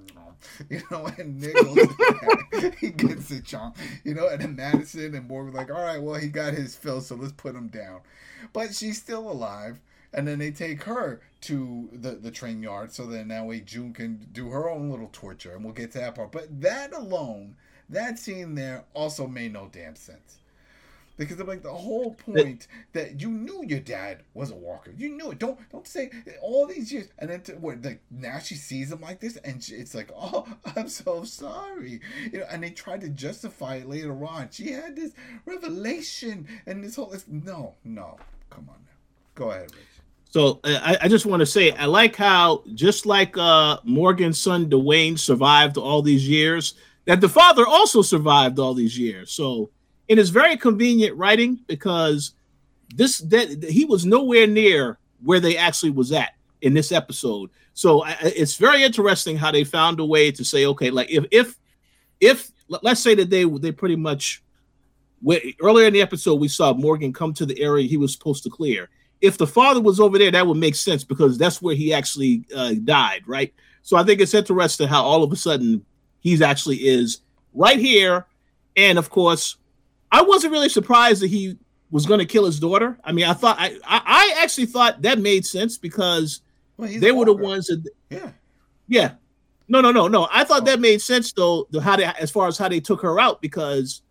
you 0.69 0.81
know, 0.89 1.09
and 1.17 1.39
Nichols 1.39 1.77
he 2.79 2.89
gets 2.89 3.31
a 3.31 3.41
chomp. 3.41 3.75
You 4.03 4.15
know, 4.15 4.27
and 4.27 4.41
then 4.41 4.55
Madison 4.55 5.13
and 5.15 5.27
Morgan 5.27 5.53
like, 5.53 5.69
all 5.69 5.81
right, 5.81 6.01
well 6.01 6.15
he 6.15 6.27
got 6.27 6.53
his 6.53 6.75
fill, 6.75 7.01
so 7.01 7.15
let's 7.15 7.33
put 7.33 7.55
him 7.55 7.67
down. 7.67 8.01
But 8.53 8.73
she's 8.73 8.99
still 8.99 9.29
alive 9.29 9.79
and 10.17 10.27
then 10.27 10.39
they 10.39 10.51
take 10.51 10.83
her 10.85 11.21
to 11.43 11.89
the 11.93 12.13
the 12.13 12.31
train 12.31 12.63
yard 12.63 12.91
so 12.93 13.07
that 13.07 13.27
now 13.27 13.45
way 13.45 13.61
June 13.61 13.93
can 13.93 14.27
do 14.33 14.49
her 14.51 14.69
own 14.69 14.91
little 14.91 15.09
torture, 15.13 15.53
and 15.53 15.63
we'll 15.65 15.73
get 15.73 15.93
to 15.93 15.99
that 15.99 16.15
part. 16.15 16.33
But 16.33 16.61
that 16.61 16.93
alone, 16.93 17.55
that 17.89 18.19
scene 18.19 18.55
there 18.55 18.85
also 18.95 19.27
made 19.27 19.53
no 19.53 19.69
damn 19.71 19.95
sense. 19.97 20.39
because 21.17 21.39
of 21.39 21.47
like 21.47 21.63
the 21.63 21.73
whole 21.73 22.13
point 22.13 22.67
that 22.93 23.21
you 23.21 23.29
knew 23.31 23.63
your 23.67 23.79
dad 23.79 24.23
was 24.35 24.51
a 24.51 24.55
walker. 24.55 24.91
You 24.95 25.09
knew 25.09 25.31
it. 25.31 25.39
Don't 25.39 25.59
don't 25.71 25.87
say 25.87 26.11
all 26.41 26.67
these 26.67 26.91
years 26.93 27.07
and 27.19 27.29
then 27.31 27.41
to, 27.43 27.53
what 27.53 27.83
like 27.83 28.01
now 28.11 28.39
she 28.39 28.55
sees 28.55 28.91
him 28.91 29.01
like 29.01 29.19
this 29.19 29.37
and 29.37 29.63
she, 29.63 29.75
it's 29.75 29.95
like 29.95 30.11
oh 30.15 30.47
I'm 30.75 30.89
so 30.89 31.23
sorry 31.23 32.01
you 32.31 32.39
know 32.39 32.45
and 32.51 32.63
they 32.63 32.69
tried 32.71 33.01
to 33.01 33.09
justify 33.09 33.77
it 33.77 33.89
later 33.89 34.25
on. 34.25 34.49
She 34.51 34.71
had 34.71 34.95
this 34.95 35.11
revelation 35.45 36.47
and 36.67 36.83
this 36.83 36.95
whole 36.95 37.07
this, 37.07 37.25
no 37.27 37.75
no 37.83 38.17
come 38.49 38.69
on 38.69 38.77
now 38.85 38.91
go 39.35 39.51
ahead 39.51 39.71
Rich. 39.75 39.96
So 40.29 40.59
I, 40.63 40.97
I 41.03 41.07
just 41.07 41.25
want 41.25 41.39
to 41.39 41.45
say 41.45 41.71
I 41.71 41.85
like 41.85 42.15
how 42.15 42.63
just 42.73 43.05
like 43.05 43.37
uh, 43.37 43.77
Morgan's 43.83 44.39
son 44.39 44.69
Duane 44.69 45.17
survived 45.17 45.77
all 45.77 46.01
these 46.01 46.27
years, 46.27 46.75
that 47.05 47.21
the 47.21 47.29
father 47.29 47.65
also 47.65 48.01
survived 48.01 48.59
all 48.59 48.73
these 48.73 48.97
years. 48.97 49.31
So 49.31 49.69
it 50.07 50.19
is 50.19 50.29
very 50.29 50.57
convenient 50.57 51.15
writing 51.15 51.59
because 51.67 52.33
this 52.95 53.19
that 53.19 53.63
he 53.63 53.85
was 53.85 54.05
nowhere 54.05 54.47
near 54.47 54.97
where 55.23 55.39
they 55.39 55.57
actually 55.57 55.91
was 55.91 56.11
at 56.11 56.33
in 56.61 56.73
this 56.73 56.91
episode. 56.91 57.49
So 57.73 58.03
I, 58.03 58.17
it's 58.21 58.55
very 58.55 58.83
interesting 58.83 59.37
how 59.37 59.51
they 59.51 59.63
found 59.63 59.99
a 59.99 60.05
way 60.05 60.31
to 60.31 60.43
say, 60.43 60.65
okay, 60.65 60.89
like 60.89 61.09
if 61.09 61.25
if 61.31 61.55
if 62.19 62.51
let's 62.67 63.01
say 63.01 63.15
that 63.15 63.29
they 63.29 63.45
they 63.45 63.71
pretty 63.71 63.95
much 63.95 64.43
earlier 65.61 65.87
in 65.87 65.93
the 65.93 66.01
episode 66.01 66.35
we 66.35 66.47
saw 66.47 66.73
Morgan 66.73 67.11
come 67.11 67.33
to 67.33 67.45
the 67.45 67.59
area 67.59 67.87
he 67.87 67.97
was 67.97 68.13
supposed 68.13 68.43
to 68.43 68.49
clear. 68.49 68.89
If 69.21 69.37
the 69.37 69.47
father 69.47 69.81
was 69.81 69.99
over 69.99 70.17
there, 70.17 70.31
that 70.31 70.45
would 70.45 70.57
make 70.57 70.75
sense 70.75 71.03
because 71.03 71.37
that's 71.37 71.61
where 71.61 71.75
he 71.75 71.93
actually 71.93 72.43
uh, 72.55 72.75
died, 72.83 73.23
right? 73.25 73.53
So 73.81 73.97
I 73.97 74.03
think 74.03 74.21
it's 74.21 74.33
interesting 74.33 74.87
how 74.87 75.03
all 75.03 75.23
of 75.23 75.31
a 75.31 75.35
sudden 75.35 75.83
he's 76.19 76.41
actually 76.41 76.77
is 76.77 77.21
right 77.53 77.79
here, 77.79 78.25
and 78.75 78.97
of 78.97 79.09
course 79.09 79.57
I 80.11 80.21
wasn't 80.21 80.53
really 80.53 80.69
surprised 80.69 81.21
that 81.21 81.29
he 81.29 81.57
was 81.91 82.05
going 82.05 82.19
to 82.19 82.25
kill 82.25 82.45
his 82.45 82.59
daughter. 82.59 82.97
I 83.03 83.11
mean, 83.11 83.25
I 83.25 83.33
thought 83.33 83.57
I 83.59 83.77
I, 83.85 84.01
I 84.05 84.35
actually 84.43 84.67
thought 84.67 85.01
that 85.01 85.19
made 85.19 85.45
sense 85.45 85.77
because 85.77 86.41
well, 86.77 86.89
they 86.99 87.11
were 87.11 87.25
the 87.25 87.33
ones 87.33 87.67
that 87.67 87.83
yeah 88.09 88.31
yeah 88.87 89.13
no 89.67 89.81
no 89.81 89.91
no 89.91 90.07
no 90.07 90.27
I 90.31 90.43
thought 90.43 90.61
oh. 90.61 90.65
that 90.65 90.79
made 90.79 91.01
sense 91.01 91.31
though 91.33 91.67
the 91.71 91.81
how 91.81 91.95
they 91.95 92.05
as 92.05 92.31
far 92.31 92.47
as 92.47 92.57
how 92.57 92.69
they 92.69 92.79
took 92.79 93.01
her 93.01 93.19
out 93.19 93.41
because 93.41 94.01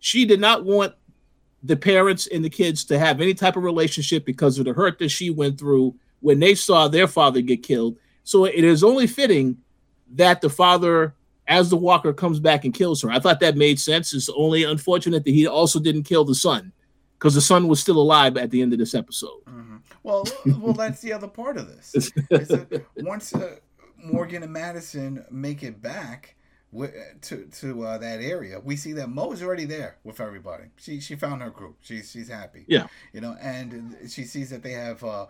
she 0.00 0.24
did 0.24 0.40
not 0.40 0.64
want 0.64 0.94
the 1.62 1.76
parents 1.76 2.26
and 2.26 2.44
the 2.44 2.50
kids 2.50 2.84
to 2.84 2.98
have 2.98 3.20
any 3.20 3.34
type 3.34 3.56
of 3.56 3.62
relationship 3.64 4.24
because 4.24 4.58
of 4.58 4.64
the 4.64 4.72
hurt 4.72 4.98
that 4.98 5.08
she 5.08 5.30
went 5.30 5.58
through 5.58 5.94
when 6.20 6.38
they 6.38 6.54
saw 6.54 6.88
their 6.88 7.06
father 7.06 7.40
get 7.40 7.62
killed. 7.62 7.98
So 8.24 8.44
it 8.44 8.64
is 8.64 8.84
only 8.84 9.06
fitting 9.06 9.58
that 10.14 10.40
the 10.40 10.50
father 10.50 11.14
as 11.46 11.70
the 11.70 11.76
walker 11.76 12.12
comes 12.12 12.38
back 12.40 12.64
and 12.64 12.74
kills 12.74 13.02
her. 13.02 13.10
I 13.10 13.18
thought 13.18 13.40
that 13.40 13.56
made 13.56 13.80
sense. 13.80 14.12
It's 14.12 14.28
only 14.28 14.64
unfortunate 14.64 15.24
that 15.24 15.30
he 15.30 15.46
also 15.46 15.80
didn't 15.80 16.04
kill 16.04 16.24
the 16.24 16.34
son 16.34 16.72
because 17.18 17.34
the 17.34 17.40
son 17.40 17.68
was 17.68 17.80
still 17.80 17.98
alive 17.98 18.36
at 18.36 18.50
the 18.50 18.62
end 18.62 18.72
of 18.72 18.78
this 18.78 18.94
episode. 18.94 19.44
Mm-hmm. 19.46 19.76
Well, 20.02 20.24
well, 20.60 20.74
that's 20.74 21.00
the 21.00 21.12
other 21.12 21.28
part 21.28 21.56
of 21.56 21.68
this. 21.68 22.10
once 22.96 23.34
uh, 23.34 23.56
Morgan 23.96 24.42
and 24.42 24.52
Madison 24.52 25.24
make 25.30 25.62
it 25.62 25.82
back 25.82 26.36
to 26.72 27.44
to 27.46 27.82
uh, 27.82 27.98
that 27.98 28.20
area, 28.20 28.60
we 28.60 28.76
see 28.76 28.92
that 28.92 29.08
Mo 29.08 29.32
is 29.32 29.42
already 29.42 29.64
there 29.64 29.96
with 30.04 30.20
everybody. 30.20 30.64
She 30.76 31.00
she 31.00 31.16
found 31.16 31.42
her 31.42 31.50
group. 31.50 31.76
She's 31.80 32.10
she's 32.10 32.28
happy. 32.28 32.64
Yeah, 32.66 32.88
you 33.12 33.20
know, 33.20 33.36
and 33.40 33.96
she 34.08 34.24
sees 34.24 34.50
that 34.50 34.62
they 34.62 34.72
have 34.72 35.02
uh, 35.02 35.26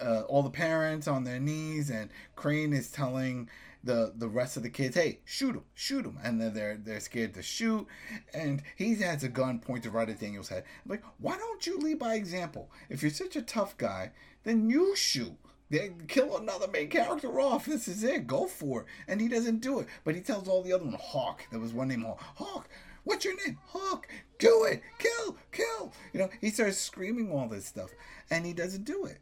uh, 0.00 0.22
all 0.28 0.42
the 0.42 0.50
parents 0.50 1.08
on 1.08 1.24
their 1.24 1.40
knees, 1.40 1.90
and 1.90 2.10
Crane 2.36 2.72
is 2.72 2.90
telling 2.90 3.48
the 3.82 4.12
the 4.16 4.28
rest 4.28 4.56
of 4.56 4.62
the 4.62 4.70
kids, 4.70 4.96
hey, 4.96 5.20
shoot 5.24 5.54
him, 5.54 5.64
shoot 5.74 6.04
him, 6.04 6.18
and 6.22 6.40
then 6.40 6.54
they're 6.54 6.76
they're 6.76 7.00
scared 7.00 7.34
to 7.34 7.42
shoot, 7.42 7.86
and 8.32 8.62
he 8.76 8.94
has 8.96 9.24
a 9.24 9.28
gun 9.28 9.58
pointed 9.58 9.92
right 9.92 10.08
at 10.08 10.20
Daniel's 10.20 10.48
head. 10.48 10.64
I'm 10.84 10.90
like, 10.90 11.02
why 11.18 11.36
don't 11.36 11.66
you 11.66 11.78
lead 11.78 11.98
by 11.98 12.14
example? 12.14 12.70
If 12.88 13.02
you're 13.02 13.10
such 13.10 13.36
a 13.36 13.42
tough 13.42 13.76
guy, 13.76 14.12
then 14.44 14.68
you 14.70 14.94
shoot. 14.94 15.36
They 15.68 15.90
kill 16.06 16.36
another 16.36 16.68
main 16.68 16.88
character 16.88 17.40
off. 17.40 17.66
This 17.66 17.88
is 17.88 18.04
it. 18.04 18.26
Go 18.26 18.46
for 18.46 18.82
it. 18.82 18.86
And 19.08 19.20
he 19.20 19.28
doesn't 19.28 19.60
do 19.60 19.80
it. 19.80 19.88
But 20.04 20.14
he 20.14 20.20
tells 20.20 20.48
all 20.48 20.62
the 20.62 20.72
other 20.72 20.84
one, 20.84 20.96
Hawk. 21.00 21.42
There 21.50 21.58
was 21.58 21.72
one 21.72 21.88
named 21.88 22.04
Hawk. 22.04 22.20
Hawk, 22.36 22.68
what's 23.04 23.24
your 23.24 23.36
name? 23.44 23.58
Hawk. 23.66 24.06
Do 24.38 24.64
it. 24.64 24.82
Kill. 24.98 25.36
Kill. 25.50 25.92
You 26.12 26.20
know, 26.20 26.30
he 26.40 26.50
starts 26.50 26.78
screaming 26.78 27.32
all 27.32 27.48
this 27.48 27.66
stuff. 27.66 27.90
And 28.30 28.46
he 28.46 28.52
doesn't 28.52 28.84
do 28.84 29.06
it. 29.06 29.18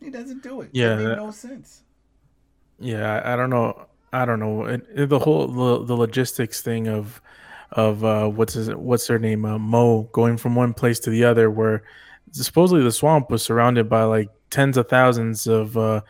He 0.00 0.10
doesn't 0.10 0.42
do 0.42 0.60
it. 0.60 0.70
Yeah. 0.72 0.98
It 0.98 1.04
made 1.04 1.16
no 1.16 1.30
sense. 1.30 1.82
Yeah, 2.78 3.22
I 3.24 3.36
don't 3.36 3.50
know. 3.50 3.86
I 4.12 4.24
don't 4.24 4.40
know. 4.40 4.64
It, 4.64 4.86
it, 4.94 5.08
the 5.08 5.18
whole 5.18 5.48
the, 5.48 5.84
the, 5.84 5.96
logistics 5.96 6.62
thing 6.62 6.88
of 6.88 7.20
of 7.72 8.04
uh, 8.04 8.28
what's 8.28 8.54
his, 8.54 8.68
what's 8.74 9.06
their 9.06 9.18
name 9.18 9.44
uh, 9.44 9.58
Mo 9.58 10.04
going 10.12 10.36
from 10.36 10.54
one 10.54 10.74
place 10.74 11.00
to 11.00 11.10
the 11.10 11.24
other, 11.24 11.50
where 11.50 11.84
supposedly 12.32 12.82
the 12.82 12.92
swamp 12.92 13.30
was 13.30 13.42
surrounded 13.42 13.88
by 13.88 14.04
like 14.04 14.28
tens 14.56 14.78
of 14.78 14.88
thousands 14.88 15.46
of 15.46 15.76
uh, 15.76 16.00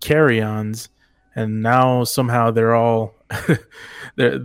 carry-ons, 0.00 0.88
and 1.36 1.62
now 1.62 2.02
somehow 2.02 2.50
they're 2.50 2.74
all 2.74 3.14
they're, 4.16 4.40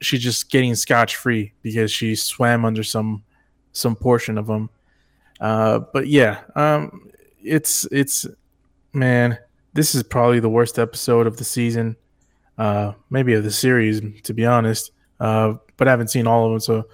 she's 0.00 0.20
just 0.20 0.48
getting 0.50 0.76
scotch 0.76 1.16
free 1.16 1.52
because 1.62 1.90
she 1.90 2.14
swam 2.14 2.64
under 2.64 2.84
some 2.84 3.24
some 3.72 3.96
portion 3.96 4.38
of 4.38 4.46
them. 4.46 4.70
Uh, 5.40 5.80
but 5.92 6.06
yeah, 6.06 6.42
um, 6.54 7.10
it's 7.42 7.88
it's 7.90 8.24
man 8.92 9.36
this 9.72 9.96
is 9.96 10.04
probably 10.04 10.38
the 10.38 10.48
worst 10.48 10.78
episode 10.78 11.26
of 11.26 11.38
the 11.38 11.44
season, 11.44 11.96
uh, 12.56 12.92
maybe 13.10 13.34
of 13.34 13.42
the 13.42 13.50
series, 13.50 14.00
to 14.22 14.32
be 14.32 14.46
honest. 14.46 14.92
Uh, 15.18 15.54
but 15.76 15.88
I 15.88 15.90
haven't 15.90 16.12
seen 16.12 16.28
all 16.28 16.46
of 16.46 16.52
them, 16.52 16.60
so 16.60 16.84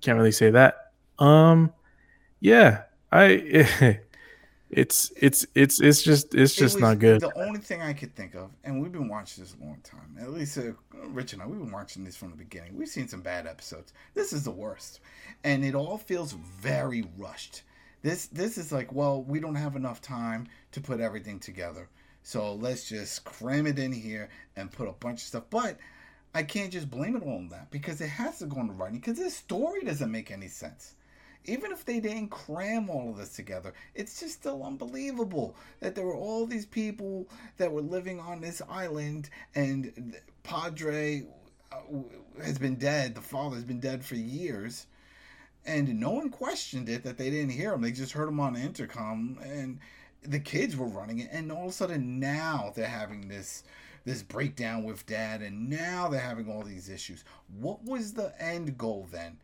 can't 0.00 0.16
really 0.16 0.32
say 0.32 0.50
that. 0.52 0.92
Um, 1.18 1.70
yeah, 2.40 2.84
I. 3.12 4.00
it's 4.70 5.10
it's 5.16 5.46
it's 5.54 5.80
it's 5.80 6.02
just 6.02 6.34
it's 6.34 6.54
just 6.54 6.76
it 6.76 6.80
not 6.80 6.98
good. 6.98 7.20
The 7.20 7.32
only 7.38 7.60
thing 7.60 7.80
I 7.80 7.92
could 7.92 8.14
think 8.14 8.34
of, 8.34 8.50
and 8.64 8.82
we've 8.82 8.92
been 8.92 9.08
watching 9.08 9.42
this 9.42 9.54
a 9.58 9.64
long 9.64 9.78
time. 9.82 10.16
At 10.20 10.30
least 10.30 10.58
uh, 10.58 10.72
Rich 11.06 11.32
and 11.32 11.42
I, 11.42 11.46
we've 11.46 11.58
been 11.58 11.72
watching 11.72 12.04
this 12.04 12.16
from 12.16 12.30
the 12.30 12.36
beginning. 12.36 12.76
We've 12.76 12.88
seen 12.88 13.08
some 13.08 13.22
bad 13.22 13.46
episodes. 13.46 13.92
This 14.14 14.32
is 14.32 14.44
the 14.44 14.50
worst, 14.50 15.00
and 15.42 15.64
it 15.64 15.74
all 15.74 15.96
feels 15.96 16.32
very 16.32 17.06
rushed. 17.16 17.62
This 18.02 18.26
this 18.26 18.58
is 18.58 18.70
like, 18.70 18.92
well, 18.92 19.22
we 19.22 19.40
don't 19.40 19.54
have 19.54 19.74
enough 19.74 20.02
time 20.02 20.46
to 20.72 20.80
put 20.80 21.00
everything 21.00 21.38
together. 21.40 21.88
So 22.22 22.54
let's 22.54 22.86
just 22.86 23.24
cram 23.24 23.66
it 23.66 23.78
in 23.78 23.90
here 23.90 24.28
and 24.56 24.70
put 24.70 24.86
a 24.86 24.92
bunch 24.92 25.22
of 25.22 25.28
stuff. 25.28 25.44
But 25.48 25.78
I 26.34 26.42
can't 26.42 26.70
just 26.70 26.90
blame 26.90 27.16
it 27.16 27.22
all 27.22 27.36
on 27.36 27.48
that 27.48 27.70
because 27.70 28.02
it 28.02 28.08
has 28.08 28.38
to 28.40 28.46
go 28.46 28.60
into 28.60 28.74
writing 28.74 28.98
because 28.98 29.16
this 29.16 29.34
story 29.34 29.80
doesn't 29.80 30.12
make 30.12 30.30
any 30.30 30.48
sense. 30.48 30.94
Even 31.48 31.72
if 31.72 31.84
they 31.84 32.00
didn't 32.00 32.28
cram 32.28 32.90
all 32.90 33.10
of 33.10 33.16
this 33.16 33.34
together, 33.34 33.72
it's 33.94 34.20
just 34.20 34.34
still 34.34 34.62
unbelievable 34.62 35.56
that 35.80 35.94
there 35.94 36.04
were 36.04 36.14
all 36.14 36.46
these 36.46 36.66
people 36.66 37.28
that 37.56 37.72
were 37.72 37.80
living 37.80 38.20
on 38.20 38.40
this 38.40 38.60
island 38.68 39.30
and 39.54 40.16
Padre 40.42 41.26
uh, 41.72 41.76
has 42.42 42.58
been 42.58 42.76
dead. 42.76 43.14
The 43.14 43.20
father 43.20 43.56
has 43.56 43.64
been 43.64 43.80
dead 43.80 44.04
for 44.04 44.14
years. 44.14 44.86
And 45.66 46.00
no 46.00 46.12
one 46.12 46.30
questioned 46.30 46.88
it 46.88 47.02
that 47.04 47.18
they 47.18 47.30
didn't 47.30 47.50
hear 47.50 47.74
him. 47.74 47.82
They 47.82 47.92
just 47.92 48.12
heard 48.12 48.28
him 48.28 48.40
on 48.40 48.56
intercom. 48.56 49.38
And 49.42 49.78
the 50.22 50.40
kids 50.40 50.76
were 50.76 50.86
running 50.86 51.20
it, 51.20 51.28
and 51.32 51.50
all 51.52 51.64
of 51.64 51.70
a 51.70 51.72
sudden 51.72 52.18
now 52.18 52.72
they're 52.74 52.86
having 52.86 53.28
this 53.28 53.64
this 54.04 54.22
breakdown 54.22 54.84
with 54.84 55.04
dad, 55.06 55.42
and 55.42 55.68
now 55.68 56.08
they're 56.08 56.20
having 56.20 56.50
all 56.50 56.62
these 56.62 56.88
issues. 56.88 57.24
What 57.58 57.84
was 57.84 58.14
the 58.14 58.32
end 58.42 58.78
goal 58.78 59.06
then 59.12 59.36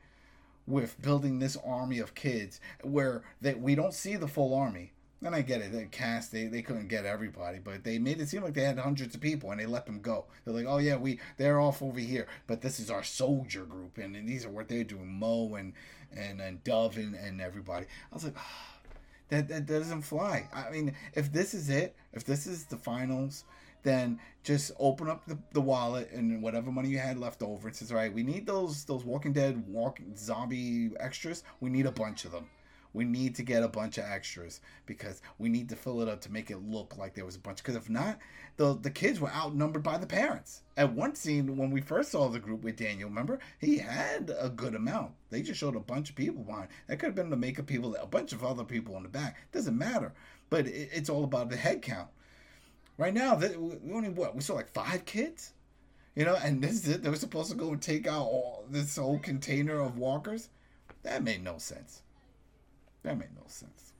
with 0.66 1.00
building 1.00 1.38
this 1.38 1.56
army 1.64 1.98
of 1.98 2.14
kids 2.14 2.60
where 2.82 3.22
that 3.40 3.60
we 3.60 3.74
don't 3.74 3.94
see 3.94 4.16
the 4.16 4.28
full 4.28 4.54
army? 4.54 4.92
And 5.22 5.34
I 5.34 5.40
get 5.40 5.62
it, 5.62 5.72
the 5.72 5.86
cast 5.86 6.32
they, 6.32 6.46
they 6.46 6.60
couldn't 6.60 6.88
get 6.88 7.06
everybody, 7.06 7.58
but 7.58 7.82
they 7.82 7.98
made 7.98 8.20
it 8.20 8.28
seem 8.28 8.42
like 8.42 8.52
they 8.52 8.64
had 8.64 8.78
hundreds 8.78 9.14
of 9.14 9.22
people 9.22 9.50
and 9.50 9.58
they 9.58 9.64
let 9.64 9.86
them 9.86 10.00
go. 10.00 10.26
They're 10.44 10.52
like, 10.52 10.66
oh 10.68 10.78
yeah, 10.78 10.96
we 10.96 11.18
they're 11.38 11.60
off 11.60 11.80
over 11.80 11.98
here, 11.98 12.26
but 12.46 12.60
this 12.60 12.78
is 12.78 12.90
our 12.90 13.02
soldier 13.02 13.64
group, 13.64 13.96
and, 13.96 14.14
and 14.16 14.28
these 14.28 14.44
are 14.44 14.50
what 14.50 14.68
they're 14.68 14.84
doing, 14.84 15.18
Mo 15.18 15.54
and 15.54 15.72
and 16.14 16.40
and 16.40 16.62
Dove 16.62 16.98
and, 16.98 17.14
and 17.14 17.40
everybody. 17.40 17.86
I 18.12 18.14
was 18.14 18.24
like. 18.24 18.36
Oh, 18.36 18.74
that, 19.30 19.48
that 19.48 19.66
doesn't 19.66 20.02
fly. 20.02 20.48
I 20.52 20.70
mean, 20.70 20.94
if 21.14 21.32
this 21.32 21.54
is 21.54 21.70
it, 21.70 21.96
if 22.12 22.24
this 22.24 22.46
is 22.46 22.64
the 22.64 22.76
finals, 22.76 23.44
then 23.84 24.18
just 24.42 24.72
open 24.78 25.08
up 25.08 25.24
the, 25.26 25.38
the 25.52 25.60
wallet 25.60 26.10
and 26.10 26.42
whatever 26.42 26.72
money 26.72 26.88
you 26.88 26.98
had 26.98 27.18
left 27.18 27.42
over 27.42 27.68
and 27.68 27.76
says, 27.76 27.92
all 27.92 27.98
right, 27.98 28.12
we 28.12 28.22
need 28.22 28.46
those 28.46 28.84
those 28.84 29.04
Walking 29.04 29.32
Dead 29.32 29.62
walking 29.68 30.16
zombie 30.16 30.90
extras. 30.98 31.44
We 31.60 31.70
need 31.70 31.86
a 31.86 31.92
bunch 31.92 32.24
of 32.24 32.32
them. 32.32 32.48
We 32.92 33.04
need 33.04 33.34
to 33.36 33.42
get 33.42 33.64
a 33.64 33.68
bunch 33.68 33.98
of 33.98 34.04
extras 34.04 34.60
because 34.86 35.20
we 35.38 35.48
need 35.48 35.68
to 35.70 35.76
fill 35.76 36.00
it 36.00 36.08
up 36.08 36.20
to 36.22 36.32
make 36.32 36.50
it 36.50 36.58
look 36.58 36.96
like 36.96 37.14
there 37.14 37.24
was 37.24 37.34
a 37.34 37.40
bunch. 37.40 37.58
Because 37.58 37.74
if 37.74 37.90
not, 37.90 38.18
the 38.56 38.74
the 38.74 38.90
kids 38.90 39.18
were 39.20 39.32
outnumbered 39.32 39.82
by 39.82 39.98
the 39.98 40.06
parents. 40.06 40.62
At 40.76 40.92
one 40.92 41.14
scene, 41.16 41.56
when 41.56 41.70
we 41.70 41.80
first 41.80 42.12
saw 42.12 42.28
the 42.28 42.38
group 42.38 42.62
with 42.62 42.76
Daniel, 42.76 43.08
remember 43.08 43.40
he 43.58 43.78
had 43.78 44.32
a 44.38 44.48
good 44.48 44.74
amount. 44.74 45.12
They 45.30 45.42
just 45.42 45.58
showed 45.58 45.76
a 45.76 45.80
bunch 45.80 46.10
of 46.10 46.16
people 46.16 46.44
behind. 46.44 46.68
That 46.86 46.98
could 46.98 47.06
have 47.06 47.14
been 47.16 47.30
the 47.30 47.36
makeup 47.36 47.66
people, 47.66 47.96
a 47.96 48.06
bunch 48.06 48.32
of 48.32 48.44
other 48.44 48.64
people 48.64 48.96
in 48.96 49.02
the 49.02 49.08
back. 49.08 49.38
Doesn't 49.50 49.76
matter. 49.76 50.12
But 50.48 50.68
it, 50.68 50.90
it's 50.92 51.10
all 51.10 51.24
about 51.24 51.50
the 51.50 51.56
head 51.56 51.82
count. 51.82 52.08
Right 52.96 53.14
now, 53.14 53.36
we 53.36 53.92
only 53.92 54.08
what 54.08 54.34
we 54.34 54.40
saw 54.40 54.54
like 54.54 54.72
five 54.72 55.04
kids. 55.04 55.52
You 56.14 56.24
know, 56.24 56.36
and 56.36 56.62
this 56.62 56.72
is 56.72 56.88
it. 56.88 57.02
They 57.02 57.10
were 57.10 57.16
supposed 57.16 57.50
to 57.50 57.56
go 57.56 57.70
and 57.70 57.82
take 57.82 58.06
out 58.06 58.22
all 58.22 58.64
this 58.70 58.96
whole 58.96 59.18
container 59.18 59.80
of 59.80 59.98
walkers 59.98 60.48
That 61.02 61.24
made 61.24 61.42
no 61.42 61.58
sense. 61.58 62.02
That 63.02 63.18
made 63.18 63.34
no 63.34 63.42
sense. 63.46 63.92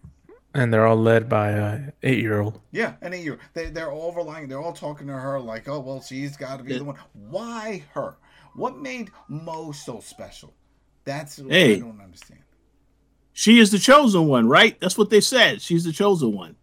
And 0.55 0.73
they're 0.73 0.87
all 0.87 0.97
led 0.97 1.29
by 1.29 1.51
a 1.51 1.81
eight 2.05 2.21
year 2.21 2.41
old. 2.41 2.61
Yeah, 2.71 2.95
an 3.01 3.13
eight 3.13 3.25
year. 3.25 3.41
They 3.55 3.71
they're 3.71 3.91
all 3.91 4.13
relying. 4.13 4.47
They're 4.47 4.61
all 4.63 4.73
talking 4.73 5.09
to 5.09 5.13
her 5.13 5.41
like, 5.41 5.69
oh 5.69 5.81
well, 5.81 6.01
she's 6.01 6.37
got 6.37 6.59
to 6.59 6.65
be 6.65 6.79
the 6.79 6.85
one. 6.85 6.97
Why 7.13 7.83
her? 7.93 8.17
What 8.55 8.79
made 8.79 9.11
Mo 9.29 9.73
so 9.73 9.99
special? 9.99 10.55
That's 11.05 11.39
what 11.39 11.53
Hey. 11.53 11.77
I 11.77 11.79
don't 11.81 12.01
understand. 12.01 12.41
She 13.33 13.59
is 13.59 13.73
the 13.73 13.81
chosen 13.81 14.29
one, 14.29 14.49
right? 14.49 14.79
That's 14.81 14.97
what 14.97 15.11
they 15.11 15.21
said. 15.21 15.61
She's 15.61 15.83
the 15.83 15.91
chosen 15.91 16.33
one. 16.33 16.55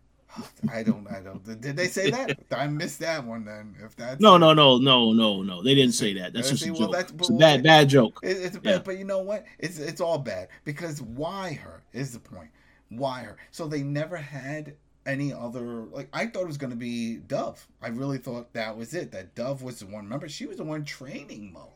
I 0.72 0.84
don't. 0.84 1.08
I 1.10 1.20
don't. 1.22 1.44
Did 1.62 1.76
they 1.76 1.88
say 1.88 2.10
that? 2.12 2.38
I 2.52 2.68
missed 2.68 3.00
that 3.00 3.26
one. 3.26 3.46
Then 3.46 3.76
if 3.84 3.96
that's 3.96 4.22
No, 4.22 4.38
no, 4.38 4.54
no, 4.54 4.78
no, 4.78 5.12
no, 5.14 5.42
no. 5.42 5.64
They 5.64 5.76
didn't 5.76 5.94
say 5.94 6.14
that. 6.16 6.34
That's 6.34 6.50
just 6.50 6.64
a 6.64 6.68
joke. 6.74 6.92
that's- 6.92 7.12
It's 7.18 7.30
a 7.30 7.34
bad, 7.34 7.64
bad 7.64 7.90
joke. 7.90 8.20
It, 8.24 8.38
it's 8.38 8.58
bad, 8.58 8.84
but 8.84 8.98
you 8.98 9.06
know 9.06 9.20
what? 9.20 9.46
It's 9.60 9.78
it's 9.80 10.02
all 10.02 10.18
bad 10.20 10.48
because 10.64 11.02
why 11.02 11.54
her 11.54 11.84
is 11.94 12.14
the 12.14 12.20
point. 12.20 12.50
Why 12.90 13.24
her? 13.24 13.38
So 13.52 13.68
they 13.68 13.84
never 13.84 14.18
had 14.18 14.76
any 15.06 15.34
other 15.34 15.86
like 15.92 16.08
I 16.14 16.28
thought 16.28 16.44
it 16.44 16.48
was 16.48 16.58
going 16.58 16.70
to 16.72 16.76
be 16.78 17.18
Dove. 17.18 17.68
I 17.82 17.88
really 17.90 18.18
thought 18.18 18.54
that 18.54 18.78
was 18.78 18.94
it. 18.94 19.12
That 19.12 19.36
Dove 19.36 19.64
was 19.64 19.80
the 19.80 19.88
one. 19.88 20.04
Remember, 20.06 20.30
she 20.30 20.46
was 20.46 20.58
the 20.58 20.64
one 20.64 20.86
training 20.86 21.52
Mo. 21.54 21.74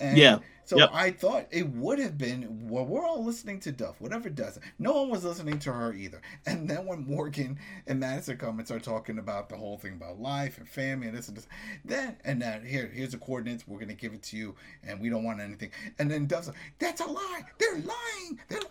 And 0.00 0.16
Yeah. 0.18 0.38
So 0.64 0.76
Yep. 0.76 0.90
I 0.92 1.10
thought 1.12 1.46
it 1.50 1.66
would 1.70 1.98
have 1.98 2.18
been. 2.18 2.68
Well, 2.68 2.84
we're 2.84 3.06
all 3.06 3.24
listening 3.24 3.58
to 3.60 3.72
Dove. 3.72 3.98
Whatever 4.02 4.28
does 4.28 4.58
it. 4.58 4.62
No 4.78 4.92
one 5.00 5.08
was 5.08 5.24
listening 5.24 5.58
to 5.60 5.72
her 5.72 5.94
either. 5.94 6.20
And 6.44 6.68
then 6.68 6.84
when 6.84 7.06
Morgan 7.06 7.58
and 7.86 8.00
Madison 8.00 8.36
come 8.36 8.58
and 8.58 8.68
start 8.68 8.82
talking 8.82 9.18
about 9.18 9.48
the 9.48 9.56
whole 9.56 9.78
thing 9.78 9.94
about 9.94 10.20
life 10.20 10.58
and 10.58 10.68
family 10.68 11.08
and 11.08 11.16
this 11.16 11.28
and 11.28 11.38
this, 11.38 11.46
then 11.86 12.16
and 12.22 12.42
then 12.42 12.66
here, 12.66 12.86
here's 12.92 13.12
the 13.12 13.18
coordinates. 13.18 13.66
We're 13.66 13.78
gonna 13.78 13.94
give 13.94 14.12
it 14.12 14.22
to 14.24 14.36
you, 14.36 14.56
and 14.82 15.00
we 15.00 15.08
don't 15.08 15.24
want 15.24 15.40
anything. 15.40 15.70
And 15.98 16.10
then 16.10 16.26
Dove's 16.26 16.48
like, 16.48 16.56
"That's 16.78 17.00
a 17.00 17.06
lie. 17.06 17.42
They're 17.58 17.78
lying. 17.78 18.38
They're." 18.48 18.60
li-" 18.60 18.66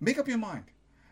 Make 0.00 0.18
up 0.18 0.28
your 0.28 0.38
mind. 0.38 0.64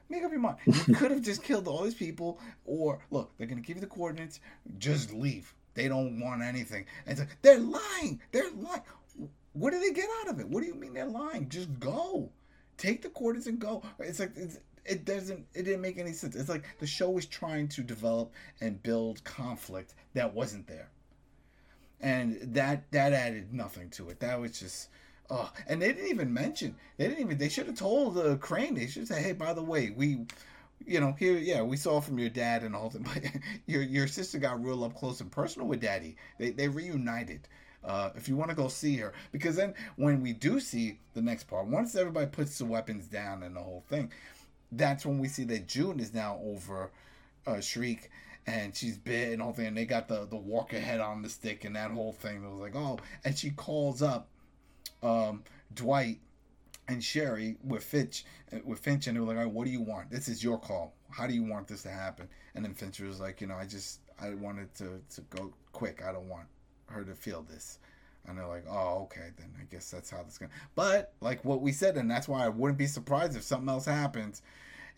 Make 0.09 0.23
up 0.23 0.31
your 0.31 0.41
mind. 0.41 0.59
You 0.67 0.95
could 0.95 1.11
have 1.11 1.23
just 1.23 1.43
killed 1.43 1.67
all 1.67 1.83
these 1.83 1.95
people, 1.95 2.39
or 2.65 3.01
look, 3.11 3.33
they're 3.39 3.49
gonna 3.49 3.61
give 3.61 3.77
you 3.77 3.81
the 3.81 3.87
coordinates. 3.89 4.39
Just 4.79 5.13
leave. 5.13 5.53
They 5.75 5.89
don't 5.89 6.21
want 6.21 6.43
anything. 6.43 6.85
And 7.07 7.19
it's 7.19 7.21
like 7.21 7.43
they're 7.43 7.59
lying. 7.59 8.21
They're 8.31 8.51
lying. 8.53 8.83
What 9.53 9.73
do 9.73 9.81
they 9.81 9.93
get 9.93 10.09
out 10.21 10.29
of 10.29 10.41
it? 10.41 10.49
What 10.49 10.63
do 10.63 10.67
you 10.67 10.75
mean 10.75 10.95
they're 10.95 11.07
lying? 11.07 11.49
Just 11.49 11.79
go. 11.79 12.31
Take 12.79 13.03
the 13.03 13.11
quarters 13.11 13.47
and 13.47 13.59
go. 13.59 13.83
It's 13.99 14.19
like 14.19 14.33
it's, 14.37 14.59
it 14.85 15.05
doesn't. 15.05 15.47
It 15.55 15.63
didn't 15.65 15.83
make 15.83 15.99
any 15.99 16.13
sense. 16.13 16.35
It's 16.35 16.49
like 16.49 16.65
the 16.79 16.87
show 16.87 17.11
was 17.11 17.27
trying 17.27 17.69
to 17.69 17.83
develop 17.83 18.33
and 18.61 18.83
build 18.83 19.23
conflict 19.25 19.95
that 20.15 20.35
wasn't 20.35 20.67
there, 20.67 20.89
and 22.01 22.39
that 22.55 22.91
that 22.93 23.13
added 23.13 23.53
nothing 23.53 23.91
to 23.91 24.11
it. 24.11 24.21
That 24.21 24.41
was 24.41 24.59
just. 24.59 24.89
Oh, 25.31 25.51
and 25.67 25.81
they 25.81 25.93
didn't 25.93 26.11
even 26.11 26.35
mention. 26.35 26.77
They 26.97 27.07
didn't 27.07 27.21
even. 27.21 27.39
They 27.39 27.49
should 27.49 27.67
have 27.67 27.79
told 27.79 28.19
uh, 28.19 28.37
Crane. 28.37 28.75
They 28.75 28.87
should 28.87 29.07
say, 29.07 29.23
"Hey, 29.23 29.33
by 29.33 29.55
the 29.55 29.63
way, 29.63 29.91
we, 29.91 30.27
you 30.85 31.01
know, 31.01 31.13
here, 31.13 31.39
yeah, 31.39 31.63
we 31.63 31.77
saw 31.77 32.01
from 32.01 32.19
your 32.19 32.29
dad 32.29 32.65
and 32.65 32.75
all 32.75 32.91
that. 32.91 33.03
But 33.05 33.23
your 33.67 33.83
your 33.83 34.07
sister 34.09 34.39
got 34.39 34.63
real 34.63 34.85
up 34.85 34.95
close 34.95 35.21
and 35.21 35.31
personal 35.31 35.69
with 35.69 35.81
Daddy. 35.81 36.17
They 36.39 36.51
they 36.51 36.69
reunited. 36.69 37.49
Uh, 37.85 38.11
if 38.15 38.29
you 38.29 38.37
want 38.37 38.51
to 38.51 38.57
go 38.57 38.69
see 38.69 38.97
her, 38.97 39.13
because 39.33 39.57
then 39.57 39.75
when 39.97 40.23
we 40.23 40.33
do 40.33 40.61
see 40.61 40.99
the 41.15 41.23
next 41.23 41.45
part, 41.45 41.67
once 41.67 41.95
everybody 41.97 42.27
puts 42.27 42.59
the 42.59 42.65
weapons 42.65 43.07
down 43.07 43.43
and 43.43 43.57
the 43.57 43.61
whole 43.61 43.85
thing, 43.89 44.11
that's 44.71 45.05
when 45.05 45.19
we 45.19 45.29
see 45.29 45.45
that 45.45 45.67
June 45.67 46.01
is 46.01 46.15
now 46.15 46.41
over 46.45 46.91
uh, 47.47 47.61
Shrike 47.61 48.11
and 48.47 48.75
she's 48.75 48.97
bit 48.97 49.33
and 49.33 49.43
all 49.43 49.53
thing. 49.53 49.67
And 49.67 49.77
they 49.77 49.85
got 49.85 50.09
the 50.09 50.27
the 50.27 50.37
walker 50.37 50.79
head 50.79 51.01
on 51.01 51.23
the 51.23 51.29
stick 51.29 51.65
and 51.65 51.77
that 51.77 51.91
whole 51.91 52.13
thing. 52.13 52.45
It 52.45 52.51
was 52.51 52.61
like, 52.61 52.77
oh, 52.77 52.99
and 53.25 53.37
she 53.37 53.51
calls 53.51 54.03
up 54.03 54.29
um, 55.03 55.43
Dwight 55.75 56.21
and 56.89 57.03
Sherry 57.03 57.57
with 57.63 57.85
Finch, 57.85 58.25
uh, 58.53 58.59
with 58.65 58.81
Finch, 58.81 59.07
and 59.07 59.17
they 59.17 59.21
were 59.21 59.27
like, 59.27 59.37
"All 59.37 59.45
right, 59.45 59.53
what 59.53 59.65
do 59.65 59.71
you 59.71 59.81
want? 59.81 60.11
This 60.11 60.29
is 60.29 60.43
your 60.43 60.59
call. 60.59 60.95
How 61.11 61.27
do 61.27 61.35
you 61.35 61.45
want 61.45 61.69
this 61.69 61.83
to 61.83 61.91
happen?" 61.91 62.29
And 62.55 62.65
then 62.65 62.75
Finch 62.75 63.01
was 63.01 63.21
like, 63.21 63.41
"You 63.41 63.47
know, 63.47 63.57
I 63.57 63.67
just 63.67 64.01
I 64.21 64.31
wanted 64.35 64.75
to 64.77 65.01
to 65.15 65.21
go 65.23 65.53
quick. 65.73 66.03
I 66.05 66.13
don't 66.13 66.29
want 66.29 66.47
her 66.87 67.05
to 67.05 67.15
feel 67.15 67.43
this." 67.43 67.79
And 68.27 68.39
they're 68.39 68.47
like, 68.47 68.65
"Oh, 68.69 69.03
okay, 69.05 69.31
then 69.37 69.53
I 69.61 69.65
guess 69.71 69.91
that's 69.91 70.11
how 70.11 70.23
this 70.23 70.39
gonna." 70.39 70.53
But 70.75 71.13
like 71.21 71.45
what 71.45 71.61
we 71.61 71.73
said, 71.73 71.97
and 71.97 72.11
that's 72.11 72.29
why 72.29 72.45
I 72.45 72.49
wouldn't 72.49 72.79
be 72.79 72.87
surprised 72.87 73.37
if 73.37 73.43
something 73.43 73.69
else 73.69 73.87
happens. 73.87 74.43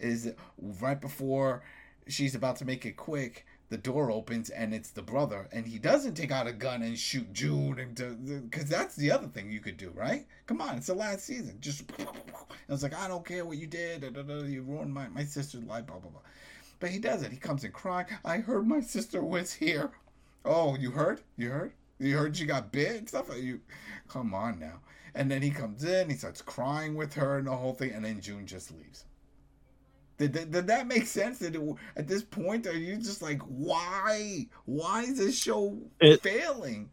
Is 0.01 0.33
right 0.59 1.01
before 1.01 1.63
she's 2.09 2.35
about 2.35 2.57
to 2.57 2.65
make 2.65 2.85
it 2.85 2.97
quick, 2.97 3.47
the 3.71 3.79
door 3.79 4.11
opens 4.11 4.51
and 4.51 4.75
it's 4.75 4.91
the 4.91 5.03
brother, 5.03 5.49
and 5.53 5.67
he 5.67 5.79
doesn't 5.79 6.15
take 6.15 6.31
out 6.31 6.47
a 6.47 6.53
gun 6.53 6.83
and 6.83 6.99
shoot 6.99 7.27
and 7.41 8.51
because 8.51 8.69
that's 8.69 8.95
the 8.97 9.11
other 9.11 9.27
thing 9.27 9.51
you 9.51 9.61
could 9.61 9.77
do, 9.77 9.91
right? 9.95 10.27
Come 10.47 10.61
on, 10.61 10.77
it's 10.77 10.87
the 10.89 10.95
last 10.95 11.25
season. 11.25 11.57
Just 11.61 11.85
and 11.99 12.09
it's 12.69 12.83
like 12.83 12.95
I 12.95 13.09
don't 13.09 13.27
care 13.27 13.45
what 13.45 13.59
you 13.59 13.67
did, 13.67 14.03
you 14.03 14.63
ruined 14.63 14.93
my 14.93 15.09
my 15.09 15.25
sister's 15.25 15.65
life, 15.65 15.87
blah 15.87 15.99
blah 15.99 16.11
blah. 16.11 16.21
But 16.81 16.91
he 16.91 16.99
does 16.99 17.23
it. 17.23 17.33
He 17.33 17.39
comes 17.39 17.65
in 17.65 17.73
crying. 17.73 18.07
I 18.25 18.39
heard 18.39 18.67
my 18.67 18.81
sister 18.81 19.25
was 19.25 19.55
here. 19.55 19.91
Oh, 20.45 20.77
you 20.77 20.91
heard? 20.91 21.21
You 21.37 21.51
heard? 21.51 21.73
You 21.99 22.17
heard 22.17 22.37
she 22.37 22.45
got 22.47 22.73
bit 22.73 22.97
and 22.97 23.09
stuff. 23.09 23.29
You, 23.37 23.61
come 24.09 24.35
on 24.35 24.59
now. 24.59 24.81
And 25.15 25.31
then 25.31 25.43
he 25.43 25.51
comes 25.51 25.85
in. 25.85 26.11
He 26.11 26.17
starts 26.17 26.43
crying 26.43 26.95
with 26.95 27.15
her 27.15 27.39
and 27.39 27.47
the 27.47 27.53
whole 27.53 27.73
thing. 27.73 27.93
And 27.93 28.05
then 28.05 28.21
June 28.21 28.47
just 28.47 28.73
leaves. 28.73 29.05
Did, 30.19 30.33
did, 30.33 30.53
did 30.53 30.67
that 30.67 30.87
make 30.87 31.07
sense? 31.07 31.39
Did 31.39 31.57
it, 31.57 31.63
at 31.97 32.07
this 32.07 32.23
point, 32.23 32.67
are 32.67 32.77
you 32.77 32.97
just 32.97 33.23
like, 33.23 33.41
why? 33.43 34.47
Why 34.65 35.03
is 35.03 35.19
this 35.19 35.37
show 35.37 35.77
It- 36.01 36.23
failing? 36.23 36.91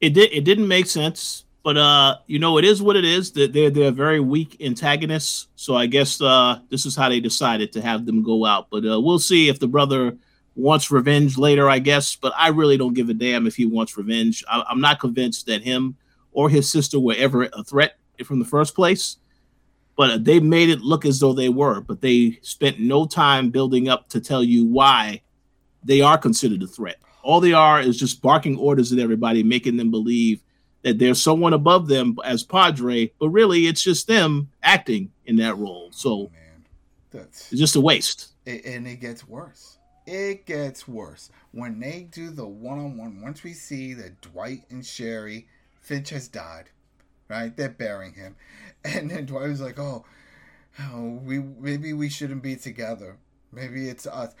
It 0.00 0.14
did. 0.14 0.32
It 0.32 0.42
didn't 0.44 0.66
make 0.66 0.86
sense, 0.86 1.44
but 1.62 1.76
uh, 1.76 2.16
you 2.26 2.40
know, 2.40 2.58
it 2.58 2.64
is 2.64 2.82
what 2.82 2.96
it 2.96 3.04
is. 3.04 3.30
That 3.32 3.52
they're 3.52 3.70
they're 3.70 3.92
very 3.92 4.18
weak 4.18 4.56
antagonists. 4.60 5.46
So 5.54 5.76
I 5.76 5.86
guess 5.86 6.20
uh, 6.20 6.58
this 6.70 6.84
is 6.86 6.96
how 6.96 7.08
they 7.08 7.20
decided 7.20 7.72
to 7.74 7.80
have 7.82 8.04
them 8.04 8.24
go 8.24 8.44
out. 8.44 8.66
But 8.68 8.84
uh, 8.84 9.00
we'll 9.00 9.20
see 9.20 9.48
if 9.48 9.60
the 9.60 9.68
brother 9.68 10.16
wants 10.54 10.90
revenge 10.90 11.38
later. 11.38 11.68
I 11.68 11.78
guess, 11.78 12.16
but 12.16 12.32
I 12.36 12.48
really 12.48 12.76
don't 12.76 12.94
give 12.94 13.08
a 13.08 13.14
damn 13.14 13.46
if 13.46 13.56
he 13.56 13.66
wants 13.66 13.96
revenge. 13.96 14.44
I, 14.48 14.62
I'm 14.68 14.80
not 14.80 15.00
convinced 15.00 15.46
that 15.46 15.62
him 15.62 15.96
or 16.32 16.48
his 16.48 16.70
sister 16.70 16.98
were 16.98 17.14
ever 17.16 17.44
a 17.44 17.62
threat 17.64 17.96
from 18.24 18.38
the 18.38 18.44
first 18.44 18.74
place. 18.74 19.16
But 19.94 20.24
they 20.24 20.40
made 20.40 20.70
it 20.70 20.80
look 20.80 21.04
as 21.04 21.20
though 21.20 21.34
they 21.34 21.50
were. 21.50 21.80
But 21.80 22.00
they 22.00 22.38
spent 22.42 22.80
no 22.80 23.04
time 23.06 23.50
building 23.50 23.88
up 23.88 24.08
to 24.10 24.20
tell 24.20 24.42
you 24.42 24.64
why 24.64 25.20
they 25.84 26.00
are 26.00 26.16
considered 26.16 26.62
a 26.62 26.66
threat. 26.66 26.96
All 27.22 27.40
they 27.40 27.52
are 27.52 27.80
is 27.80 27.98
just 27.98 28.22
barking 28.22 28.56
orders 28.56 28.92
at 28.92 28.98
everybody, 28.98 29.42
making 29.42 29.76
them 29.76 29.90
believe 29.90 30.40
that 30.82 30.98
there's 30.98 31.22
someone 31.22 31.52
above 31.52 31.86
them 31.88 32.16
as 32.24 32.42
Padre, 32.42 33.12
but 33.20 33.28
really 33.28 33.66
it's 33.66 33.82
just 33.82 34.06
them 34.08 34.48
acting 34.62 35.10
in 35.26 35.36
that 35.36 35.56
role. 35.56 35.90
So 35.92 36.30
Man, 36.32 36.64
that's 37.12 37.52
it's 37.52 37.60
just 37.60 37.76
a 37.76 37.80
waste. 37.80 38.32
it, 38.46 38.64
and 38.64 38.88
it 38.88 38.96
gets 39.00 39.28
worse. 39.28 39.78
It 40.06 40.46
gets 40.46 40.88
worse 40.88 41.30
when 41.52 41.78
they 41.80 42.02
do 42.10 42.30
the 42.30 42.46
one-on-one. 42.46 43.20
Once 43.20 43.42
we 43.42 43.52
see 43.52 43.94
that 43.94 44.20
Dwight 44.20 44.64
and 44.70 44.84
Sherry, 44.84 45.46
Finch 45.80 46.10
has 46.10 46.28
died, 46.28 46.70
right? 47.28 47.56
They're 47.56 47.68
burying 47.68 48.14
him, 48.14 48.36
and 48.84 49.10
then 49.10 49.26
Dwight 49.26 49.48
was 49.48 49.60
like, 49.60 49.78
"Oh, 49.78 50.04
oh, 50.80 51.20
we 51.24 51.38
maybe 51.38 51.92
we 51.92 52.08
shouldn't 52.08 52.42
be 52.42 52.56
together. 52.56 53.16
Maybe 53.52 53.88
it's 53.88 54.06
us." 54.06 54.34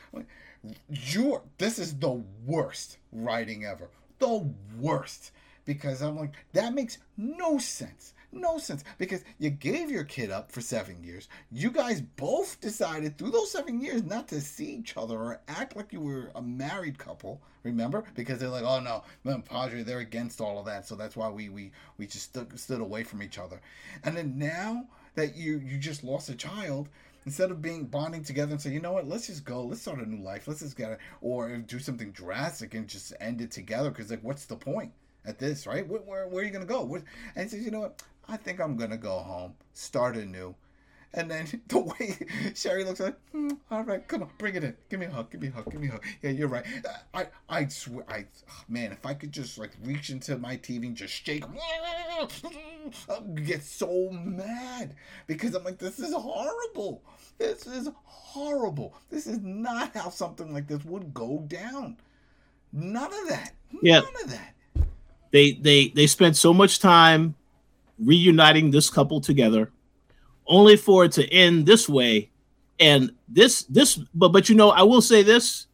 You're 0.88 1.42
this 1.58 1.78
is 1.78 1.94
the 1.98 2.22
worst 2.46 2.98
writing 3.12 3.64
ever. 3.64 3.88
The 4.18 4.48
worst 4.78 5.32
because 5.64 6.02
I'm 6.02 6.16
like 6.16 6.34
that 6.52 6.74
makes 6.74 6.98
no 7.16 7.58
sense. 7.58 8.14
No 8.34 8.56
sense 8.56 8.82
because 8.96 9.22
you 9.38 9.50
gave 9.50 9.90
your 9.90 10.04
kid 10.04 10.30
up 10.30 10.50
for 10.50 10.62
seven 10.62 11.04
years. 11.04 11.28
You 11.50 11.70
guys 11.70 12.00
both 12.00 12.58
decided 12.62 13.18
through 13.18 13.30
those 13.30 13.50
seven 13.50 13.78
years 13.82 14.02
not 14.02 14.26
to 14.28 14.40
see 14.40 14.72
each 14.72 14.96
other 14.96 15.18
or 15.18 15.40
act 15.48 15.76
like 15.76 15.92
you 15.92 16.00
were 16.00 16.32
a 16.34 16.40
married 16.40 16.98
couple. 16.98 17.42
Remember? 17.62 18.04
Because 18.14 18.38
they're 18.38 18.48
like, 18.48 18.64
oh 18.64 18.80
no, 18.80 19.04
man, 19.22 19.42
Padre, 19.42 19.82
they're 19.82 19.98
against 19.98 20.40
all 20.40 20.58
of 20.58 20.64
that, 20.64 20.88
so 20.88 20.96
that's 20.96 21.14
why 21.14 21.28
we 21.28 21.50
we 21.50 21.72
we 21.98 22.06
just 22.06 22.24
stood, 22.24 22.58
stood 22.58 22.80
away 22.80 23.04
from 23.04 23.22
each 23.22 23.38
other. 23.38 23.60
And 24.02 24.16
then 24.16 24.38
now 24.38 24.86
that 25.14 25.36
you 25.36 25.58
you 25.58 25.76
just 25.76 26.02
lost 26.02 26.30
a 26.30 26.34
child, 26.34 26.88
instead 27.26 27.50
of 27.50 27.60
being 27.60 27.84
bonding 27.84 28.24
together 28.24 28.52
and 28.52 28.60
say, 28.60 28.70
you 28.70 28.80
know 28.80 28.92
what, 28.92 29.06
let's 29.06 29.26
just 29.26 29.44
go, 29.44 29.62
let's 29.64 29.82
start 29.82 29.98
a 29.98 30.08
new 30.08 30.22
life, 30.24 30.48
let's 30.48 30.60
just 30.60 30.76
get 30.76 30.92
it, 30.92 30.98
or 31.20 31.54
do 31.58 31.78
something 31.78 32.10
drastic 32.12 32.72
and 32.72 32.88
just 32.88 33.12
end 33.20 33.42
it 33.42 33.50
together. 33.50 33.90
Because 33.90 34.10
like, 34.10 34.24
what's 34.24 34.46
the 34.46 34.56
point 34.56 34.92
at 35.24 35.38
this, 35.38 35.66
right? 35.66 35.86
Where 35.86 36.00
where, 36.00 36.28
where 36.28 36.42
are 36.42 36.46
you 36.46 36.52
gonna 36.52 36.64
go? 36.64 36.82
What, 36.82 37.02
and 37.36 37.44
he 37.44 37.50
says, 37.50 37.64
you 37.64 37.70
know 37.70 37.80
what, 37.80 38.02
I 38.28 38.36
think 38.36 38.60
I'm 38.60 38.76
gonna 38.76 38.96
go 38.96 39.18
home, 39.18 39.54
start 39.72 40.16
anew. 40.16 40.54
And 41.14 41.30
then 41.30 41.46
the 41.68 41.80
way 41.80 42.16
Sherry 42.54 42.84
looks 42.84 43.00
like, 43.00 43.16
hmm, 43.32 43.50
all 43.70 43.84
right, 43.84 44.06
come 44.08 44.22
on, 44.22 44.30
bring 44.38 44.54
it 44.54 44.64
in. 44.64 44.74
Give 44.88 44.98
me 44.98 45.06
a 45.06 45.10
hug, 45.10 45.30
give 45.30 45.42
me 45.42 45.48
a 45.48 45.52
hug, 45.52 45.70
give 45.70 45.80
me 45.80 45.88
a 45.88 45.92
hug. 45.92 46.04
Yeah, 46.22 46.30
you're 46.30 46.48
right. 46.48 46.64
I, 47.12 47.26
I 47.48 47.66
swear, 47.68 48.04
I, 48.08 48.24
man, 48.68 48.92
if 48.92 49.04
I 49.04 49.14
could 49.14 49.32
just 49.32 49.58
like 49.58 49.72
reach 49.84 50.10
into 50.10 50.38
my 50.38 50.56
TV 50.56 50.86
and 50.86 50.96
just 50.96 51.12
shake, 51.12 51.44
I'd 53.10 53.46
get 53.46 53.62
so 53.62 54.08
mad 54.10 54.94
because 55.26 55.54
I'm 55.54 55.64
like, 55.64 55.78
this 55.78 55.98
is 55.98 56.14
horrible. 56.14 57.02
This 57.38 57.66
is 57.66 57.90
horrible. 58.04 58.94
This 59.10 59.26
is 59.26 59.40
not 59.40 59.94
how 59.94 60.08
something 60.08 60.52
like 60.52 60.66
this 60.66 60.84
would 60.84 61.12
go 61.12 61.44
down. 61.46 61.98
None 62.72 63.12
of 63.12 63.28
that. 63.28 63.52
Yeah. 63.82 64.00
None 64.00 64.24
of 64.24 64.30
that. 64.30 64.54
They 65.32 65.52
they 65.52 65.88
they 65.88 66.06
spent 66.06 66.36
so 66.36 66.52
much 66.54 66.78
time 66.78 67.34
reuniting 67.98 68.70
this 68.70 68.90
couple 68.90 69.20
together, 69.20 69.70
only 70.46 70.76
for 70.76 71.04
it 71.04 71.12
to 71.12 71.26
end 71.32 71.66
this 71.66 71.88
way. 71.88 72.30
And 72.80 73.12
this, 73.28 73.62
this, 73.64 73.96
but 74.14 74.28
but 74.30 74.48
you 74.48 74.54
know, 74.54 74.70
I 74.70 74.82
will 74.82 75.02
say 75.02 75.22
this: 75.22 75.66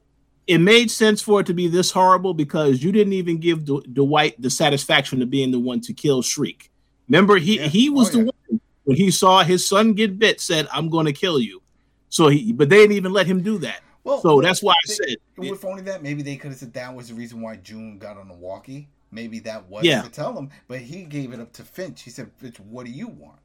it 0.46 0.58
made 0.58 0.90
sense 0.90 1.20
for 1.22 1.40
it 1.40 1.46
to 1.46 1.54
be 1.54 1.68
this 1.68 1.90
horrible 1.90 2.34
because 2.34 2.82
you 2.82 2.92
didn't 2.92 3.14
even 3.14 3.38
give 3.38 3.64
D- 3.64 3.82
Dwight 3.92 4.40
the 4.40 4.50
satisfaction 4.50 5.22
of 5.22 5.30
being 5.30 5.50
the 5.50 5.58
one 5.58 5.80
to 5.82 5.92
kill 5.92 6.22
Shrike. 6.22 6.70
Remember, 7.08 7.36
he 7.36 7.56
Yeah. 7.56 7.68
he 7.68 7.88
was 7.90 8.08
Oh, 8.08 8.12
the 8.12 8.18
yeah. 8.18 8.24
one 8.48 8.60
when 8.84 8.96
he 8.96 9.10
saw 9.10 9.42
his 9.42 9.66
son 9.66 9.94
get 9.94 10.18
bit, 10.18 10.40
said, 10.40 10.68
"I'm 10.72 10.88
going 10.88 11.06
to 11.06 11.12
kill 11.12 11.40
you." 11.40 11.62
So 12.10 12.28
he, 12.28 12.52
but 12.52 12.68
they 12.68 12.76
didn't 12.76 12.96
even 12.96 13.12
let 13.12 13.26
him 13.26 13.42
do 13.42 13.58
that. 13.58 13.80
Well, 14.04 14.20
So 14.22 14.40
that's 14.40 14.62
why 14.62 14.72
I 14.72 14.86
said, 14.86 15.16
If 15.36 15.64
only 15.64 15.82
that, 15.82 16.02
maybe 16.02 16.22
they 16.22 16.36
could 16.36 16.50
have 16.50 16.58
said 16.58 16.72
that 16.72 16.94
was 16.94 17.08
the 17.08 17.14
reason 17.14 17.42
why 17.42 17.56
June 17.56 17.98
got 17.98 18.16
on 18.16 18.28
the 18.28 18.34
walkie. 18.34 18.88
Maybe 19.10 19.40
that 19.40 19.68
was 19.68 19.86
Yeah. 19.86 20.00
to 20.00 20.08
tell 20.10 20.36
him, 20.38 20.50
but 20.68 20.80
he 20.80 21.04
gave 21.04 21.32
it 21.32 21.40
up 21.40 21.52
to 21.54 21.62
Finch. 21.64 22.02
He 22.02 22.10
said, 22.10 22.30
"Finch, 22.36 22.60
what 22.60 22.86
do 22.86 22.92
you 22.92 23.08
want?" 23.08 23.40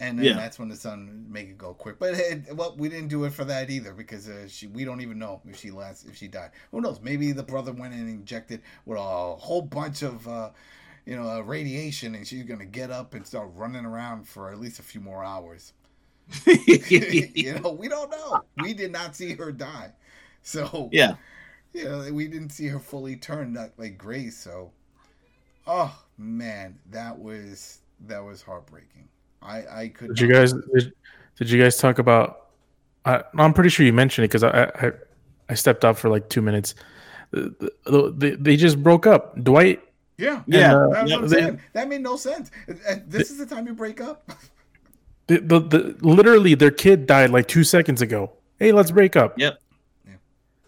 And 0.00 0.18
then 0.18 0.26
Yeah. 0.26 0.36
that's 0.36 0.58
when 0.58 0.68
the 0.68 0.76
son 0.76 1.26
make 1.30 1.48
it 1.48 1.58
go 1.58 1.72
quick. 1.72 1.98
But 2.00 2.14
it, 2.14 2.54
well, 2.56 2.74
we 2.76 2.88
didn't 2.88 3.08
do 3.08 3.24
it 3.24 3.32
for 3.32 3.44
that 3.44 3.70
either 3.70 3.94
because 3.94 4.28
uh, 4.28 4.48
she 4.48 4.66
we 4.66 4.84
don't 4.84 5.00
even 5.00 5.18
know 5.18 5.40
if 5.46 5.58
she 5.60 5.70
last 5.70 6.06
if 6.08 6.16
she 6.16 6.28
died. 6.28 6.50
Who 6.72 6.80
knows? 6.80 7.00
Maybe 7.00 7.32
the 7.32 7.44
brother 7.44 7.72
went 7.72 7.94
and 7.94 8.08
injected 8.08 8.62
with 8.86 8.98
a 8.98 9.02
whole 9.36 9.62
bunch 9.62 10.02
of 10.02 10.26
uh, 10.28 10.50
you 11.06 11.16
know 11.16 11.28
uh, 11.30 11.40
radiation, 11.40 12.14
and 12.16 12.26
she's 12.26 12.44
gonna 12.44 12.66
get 12.66 12.90
up 12.90 13.14
and 13.14 13.26
start 13.26 13.50
running 13.54 13.84
around 13.86 14.28
for 14.28 14.50
at 14.50 14.60
least 14.60 14.80
a 14.80 14.82
few 14.82 15.00
more 15.00 15.24
hours. 15.24 15.72
you 16.46 17.60
know, 17.62 17.70
we 17.72 17.88
don't 17.88 18.10
know. 18.10 18.44
We 18.56 18.74
did 18.74 18.92
not 18.92 19.16
see 19.16 19.34
her 19.34 19.52
die, 19.52 19.92
so 20.42 20.92
yeah, 20.92 21.16
you 21.74 21.84
know, 21.84 22.10
we 22.12 22.28
didn't 22.28 22.50
see 22.50 22.68
her 22.68 22.78
fully 22.78 23.16
turn 23.16 23.52
that 23.54 23.72
like 23.76 23.98
Grace. 23.98 24.36
So, 24.38 24.70
oh 25.66 25.94
man, 26.16 26.78
that 26.90 27.18
was 27.18 27.80
that 28.06 28.22
was 28.24 28.40
heartbreaking. 28.42 29.08
I 29.42 29.64
I 29.70 29.88
could. 29.88 30.08
Did 30.14 30.20
you 30.20 30.32
guys 30.32 30.52
did, 30.52 30.92
did 31.36 31.50
you 31.50 31.62
guys 31.62 31.76
talk 31.76 31.98
about? 31.98 32.40
I, 33.04 33.22
I'm 33.36 33.52
pretty 33.52 33.68
sure 33.70 33.84
you 33.84 33.92
mentioned 33.92 34.24
it 34.24 34.28
because 34.28 34.44
I, 34.44 34.64
I 34.86 34.92
I 35.50 35.54
stepped 35.54 35.84
out 35.84 35.98
for 35.98 36.08
like 36.08 36.28
two 36.30 36.40
minutes. 36.40 36.74
The, 37.32 37.72
the, 37.84 38.14
the, 38.16 38.36
they 38.40 38.56
just 38.56 38.82
broke 38.82 39.06
up. 39.06 39.36
Dwight. 39.42 39.82
Yeah, 40.16 40.42
Yeah, 40.46 40.76
uh, 40.76 40.88
That's 40.90 41.10
yeah, 41.10 41.18
they- 41.50 41.58
That 41.72 41.88
made 41.88 42.00
no 42.00 42.16
sense. 42.16 42.50
Uh, 42.68 42.94
This 43.08 43.32
is 43.32 43.38
the 43.38 43.46
time 43.46 43.66
you 43.66 43.74
break 43.74 44.00
up. 44.00 44.30
The, 45.26 45.40
the, 45.40 45.58
the 45.58 45.96
literally 46.02 46.54
their 46.54 46.70
kid 46.70 47.06
died 47.06 47.30
like 47.30 47.48
two 47.48 47.64
seconds 47.64 48.00
ago. 48.00 48.30
Hey, 48.60 48.70
let's 48.72 48.92
break 48.92 49.16
up. 49.16 49.36
yep, 49.38 49.58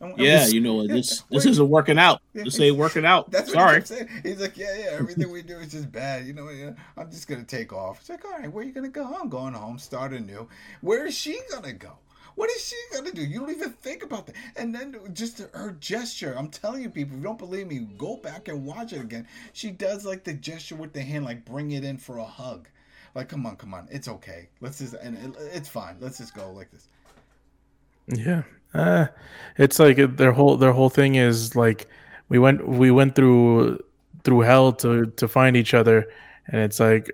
And- 0.00 0.10
and 0.12 0.20
yeah. 0.20 0.46
we- 0.46 0.52
You 0.52 0.60
know, 0.60 0.82
yeah, 0.82 0.94
this 0.94 1.22
this 1.30 1.46
isn't 1.46 1.68
working 1.68 1.98
out. 1.98 2.20
This 2.34 2.60
ain't 2.60 2.76
working 2.76 3.04
out. 3.06 3.30
That's 3.30 3.48
what 3.48 3.54
Sorry. 3.54 3.80
he 3.80 3.86
saying. 3.86 4.08
He's 4.22 4.40
like, 4.40 4.56
yeah, 4.56 4.76
yeah, 4.78 4.86
everything 4.92 5.30
we 5.30 5.42
do 5.42 5.56
is 5.58 5.72
just 5.72 5.90
bad. 5.90 6.26
You 6.26 6.32
know, 6.34 6.48
yeah, 6.50 6.72
I'm 6.96 7.10
just 7.10 7.28
gonna 7.28 7.44
take 7.44 7.72
off. 7.72 8.00
It's 8.00 8.08
like, 8.10 8.24
all 8.24 8.32
right, 8.32 8.52
where 8.52 8.62
are 8.62 8.66
you 8.66 8.72
gonna 8.72 8.88
go? 8.88 9.04
I'm 9.20 9.28
going 9.28 9.54
home, 9.54 9.78
start 9.78 10.12
anew. 10.12 10.48
Where 10.80 11.06
is 11.06 11.16
she 11.16 11.40
gonna 11.50 11.72
go? 11.72 11.92
What 12.34 12.50
is 12.50 12.62
she 12.68 12.76
gonna 12.92 13.12
do? 13.12 13.22
You 13.24 13.40
don't 13.40 13.50
even 13.50 13.70
think 13.70 14.02
about 14.02 14.26
that. 14.26 14.34
And 14.56 14.74
then 14.74 14.94
just 15.14 15.38
her 15.38 15.74
gesture. 15.80 16.34
I'm 16.38 16.48
telling 16.48 16.82
you, 16.82 16.90
people, 16.90 17.14
if 17.14 17.20
you 17.20 17.24
don't 17.24 17.38
believe 17.38 17.66
me, 17.66 17.78
go 17.96 18.18
back 18.18 18.48
and 18.48 18.66
watch 18.66 18.92
it 18.92 19.00
again. 19.00 19.26
She 19.54 19.70
does 19.70 20.04
like 20.04 20.24
the 20.24 20.34
gesture 20.34 20.76
with 20.76 20.92
the 20.92 21.00
hand, 21.00 21.24
like 21.24 21.46
bring 21.46 21.70
it 21.70 21.82
in 21.84 21.96
for 21.96 22.18
a 22.18 22.24
hug. 22.26 22.68
Like, 23.14 23.30
come 23.30 23.46
on, 23.46 23.56
come 23.56 23.72
on, 23.72 23.88
it's 23.90 24.08
okay. 24.08 24.50
Let's 24.60 24.80
just, 24.80 24.92
and 24.92 25.16
it, 25.16 25.34
it's 25.54 25.70
fine. 25.70 25.96
Let's 26.00 26.18
just 26.18 26.34
go 26.34 26.52
like 26.52 26.70
this. 26.70 26.88
Yeah. 28.08 28.42
Uh, 28.76 29.06
it's 29.58 29.78
like 29.78 30.16
their 30.16 30.32
whole 30.32 30.56
their 30.56 30.72
whole 30.72 30.90
thing 30.90 31.14
is 31.14 31.56
like 31.56 31.88
we 32.28 32.38
went 32.38 32.66
we 32.66 32.90
went 32.90 33.14
through 33.14 33.78
through 34.24 34.40
hell 34.40 34.72
to 34.72 35.06
to 35.06 35.26
find 35.28 35.56
each 35.56 35.72
other 35.72 36.06
and 36.48 36.60
it's 36.60 36.78
like 36.80 37.10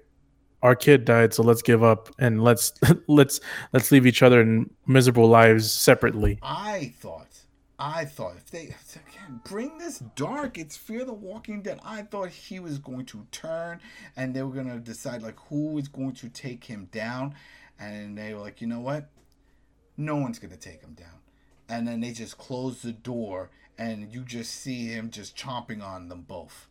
our 0.63 0.75
kid 0.77 1.05
died 1.05 1.35
so 1.35 1.43
let's 1.43 1.63
give 1.63 1.83
up 1.83 2.09
and 2.19 2.43
let's 2.43 2.73
let's 3.09 3.41
let's 3.73 3.91
leave 3.91 4.07
each 4.07 4.23
other 4.23 4.41
in 4.41 4.71
miserable 4.87 5.29
lives 5.29 5.71
separately. 5.71 6.39
I 6.43 6.93
thought, 6.99 7.29
I 7.79 8.05
thought 8.05 8.37
if 8.37 8.51
they 8.51 8.75
bring 9.45 9.79
this 9.79 9.99
dark, 10.17 10.59
it's 10.59 10.77
Fear 10.77 11.05
the 11.05 11.13
Walking 11.13 11.63
Dead. 11.63 11.81
I 11.85 12.03
thought 12.03 12.31
he 12.31 12.61
was 12.61 12.79
going 12.79 13.07
to 13.07 13.27
turn, 13.33 13.81
and 14.17 14.35
they 14.35 14.43
were 14.43 14.55
gonna 14.55 14.79
decide 14.79 15.23
like 15.23 15.39
who 15.49 15.79
is 15.79 15.89
going 15.89 16.13
to 16.15 16.29
take 16.29 16.65
him 16.65 16.89
down, 16.93 17.35
and 17.79 18.17
they 18.17 18.35
were 18.35 18.41
like, 18.41 18.61
you 18.61 18.67
know 18.69 18.81
what, 18.81 19.11
no 19.97 20.17
one's 20.17 20.39
gonna 20.39 20.57
take 20.57 20.81
him 20.81 20.95
down, 20.95 21.19
and 21.69 21.87
then 21.87 22.01
they 22.01 22.13
just 22.13 22.39
close 22.39 22.83
the 22.83 22.93
door, 22.93 23.51
and 23.79 24.13
you 24.13 24.23
just 24.23 24.53
see 24.53 24.87
him 24.87 25.11
just 25.11 25.37
chomping 25.37 25.83
on 25.83 26.09
them 26.09 26.23
both. 26.23 26.69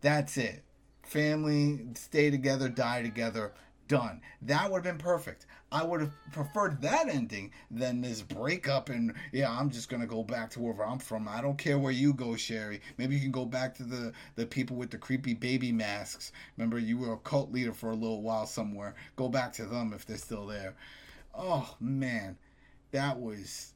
That's 0.00 0.36
it. 0.36 0.64
Family, 1.02 1.86
stay 1.94 2.30
together, 2.30 2.68
die 2.68 3.02
together, 3.02 3.52
done. 3.88 4.20
That 4.42 4.70
would 4.70 4.84
have 4.84 4.96
been 4.96 5.04
perfect. 5.04 5.46
I 5.70 5.84
would 5.84 6.00
have 6.00 6.12
preferred 6.32 6.80
that 6.82 7.08
ending 7.08 7.52
than 7.70 8.00
this 8.00 8.22
breakup 8.22 8.88
and 8.88 9.14
yeah, 9.32 9.50
I'm 9.50 9.70
just 9.70 9.88
gonna 9.88 10.06
go 10.06 10.22
back 10.22 10.50
to 10.50 10.60
wherever 10.60 10.84
I'm 10.84 10.98
from. 10.98 11.28
I 11.28 11.40
don't 11.40 11.58
care 11.58 11.78
where 11.78 11.92
you 11.92 12.12
go, 12.12 12.36
Sherry. 12.36 12.80
Maybe 12.98 13.14
you 13.14 13.20
can 13.20 13.30
go 13.30 13.44
back 13.44 13.74
to 13.76 13.82
the 13.82 14.12
the 14.36 14.46
people 14.46 14.76
with 14.76 14.90
the 14.90 14.98
creepy 14.98 15.34
baby 15.34 15.72
masks. 15.72 16.32
Remember, 16.56 16.78
you 16.78 16.98
were 16.98 17.14
a 17.14 17.18
cult 17.18 17.52
leader 17.52 17.72
for 17.72 17.90
a 17.90 17.94
little 17.94 18.22
while 18.22 18.46
somewhere. 18.46 18.94
Go 19.16 19.28
back 19.28 19.52
to 19.54 19.66
them 19.66 19.92
if 19.94 20.06
they're 20.06 20.16
still 20.16 20.46
there. 20.46 20.74
Oh 21.34 21.76
man, 21.80 22.36
that 22.92 23.18
was 23.18 23.72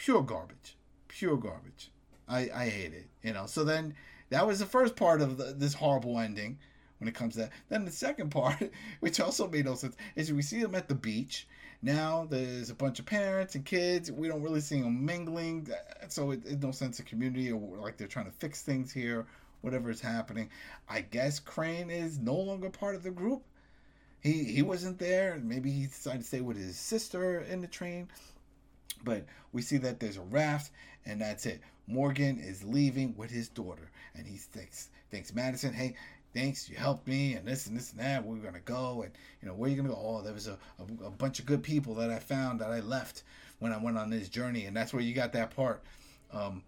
pure 0.00 0.22
garbage. 0.22 0.76
Pure 1.08 1.36
garbage. 1.36 1.90
I 2.26 2.48
I 2.54 2.68
hate 2.68 2.94
it. 2.94 3.08
You 3.22 3.34
know. 3.34 3.46
So 3.46 3.64
then 3.64 3.94
that 4.30 4.46
was 4.46 4.58
the 4.58 4.66
first 4.66 4.96
part 4.96 5.20
of 5.20 5.36
the, 5.36 5.54
this 5.56 5.74
horrible 5.74 6.18
ending 6.18 6.58
when 6.98 7.08
it 7.08 7.14
comes 7.14 7.34
to 7.34 7.40
that. 7.40 7.52
Then 7.68 7.84
the 7.84 7.90
second 7.90 8.30
part, 8.40 8.72
which 9.00 9.20
also 9.20 9.46
made 9.46 9.66
no 9.66 9.74
sense, 9.74 9.96
is 10.16 10.32
we 10.32 10.42
see 10.42 10.62
them 10.62 10.74
at 10.74 10.88
the 10.88 10.94
beach. 10.94 11.46
Now 11.82 12.26
there's 12.30 12.70
a 12.70 12.74
bunch 12.74 12.98
of 12.98 13.06
parents 13.06 13.54
and 13.54 13.64
kids. 13.64 14.10
We 14.10 14.28
don't 14.28 14.42
really 14.42 14.60
see 14.60 14.80
them 14.80 15.04
mingling, 15.04 15.68
so 16.08 16.30
it, 16.30 16.40
it's 16.46 16.62
no 16.62 16.70
sense 16.70 16.98
of 16.98 17.04
community 17.04 17.52
or 17.52 17.60
like 17.78 17.96
they're 17.98 18.06
trying 18.08 18.26
to 18.26 18.32
fix 18.32 18.62
things 18.62 18.92
here, 18.92 19.26
whatever 19.60 19.90
is 19.90 20.00
happening. 20.00 20.48
I 20.88 21.02
guess 21.02 21.38
Crane 21.38 21.90
is 21.90 22.18
no 22.18 22.36
longer 22.36 22.70
part 22.70 22.94
of 22.94 23.02
the 23.02 23.10
group. 23.10 23.42
He 24.20 24.44
he 24.44 24.62
wasn't 24.62 24.98
there. 24.98 25.38
Maybe 25.42 25.70
he 25.70 25.86
decided 25.86 26.22
to 26.22 26.26
stay 26.26 26.40
with 26.40 26.56
his 26.56 26.78
sister 26.78 27.40
in 27.40 27.60
the 27.60 27.66
train. 27.66 28.08
But 29.04 29.24
we 29.52 29.62
see 29.62 29.78
that 29.78 30.00
there's 30.00 30.16
a 30.16 30.22
raft, 30.22 30.72
and 31.06 31.20
that's 31.20 31.46
it. 31.46 31.60
Morgan 31.86 32.38
is 32.38 32.62
leaving 32.62 33.14
with 33.16 33.30
his 33.30 33.48
daughter, 33.48 33.90
and 34.14 34.26
he 34.26 34.36
thinks 34.36 34.90
thanks 35.10 35.34
Madison, 35.34 35.72
hey, 35.72 35.96
thanks, 36.34 36.68
you 36.68 36.76
helped 36.76 37.06
me, 37.06 37.34
and 37.34 37.46
this 37.46 37.66
and 37.66 37.76
this 37.76 37.90
and 37.90 38.00
that. 38.00 38.24
We're 38.24 38.36
gonna 38.36 38.60
go, 38.60 39.02
and 39.02 39.12
you 39.42 39.48
know, 39.48 39.54
where 39.54 39.68
are 39.68 39.70
you 39.70 39.76
gonna 39.76 39.92
go? 39.92 40.00
Oh, 40.00 40.22
there 40.22 40.32
was 40.32 40.46
a, 40.46 40.58
a, 40.78 41.06
a 41.06 41.10
bunch 41.10 41.38
of 41.38 41.46
good 41.46 41.62
people 41.62 41.94
that 41.96 42.10
I 42.10 42.18
found 42.18 42.60
that 42.60 42.70
I 42.70 42.80
left 42.80 43.24
when 43.58 43.72
I 43.72 43.78
went 43.82 43.98
on 43.98 44.10
this 44.10 44.28
journey, 44.28 44.66
and 44.66 44.76
that's 44.76 44.92
where 44.92 45.02
you 45.02 45.14
got 45.14 45.32
that 45.32 45.54
part, 45.54 45.82
um, 46.32 46.62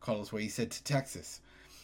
Carlos, 0.00 0.32
where 0.32 0.42
he 0.42 0.48
said 0.48 0.70
to 0.72 0.84
Texas, 0.84 1.40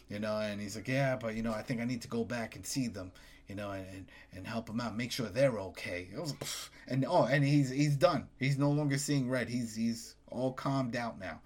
you 0.08 0.18
know, 0.18 0.38
and 0.38 0.60
he's 0.60 0.76
like, 0.76 0.88
yeah, 0.88 1.16
but 1.16 1.34
you 1.34 1.42
know, 1.42 1.52
I 1.52 1.62
think 1.62 1.80
I 1.80 1.84
need 1.84 2.02
to 2.02 2.08
go 2.08 2.24
back 2.24 2.56
and 2.56 2.66
see 2.66 2.88
them, 2.88 3.12
you 3.50 3.56
know, 3.56 3.72
and 3.72 3.86
and, 3.92 4.06
and 4.32 4.46
help 4.46 4.66
them 4.66 4.80
out, 4.80 4.96
make 4.96 5.10
sure 5.10 5.26
they're 5.26 5.58
okay. 5.58 6.08
Oh, 6.16 6.20
Was, 6.20 6.70
and 6.86 7.04
oh, 7.06 7.24
and 7.24 7.44
he's 7.44 7.68
he's 7.68 7.96
done. 7.96 8.28
He's 8.38 8.56
no 8.56 8.70
longer 8.70 8.96
seeing 8.96 9.28
red. 9.28 9.48
He's 9.48 9.74
he's 9.74 10.14
all 10.30 10.52
calmed 10.52 10.94
out 10.94 11.18
now. 11.18 11.40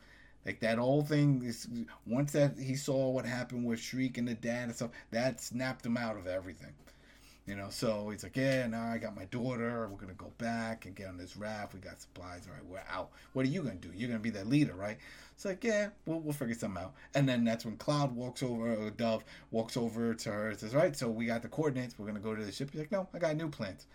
Like 0.44 0.60
that 0.60 0.76
whole 0.76 1.02
thing 1.02 1.42
is 1.42 1.66
once 2.06 2.32
that 2.32 2.58
he 2.58 2.76
saw 2.76 3.08
what 3.08 3.24
happened 3.24 3.64
with 3.64 3.80
Shrike 3.80 4.18
and 4.18 4.28
the 4.28 4.34
dad 4.34 4.64
and 4.64 4.76
stuff, 4.76 4.90
that 5.10 5.40
snapped 5.40 5.86
him 5.86 5.96
out 5.96 6.18
of 6.18 6.26
everything. 6.26 6.74
You 7.46 7.56
know, 7.56 7.68
so 7.68 8.08
he's 8.08 8.22
like, 8.22 8.36
Yeah, 8.36 8.66
now 8.66 8.84
I 8.84 8.96
got 8.96 9.14
my 9.14 9.26
daughter, 9.26 9.86
we're 9.90 9.98
gonna 9.98 10.14
go 10.14 10.32
back 10.38 10.86
and 10.86 10.94
get 10.94 11.08
on 11.08 11.18
this 11.18 11.36
raft, 11.36 11.74
we 11.74 11.80
got 11.80 12.00
supplies, 12.00 12.46
all 12.46 12.54
right, 12.54 12.64
we're 12.64 12.82
out. 12.90 13.10
What 13.34 13.44
are 13.44 13.50
you 13.50 13.62
gonna 13.62 13.74
do? 13.74 13.90
You're 13.94 14.08
gonna 14.08 14.20
be 14.20 14.30
that 14.30 14.46
leader, 14.46 14.74
right? 14.74 14.96
It's 15.34 15.44
like, 15.44 15.62
yeah, 15.62 15.88
we'll, 16.06 16.20
we'll 16.20 16.32
figure 16.32 16.54
something 16.54 16.82
out. 16.82 16.94
And 17.14 17.28
then 17.28 17.44
that's 17.44 17.66
when 17.66 17.76
Cloud 17.76 18.14
walks 18.16 18.42
over, 18.42 18.72
or 18.74 18.90
Dove 18.90 19.24
walks 19.50 19.76
over 19.76 20.14
to 20.14 20.30
her 20.30 20.50
and 20.50 20.58
says, 20.58 20.74
Right, 20.74 20.96
so 20.96 21.10
we 21.10 21.26
got 21.26 21.42
the 21.42 21.48
coordinates, 21.48 21.98
we're 21.98 22.06
gonna 22.06 22.20
go 22.20 22.34
to 22.34 22.44
the 22.44 22.52
ship. 22.52 22.70
He's 22.70 22.80
like, 22.80 22.92
No, 22.92 23.08
I 23.12 23.18
got 23.18 23.36
new 23.36 23.50
plans. 23.50 23.86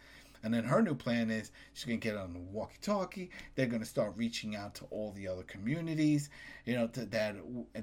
And 0.43 0.53
then 0.53 0.63
her 0.63 0.81
new 0.81 0.95
plan 0.95 1.29
is 1.29 1.51
she's 1.73 1.85
gonna 1.85 1.97
get 1.97 2.15
on 2.15 2.33
the 2.33 2.39
walkie-talkie. 2.39 3.29
They're 3.55 3.65
gonna 3.65 3.83
start 3.83 4.13
reaching 4.15 4.55
out 4.55 4.75
to 4.75 4.85
all 4.85 5.11
the 5.11 5.27
other 5.27 5.43
communities, 5.43 6.29
you 6.65 6.75
know, 6.75 6.87
to, 6.87 7.05
that 7.07 7.35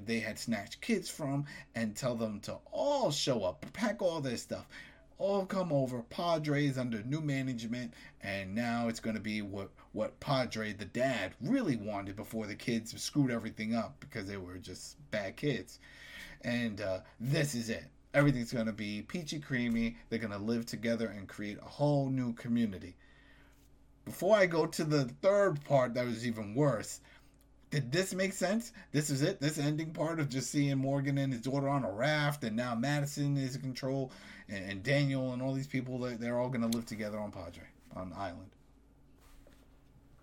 they 0.05 0.19
had 0.19 0.39
snatched 0.39 0.81
kids 0.81 1.09
from, 1.09 1.45
and 1.75 1.95
tell 1.95 2.15
them 2.15 2.39
to 2.41 2.57
all 2.71 3.11
show 3.11 3.43
up, 3.43 3.65
pack 3.73 4.01
all 4.01 4.21
their 4.21 4.37
stuff, 4.37 4.67
all 5.17 5.45
come 5.45 5.71
over. 5.71 6.03
Padre's 6.03 6.77
under 6.77 7.01
new 7.03 7.21
management, 7.21 7.93
and 8.21 8.53
now 8.53 8.87
it's 8.87 8.99
gonna 8.99 9.19
be 9.19 9.41
what 9.41 9.69
what 9.91 10.19
Padre, 10.19 10.73
the 10.73 10.85
dad, 10.85 11.33
really 11.41 11.75
wanted 11.75 12.15
before 12.15 12.45
the 12.45 12.55
kids 12.55 12.99
screwed 13.01 13.31
everything 13.31 13.73
up 13.73 13.99
because 13.99 14.27
they 14.27 14.37
were 14.37 14.57
just 14.57 14.97
bad 15.11 15.35
kids. 15.35 15.79
And 16.41 16.81
uh, 16.81 16.99
this 17.19 17.55
is 17.55 17.69
it 17.69 17.85
everything's 18.17 18.51
going 18.51 18.65
to 18.65 18.73
be 18.73 19.03
peachy 19.03 19.39
creamy. 19.39 19.95
They're 20.09 20.19
going 20.19 20.31
to 20.31 20.39
live 20.39 20.65
together 20.65 21.07
and 21.07 21.27
create 21.27 21.59
a 21.61 21.69
whole 21.69 22.09
new 22.09 22.33
community. 22.33 22.95
Before 24.05 24.35
I 24.35 24.47
go 24.47 24.65
to 24.65 24.83
the 24.83 25.05
third 25.21 25.63
part 25.65 25.93
that 25.93 26.05
was 26.05 26.25
even 26.25 26.55
worse, 26.55 27.01
did 27.69 27.91
this 27.91 28.13
make 28.13 28.33
sense? 28.33 28.71
This 28.91 29.09
is 29.09 29.21
it. 29.21 29.41
This 29.41 29.57
ending 29.57 29.91
part 29.91 30.19
of 30.19 30.29
just 30.29 30.51
seeing 30.51 30.77
Morgan 30.77 31.17
and 31.17 31.33
his 31.33 31.41
daughter 31.41 31.67
on 31.67 31.83
a 31.83 31.91
raft, 31.91 32.43
and 32.43 32.55
now 32.55 32.75
Madison 32.75 33.37
is 33.37 33.55
in 33.55 33.61
control, 33.61 34.11
and, 34.49 34.69
and 34.69 34.83
Daniel 34.83 35.33
and 35.33 35.41
all 35.41 35.53
these 35.53 35.67
people 35.67 35.99
they're 35.99 36.39
all 36.39 36.49
going 36.49 36.69
to 36.69 36.75
live 36.75 36.85
together 36.85 37.19
on 37.19 37.31
Padre 37.31 37.63
on 37.95 38.13
island. 38.15 38.49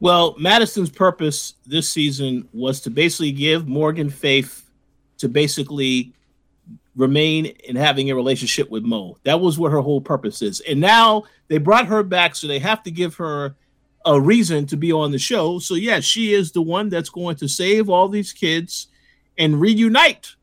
Well, 0.01 0.35
Madison's 0.39 0.91
purpose 0.91 1.55
this 1.67 1.89
season 1.89 2.49
was 2.53 2.81
to 2.83 2.91
basically 2.91 3.33
give 3.33 3.69
Morgan 3.69 4.11
faith 4.11 4.71
to 5.19 5.29
basically 5.29 6.13
remain 6.97 7.47
in 7.47 7.77
having 7.77 8.11
a 8.11 8.15
relationship 8.15 8.71
with 8.71 8.85
Mo. 8.85 9.17
That 9.25 9.41
was 9.41 9.59
what 9.59 9.73
her 9.73 9.81
whole 9.81 10.01
purpose 10.01 10.43
is. 10.43 10.61
And 10.61 10.81
now 10.81 11.25
they 11.49 11.59
brought 11.59 11.87
her 11.87 12.03
back, 12.03 12.35
so 12.35 12.47
they 12.47 12.59
have 12.59 12.83
to 12.85 12.91
give 12.91 13.17
her 13.17 13.57
a 14.05 14.21
reason 14.21 14.67
to 14.67 14.77
be 14.77 14.93
on 14.93 15.11
the 15.11 15.19
show. 15.19 15.59
So 15.59 15.75
yeah, 15.75 16.01
she 16.01 16.33
is 16.33 16.53
the 16.53 16.63
one 16.63 16.89
that's 16.89 17.09
going 17.09 17.37
to 17.37 17.49
save 17.49 17.89
all 17.89 18.09
these 18.09 18.33
kids 18.33 18.89
and 19.39 19.61
reunite 19.61 20.35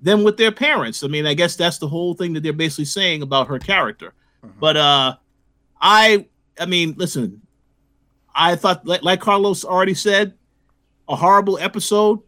them 0.00 0.24
with 0.24 0.36
their 0.36 0.52
parents. 0.52 1.02
I 1.02 1.08
mean, 1.08 1.26
I 1.26 1.34
guess 1.34 1.56
that's 1.56 1.78
the 1.78 1.88
whole 1.88 2.14
thing 2.14 2.32
that 2.34 2.42
they're 2.42 2.52
basically 2.52 2.84
saying 2.86 3.22
about 3.22 3.48
her 3.48 3.58
character. 3.58 4.14
Mm-hmm. 4.44 4.60
But 4.60 4.76
uh 4.76 5.16
I 5.80 6.26
I 6.58 6.66
mean, 6.66 6.94
listen, 6.96 7.42
I 8.34 8.56
thought 8.56 8.86
like, 8.86 9.02
like 9.02 9.20
Carlos 9.20 9.64
already 9.64 9.94
said, 9.94 10.34
a 11.08 11.16
horrible 11.16 11.58
episode. 11.58 12.20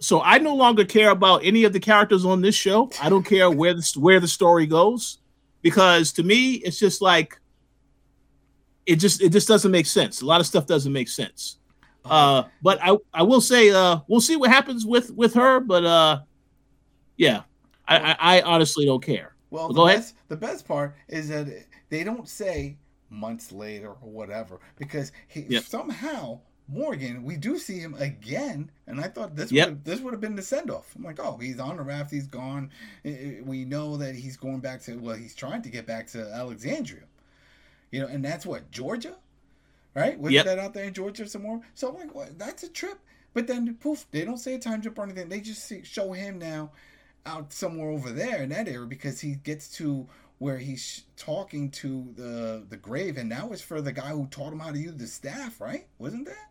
So 0.00 0.20
I 0.20 0.38
no 0.38 0.54
longer 0.54 0.84
care 0.84 1.10
about 1.10 1.44
any 1.44 1.64
of 1.64 1.72
the 1.72 1.80
characters 1.80 2.24
on 2.24 2.42
this 2.42 2.54
show. 2.54 2.90
I 3.00 3.08
don't 3.08 3.24
care 3.24 3.50
where 3.50 3.74
the 3.74 3.92
where 3.96 4.20
the 4.20 4.28
story 4.28 4.66
goes 4.66 5.18
because 5.62 6.12
to 6.12 6.22
me 6.22 6.54
it's 6.56 6.78
just 6.78 7.00
like 7.00 7.40
it 8.86 8.96
just 8.96 9.22
it 9.22 9.30
just 9.30 9.48
doesn't 9.48 9.70
make 9.70 9.86
sense. 9.86 10.22
A 10.22 10.26
lot 10.26 10.40
of 10.40 10.46
stuff 10.46 10.66
doesn't 10.66 10.92
make 10.92 11.08
sense. 11.08 11.58
Uh, 12.04 12.44
but 12.60 12.78
I 12.82 12.96
I 13.12 13.22
will 13.22 13.40
say 13.40 13.70
uh, 13.70 14.00
we'll 14.08 14.20
see 14.20 14.36
what 14.36 14.50
happens 14.50 14.84
with 14.84 15.10
with 15.12 15.34
her. 15.34 15.60
But 15.60 15.84
uh, 15.84 16.20
yeah, 17.16 17.42
I, 17.88 17.96
I, 17.96 18.16
I 18.18 18.42
honestly 18.42 18.84
don't 18.84 19.02
care. 19.02 19.34
Well, 19.50 19.72
go 19.72 19.86
best, 19.86 20.12
ahead. 20.12 20.28
The 20.28 20.36
best 20.36 20.66
part 20.66 20.94
is 21.08 21.28
that 21.28 21.48
they 21.88 22.04
don't 22.04 22.28
say 22.28 22.76
months 23.08 23.52
later 23.52 23.88
or 23.88 24.10
whatever 24.10 24.60
because 24.76 25.12
he 25.28 25.42
yep. 25.48 25.62
somehow 25.64 26.40
Morgan, 26.66 27.22
we 27.24 27.36
do 27.36 27.58
see 27.58 27.78
him 27.78 27.94
again, 27.98 28.70
and 28.86 28.98
I 28.98 29.08
thought 29.08 29.36
this 29.36 29.52
yep. 29.52 29.68
would 29.68 29.84
this 29.84 30.00
would 30.00 30.14
have 30.14 30.20
been 30.20 30.34
the 30.34 30.42
send 30.42 30.70
off. 30.70 30.94
I'm 30.96 31.04
like, 31.04 31.20
oh, 31.20 31.36
he's 31.36 31.60
on 31.60 31.76
the 31.76 31.82
raft, 31.82 32.10
he's 32.10 32.26
gone. 32.26 32.70
We 33.04 33.64
know 33.64 33.96
that 33.98 34.14
he's 34.14 34.36
going 34.36 34.60
back 34.60 34.82
to 34.82 34.96
well, 34.96 35.16
he's 35.16 35.34
trying 35.34 35.62
to 35.62 35.68
get 35.68 35.86
back 35.86 36.06
to 36.08 36.30
Alexandria. 36.32 37.02
You 37.94 38.00
know, 38.00 38.08
and 38.08 38.24
that's 38.24 38.44
what 38.44 38.72
Georgia, 38.72 39.14
right? 39.94 40.18
Wasn't 40.18 40.34
yep. 40.34 40.46
that 40.46 40.58
out 40.58 40.74
there 40.74 40.82
in 40.82 40.94
Georgia 40.94 41.28
somewhere? 41.28 41.60
So 41.74 41.90
I'm 41.90 41.94
like, 41.94 42.12
what? 42.12 42.36
That's 42.36 42.64
a 42.64 42.68
trip. 42.68 42.98
But 43.34 43.46
then 43.46 43.72
poof, 43.76 44.04
they 44.10 44.24
don't 44.24 44.38
say 44.38 44.54
a 44.54 44.58
time 44.58 44.82
jump 44.82 44.98
or 44.98 45.04
anything. 45.04 45.28
They 45.28 45.40
just 45.40 45.64
see, 45.64 45.84
show 45.84 46.10
him 46.10 46.40
now 46.40 46.72
out 47.24 47.52
somewhere 47.52 47.90
over 47.90 48.10
there 48.10 48.42
in 48.42 48.48
that 48.48 48.66
area 48.66 48.84
because 48.84 49.20
he 49.20 49.36
gets 49.36 49.68
to 49.76 50.08
where 50.38 50.58
he's 50.58 51.04
talking 51.16 51.70
to 51.70 52.12
the 52.16 52.66
the 52.68 52.76
grave, 52.76 53.16
and 53.16 53.30
that 53.30 53.48
was 53.48 53.62
for 53.62 53.80
the 53.80 53.92
guy 53.92 54.08
who 54.08 54.26
taught 54.26 54.52
him 54.52 54.58
how 54.58 54.72
to 54.72 54.78
use 54.78 54.96
the 54.96 55.06
staff, 55.06 55.60
right? 55.60 55.86
Wasn't 55.98 56.26
that? 56.26 56.50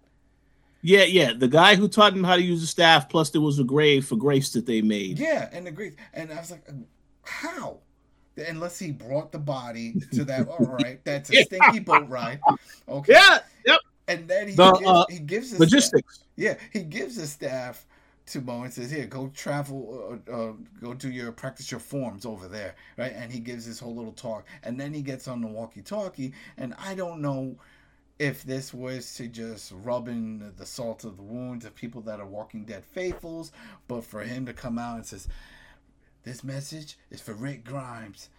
Yeah, 0.82 1.04
yeah. 1.04 1.34
The 1.38 1.50
guy 1.50 1.76
who 1.76 1.89
taught 1.89 2.14
him 2.14 2.24
how 2.24 2.38
to 2.38 2.41
use 2.41 2.62
the 2.62 2.68
staff, 2.68 3.10
plus 3.10 3.32
there 3.32 3.41
was 3.41 3.60
a 3.60 3.66
grave 3.66 4.06
for 4.06 4.16
Grace 4.16 4.54
that 4.54 4.66
they 4.66 4.82
made. 4.82 5.20
Yeah, 5.20 5.50
and 5.52 5.68
the 5.68 5.72
grave, 5.72 5.98
and 6.14 6.32
I 6.32 6.39
was 6.39 6.52
like, 6.52 6.66
how? 7.24 7.80
Unless 8.38 8.79
he 8.79 8.91
brought 8.91 9.31
the 9.31 9.39
body 9.39 9.95
to 10.13 10.23
that. 10.25 10.47
all 10.49 10.77
right, 10.81 10.99
that's 11.03 11.31
a 11.31 11.43
stinky 11.43 11.79
boat 11.79 12.07
ride. 12.09 12.39
Okay. 12.88 13.13
Yeah. 13.13 13.39
Yep. 13.65 13.79
And 14.07 14.27
then 14.27 14.49
he 14.49 14.55
the, 14.55 14.71
gives, 14.73 14.88
uh, 14.88 15.05
he 15.09 15.19
gives 15.19 15.51
his 15.51 15.59
logistics. 15.59 16.15
Staff, 16.15 16.27
yeah, 16.36 16.55
he 16.71 16.84
gives 16.84 17.15
the 17.15 17.27
staff 17.27 17.86
to 18.27 18.41
Mo 18.41 18.63
and 18.63 18.73
says, 18.73 18.91
"Here, 18.91 19.05
go 19.05 19.31
travel, 19.34 20.19
uh, 20.27 20.31
uh, 20.31 20.53
go 20.81 20.93
do 20.93 21.09
your 21.09 21.31
practice 21.31 21.71
your 21.71 21.79
forms 21.79 22.25
over 22.25 22.47
there, 22.47 22.75
right?" 22.97 23.13
And 23.15 23.31
he 23.31 23.39
gives 23.39 23.65
this 23.65 23.79
whole 23.79 23.95
little 23.95 24.11
talk, 24.11 24.45
and 24.63 24.79
then 24.79 24.93
he 24.93 25.01
gets 25.01 25.27
on 25.27 25.41
the 25.41 25.47
walkie-talkie, 25.47 26.34
and 26.57 26.73
I 26.77 26.95
don't 26.95 27.21
know 27.21 27.55
if 28.19 28.43
this 28.43 28.73
was 28.73 29.13
to 29.15 29.27
just 29.27 29.73
rub 29.84 30.07
in 30.07 30.53
the 30.57 30.65
salt 30.65 31.03
of 31.03 31.17
the 31.17 31.23
wounds 31.23 31.65
of 31.65 31.75
people 31.75 32.01
that 32.01 32.19
are 32.19 32.25
Walking 32.25 32.63
Dead 32.63 32.86
faithfuls, 32.86 33.51
but 33.88 34.03
for 34.03 34.21
him 34.21 34.45
to 34.45 34.53
come 34.53 34.77
out 34.77 34.97
and 34.97 35.05
says, 35.05 35.27
this 36.24 36.43
message 36.43 36.97
is 37.11 37.21
for 37.21 37.34
Rick 37.34 37.65
Grimes. 37.65 38.30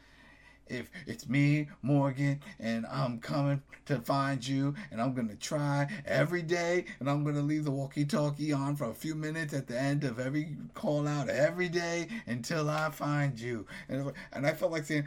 If 0.66 0.90
it's 1.06 1.28
me, 1.28 1.68
Morgan, 1.82 2.40
and 2.58 2.86
I'm 2.86 3.18
coming 3.18 3.62
to 3.84 4.00
find 4.00 4.46
you, 4.46 4.74
and 4.90 5.00
I'm 5.00 5.12
gonna 5.12 5.34
try 5.34 5.88
every 6.06 6.40
day, 6.40 6.86
and 7.00 7.10
I'm 7.10 7.22
gonna 7.22 7.42
leave 7.42 7.64
the 7.64 7.70
walkie-talkie 7.70 8.52
on 8.52 8.74
for 8.76 8.86
a 8.88 8.94
few 8.94 9.14
minutes 9.14 9.52
at 9.52 9.66
the 9.66 9.78
end 9.78 10.04
of 10.04 10.18
every 10.18 10.56
call 10.72 11.06
out 11.06 11.28
every 11.28 11.68
day 11.68 12.08
until 12.26 12.70
I 12.70 12.88
find 12.88 13.38
you. 13.38 13.66
And, 13.90 14.12
and 14.32 14.46
I 14.46 14.52
felt 14.52 14.72
like 14.72 14.84
saying, 14.84 15.04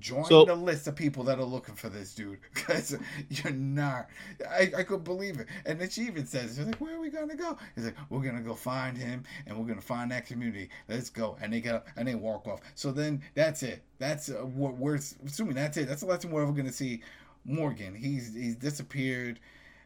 join 0.00 0.24
so, 0.24 0.44
the 0.44 0.54
list 0.54 0.88
of 0.88 0.96
people 0.96 1.22
that 1.24 1.38
are 1.38 1.44
looking 1.44 1.74
for 1.74 1.88
this 1.88 2.14
dude 2.14 2.38
because 2.54 2.96
you're 3.28 3.52
not. 3.52 4.08
I, 4.48 4.72
I 4.78 4.82
could 4.82 5.04
believe 5.04 5.38
it. 5.38 5.46
And 5.66 5.80
then 5.80 5.88
she 5.88 6.02
even 6.02 6.26
says, 6.26 6.56
"She's 6.56 6.66
like, 6.66 6.76
where 6.76 6.96
are 6.96 7.00
we 7.00 7.10
gonna 7.10 7.36
go?" 7.36 7.56
He's 7.74 7.84
like, 7.84 7.96
"We're 8.10 8.22
gonna 8.22 8.42
go 8.42 8.54
find 8.54 8.96
him, 8.96 9.24
and 9.46 9.56
we're 9.56 9.66
gonna 9.66 9.80
find 9.80 10.10
that 10.10 10.26
community. 10.26 10.70
Let's 10.88 11.10
go." 11.10 11.36
And 11.40 11.52
they 11.52 11.60
get 11.60 11.74
up 11.76 11.88
and 11.96 12.08
they 12.08 12.14
walk 12.14 12.46
off. 12.46 12.60
So 12.74 12.90
then 12.90 13.22
that's 13.34 13.62
it. 13.62 13.82
That's 13.98 14.28
uh, 14.28 14.44
what 14.44 14.76
we're 14.76 14.96
assuming. 15.24 15.54
That's 15.54 15.76
it. 15.76 15.88
That's 15.88 16.00
the 16.00 16.06
last 16.06 16.22
time 16.22 16.32
we're 16.32 16.42
ever 16.42 16.52
gonna 16.52 16.72
see 16.72 17.02
Morgan. 17.44 17.94
He's 17.94 18.34
he's 18.34 18.56
disappeared, 18.56 19.38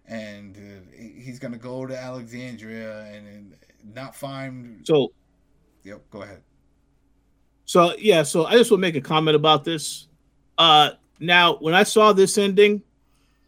and 0.06 0.56
uh, 0.56 0.96
he's 0.96 1.38
gonna 1.38 1.58
go 1.58 1.86
to 1.86 1.96
Alexandria 1.96 3.04
and, 3.12 3.26
and 3.26 3.56
not 3.94 4.14
find. 4.16 4.86
So, 4.86 5.12
yep. 5.84 6.02
Go 6.10 6.22
ahead. 6.22 6.42
So 7.72 7.94
yeah, 7.96 8.22
so 8.22 8.44
I 8.44 8.52
just 8.52 8.70
want 8.70 8.82
to 8.82 8.86
make 8.86 8.96
a 8.96 9.00
comment 9.00 9.34
about 9.34 9.64
this. 9.64 10.06
Uh 10.58 10.90
now 11.20 11.56
when 11.56 11.72
I 11.72 11.84
saw 11.84 12.12
this 12.12 12.36
ending, 12.36 12.82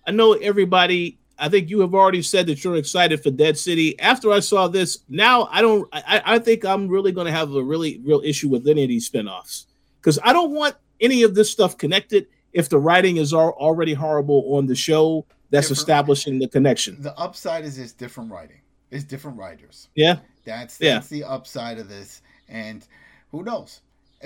I 0.07 0.13
know 0.13 0.33
everybody 0.33 1.19
I 1.39 1.51
think 1.51 1.69
you 1.69 1.81
have 1.81 1.95
already 1.95 2.23
said 2.23 2.47
that 2.47 2.65
you're 2.65 2.77
excited 2.77 3.23
for 3.23 3.31
Dead 3.31 3.59
City. 3.59 4.01
After 4.01 4.33
I 4.33 4.41
saw 4.41 4.67
this, 4.67 5.01
now 5.11 5.47
I 5.53 5.61
don't 5.61 5.87
I, 5.93 6.23
I 6.25 6.39
think 6.39 6.65
I'm 6.65 6.89
really 6.89 7.13
gonna 7.13 7.33
have 7.33 7.55
a 7.55 7.63
really 7.63 8.01
real 8.03 8.23
issue 8.25 8.49
with 8.49 8.67
any 8.67 8.85
of 8.85 8.89
these 8.89 9.11
spinoffs. 9.11 9.67
Because 10.01 10.19
I 10.25 10.33
don't 10.33 10.53
want 10.53 10.75
any 11.03 11.23
of 11.23 11.35
this 11.35 11.51
stuff 11.51 11.77
connected 11.77 12.27
if 12.55 12.71
the 12.71 12.79
writing 12.79 13.19
is 13.19 13.35
already 13.35 13.93
horrible 13.93 14.57
on 14.57 14.67
the 14.67 14.75
show 14.75 15.27
that's 15.51 15.69
different, 15.69 15.79
establishing 15.81 16.39
the 16.39 16.49
connection. 16.49 16.97
The 17.03 17.15
upside 17.19 17.67
is 17.67 17.79
it's 17.79 17.93
different 17.93 18.33
writing. 18.33 18.63
It's 18.91 19.05
different 19.05 19.37
writers. 19.37 19.91
Yeah. 19.95 20.21
That's 20.47 20.79
that's 20.79 21.13
yeah. 21.13 21.19
the 21.19 21.25
upside 21.25 21.79
of 21.79 21.91
this. 21.91 22.23
And 22.49 22.87
who 23.31 23.43
knows? 23.43 23.83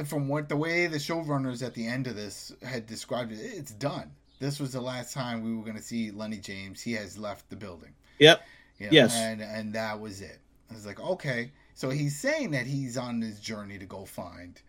From 0.06 0.28
what 0.28 0.48
the 0.48 0.56
way 0.56 0.86
the 0.86 0.98
showrunners 0.98 1.64
at 1.64 1.74
the 1.74 1.86
end 1.86 2.06
of 2.06 2.16
this 2.16 2.52
had 2.62 2.86
described 2.86 3.32
it, 3.32 3.38
it's 3.40 3.72
done. 3.72 4.10
This 4.38 4.60
was 4.60 4.72
the 4.72 4.80
last 4.80 5.12
time 5.12 5.42
we 5.42 5.54
were 5.54 5.62
going 5.62 5.76
to 5.76 5.82
see 5.82 6.10
Lennie 6.10 6.38
James. 6.38 6.80
He 6.80 6.92
has 6.92 7.18
left 7.18 7.50
the 7.50 7.56
building. 7.56 7.92
Yep. 8.18 8.42
You 8.78 8.86
know, 8.86 8.92
yes. 8.92 9.16
And 9.16 9.42
and 9.42 9.72
that 9.72 9.98
was 9.98 10.20
it. 10.20 10.38
I 10.70 10.74
was 10.74 10.86
like, 10.86 11.00
okay. 11.00 11.50
So 11.74 11.90
he's 11.90 12.18
saying 12.18 12.50
that 12.52 12.66
he's 12.66 12.96
on 12.96 13.20
this 13.20 13.40
journey 13.40 13.78
to 13.78 13.86
go 13.86 14.04
find. 14.04 14.60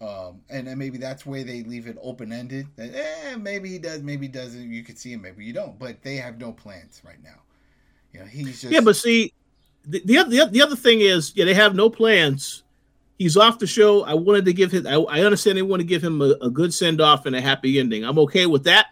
Um, 0.00 0.42
and 0.50 0.66
then 0.66 0.76
maybe 0.78 0.98
that's 0.98 1.24
where 1.24 1.42
they 1.42 1.62
leave 1.62 1.86
it 1.86 1.96
open 2.02 2.32
ended. 2.32 2.66
That 2.76 2.94
eh, 2.94 3.36
maybe 3.36 3.70
he 3.70 3.78
does, 3.78 4.02
maybe 4.02 4.26
he 4.26 4.32
doesn't. 4.32 4.70
You 4.70 4.82
could 4.82 4.98
see 4.98 5.12
him, 5.12 5.22
maybe 5.22 5.44
you 5.44 5.52
don't. 5.52 5.78
But 5.78 6.02
they 6.02 6.16
have 6.16 6.38
no 6.38 6.52
plans 6.52 7.00
right 7.04 7.22
now. 7.22 7.40
You 8.12 8.20
know, 8.20 8.26
he's 8.26 8.60
just 8.60 8.72
yeah. 8.72 8.80
But 8.80 8.96
see, 8.96 9.32
the 9.86 10.00
the, 10.00 10.24
the, 10.24 10.48
the 10.52 10.62
other 10.62 10.76
thing 10.76 11.00
is, 11.00 11.32
yeah, 11.34 11.44
they 11.44 11.54
have 11.54 11.74
no 11.74 11.88
plans 11.88 12.62
he's 13.18 13.36
off 13.36 13.58
the 13.58 13.66
show. 13.66 14.04
I 14.04 14.14
wanted 14.14 14.44
to 14.46 14.52
give 14.52 14.72
him. 14.72 14.86
I, 14.86 14.94
I 14.94 15.20
understand 15.22 15.58
they 15.58 15.62
want 15.62 15.80
to 15.80 15.86
give 15.86 16.02
him 16.02 16.20
a, 16.22 16.36
a 16.42 16.50
good 16.50 16.72
send 16.72 17.00
off 17.00 17.26
and 17.26 17.34
a 17.36 17.40
happy 17.40 17.78
ending. 17.78 18.04
I'm 18.04 18.18
okay 18.20 18.46
with 18.46 18.64
that. 18.64 18.86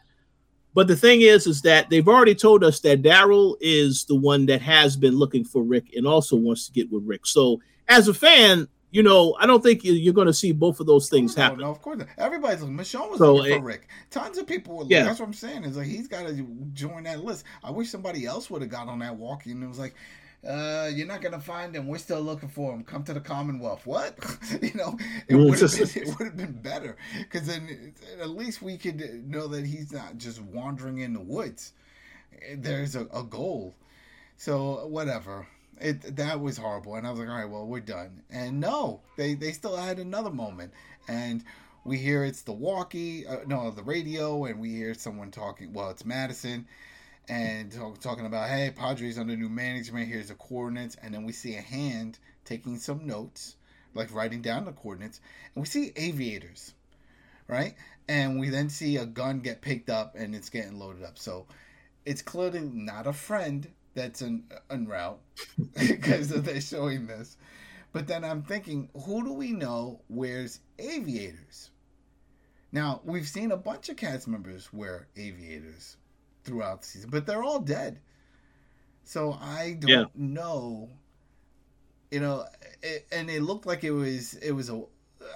But 0.74 0.88
the 0.88 0.96
thing 0.96 1.20
is, 1.20 1.46
is 1.46 1.62
that 1.62 1.88
they've 1.88 2.08
already 2.08 2.34
told 2.34 2.64
us 2.64 2.80
that 2.80 3.02
Daryl 3.02 3.56
is 3.60 4.04
the 4.06 4.16
one 4.16 4.46
that 4.46 4.60
has 4.60 4.96
been 4.96 5.16
looking 5.16 5.44
for 5.44 5.62
Rick 5.62 5.94
and 5.94 6.06
also 6.06 6.34
wants 6.34 6.66
to 6.66 6.72
get 6.72 6.90
with 6.90 7.04
Rick. 7.06 7.26
So 7.26 7.60
as 7.88 8.08
a 8.08 8.14
fan, 8.14 8.66
you 8.90 9.04
know, 9.04 9.36
I 9.38 9.46
don't 9.46 9.62
think 9.62 9.80
you're 9.84 10.14
going 10.14 10.26
to 10.26 10.34
see 10.34 10.50
both 10.50 10.80
of 10.80 10.86
those 10.86 11.08
oh, 11.08 11.16
things 11.16 11.38
oh, 11.38 11.42
happen. 11.42 11.60
No, 11.60 11.70
of 11.70 11.80
course 11.80 11.98
not. 11.98 12.08
Everybody's 12.18 12.60
looking. 12.60 12.76
Michonne 12.76 13.10
was 13.10 13.18
so, 13.18 13.36
looking 13.36 13.52
it, 13.52 13.58
for 13.58 13.64
Rick. 13.64 13.88
Tons 14.10 14.36
of 14.36 14.48
people 14.48 14.78
were. 14.78 14.84
Yeah. 14.88 15.04
That's 15.04 15.20
what 15.20 15.26
I'm 15.26 15.32
saying. 15.32 15.62
Is 15.62 15.76
like 15.76 15.86
he's 15.86 16.08
got 16.08 16.26
to 16.26 16.46
join 16.72 17.04
that 17.04 17.22
list. 17.22 17.44
I 17.62 17.70
wish 17.70 17.90
somebody 17.90 18.26
else 18.26 18.50
would 18.50 18.62
have 18.62 18.70
got 18.70 18.88
on 18.88 18.98
that 18.98 19.16
walk 19.16 19.46
and 19.46 19.62
it 19.62 19.66
was 19.68 19.78
like, 19.78 19.94
uh, 20.46 20.90
you're 20.92 21.06
not 21.06 21.22
gonna 21.22 21.40
find 21.40 21.74
him. 21.74 21.86
We're 21.86 21.98
still 21.98 22.20
looking 22.20 22.48
for 22.48 22.72
him. 22.72 22.84
Come 22.84 23.04
to 23.04 23.14
the 23.14 23.20
Commonwealth. 23.20 23.86
What? 23.86 24.18
you 24.62 24.74
know, 24.74 24.98
it 25.28 25.36
would 25.36 25.58
have 25.60 26.36
been, 26.36 26.36
been 26.36 26.60
better 26.60 26.96
because 27.18 27.46
then 27.46 27.94
at 28.20 28.30
least 28.30 28.62
we 28.62 28.76
could 28.76 29.28
know 29.28 29.46
that 29.48 29.64
he's 29.66 29.92
not 29.92 30.18
just 30.18 30.40
wandering 30.40 30.98
in 30.98 31.12
the 31.12 31.20
woods. 31.20 31.72
There's 32.56 32.94
a, 32.94 33.06
a 33.12 33.22
goal. 33.22 33.74
So 34.36 34.86
whatever. 34.86 35.46
It 35.80 36.16
that 36.16 36.40
was 36.40 36.56
horrible, 36.56 36.94
and 36.94 37.06
I 37.06 37.10
was 37.10 37.18
like, 37.18 37.28
all 37.28 37.34
right, 37.34 37.50
well, 37.50 37.66
we're 37.66 37.80
done. 37.80 38.22
And 38.30 38.60
no, 38.60 39.00
they 39.16 39.34
they 39.34 39.50
still 39.50 39.76
had 39.76 39.98
another 39.98 40.30
moment, 40.30 40.72
and 41.08 41.42
we 41.84 41.98
hear 41.98 42.24
it's 42.24 42.42
the 42.42 42.52
walkie, 42.52 43.26
uh, 43.26 43.38
no, 43.46 43.70
the 43.72 43.82
radio, 43.82 44.44
and 44.44 44.60
we 44.60 44.70
hear 44.70 44.94
someone 44.94 45.32
talking. 45.32 45.72
Well, 45.72 45.90
it's 45.90 46.04
Madison 46.04 46.66
and 47.28 47.72
talk, 47.72 48.00
talking 48.00 48.26
about 48.26 48.48
hey, 48.48 48.72
Padres 48.74 49.18
under 49.18 49.36
new 49.36 49.48
management. 49.48 50.08
Here's 50.08 50.28
the 50.28 50.34
coordinates, 50.34 50.96
and 51.02 51.14
then 51.14 51.24
we 51.24 51.32
see 51.32 51.56
a 51.56 51.60
hand 51.60 52.18
taking 52.44 52.78
some 52.78 53.06
notes, 53.06 53.56
like 53.94 54.14
writing 54.14 54.42
down 54.42 54.64
the 54.64 54.72
coordinates, 54.72 55.20
and 55.54 55.62
we 55.62 55.66
see 55.66 55.92
aviators, 55.96 56.74
right? 57.48 57.74
And 58.08 58.38
we 58.38 58.50
then 58.50 58.68
see 58.68 58.96
a 58.98 59.06
gun 59.06 59.40
get 59.40 59.62
picked 59.62 59.88
up 59.88 60.14
and 60.14 60.34
it's 60.34 60.50
getting 60.50 60.78
loaded 60.78 61.04
up. 61.04 61.18
So 61.18 61.46
it's 62.04 62.20
clearly 62.20 62.60
not 62.60 63.06
a 63.06 63.14
friend 63.14 63.66
that's 63.94 64.20
en, 64.20 64.44
en 64.70 64.86
route 64.86 65.20
because 65.78 66.28
they're 66.28 66.60
showing 66.60 67.06
this. 67.06 67.36
But 67.92 68.08
then 68.08 68.24
I'm 68.24 68.42
thinking, 68.42 68.90
who 69.06 69.24
do 69.24 69.32
we 69.32 69.52
know 69.52 70.00
wears 70.08 70.60
aviators? 70.78 71.70
Now, 72.72 73.00
we've 73.04 73.28
seen 73.28 73.52
a 73.52 73.56
bunch 73.56 73.88
of 73.88 73.96
cast 73.96 74.26
members 74.26 74.72
wear 74.72 75.06
aviators 75.16 75.96
throughout 76.44 76.82
the 76.82 76.86
season, 76.88 77.10
but 77.10 77.26
they're 77.26 77.42
all 77.44 77.60
dead. 77.60 78.00
So 79.04 79.32
I 79.40 79.74
don't 79.80 79.90
Yeah. 79.90 80.04
know. 80.14 80.90
You 82.10 82.20
know, 82.20 82.44
it, 82.82 83.06
and 83.12 83.28
it 83.28 83.42
looked 83.42 83.66
like 83.66 83.82
it 83.84 83.90
was 83.90 84.34
it 84.34 84.52
was 84.52 84.70
a 84.70 84.82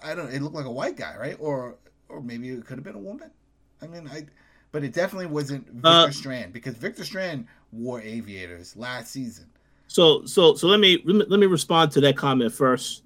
I 0.03 0.15
don't 0.15 0.33
it 0.33 0.43
looked 0.43 0.55
like 0.55 0.67
a 0.67 0.71
white 0.71 0.97
guy, 0.97 1.17
right? 1.19 1.37
Or 1.41 1.77
or 2.09 2.21
maybe 2.23 2.49
it 2.51 2.65
could 2.67 2.77
have 2.79 2.85
been 2.85 2.95
a 2.95 2.99
woman. 2.99 3.31
I 3.83 3.87
mean, 3.87 4.09
I 4.09 4.27
but 4.71 4.85
it 4.85 4.93
definitely 4.93 5.27
wasn't 5.27 5.69
Victor 5.71 6.13
Uh, 6.13 6.13
Strand 6.13 6.53
because 6.53 6.77
Victor 6.77 7.05
Strand 7.05 7.47
wore 7.73 8.01
aviators 8.01 8.77
last 8.77 9.11
season. 9.13 9.47
So 9.87 10.25
so 10.27 10.55
so 10.55 10.69
let 10.69 10.81
me 10.81 11.01
let 11.05 11.41
me 11.41 11.47
respond 11.47 11.93
to 11.93 12.01
that 12.03 12.17
comment 12.17 12.53
first. 12.53 13.03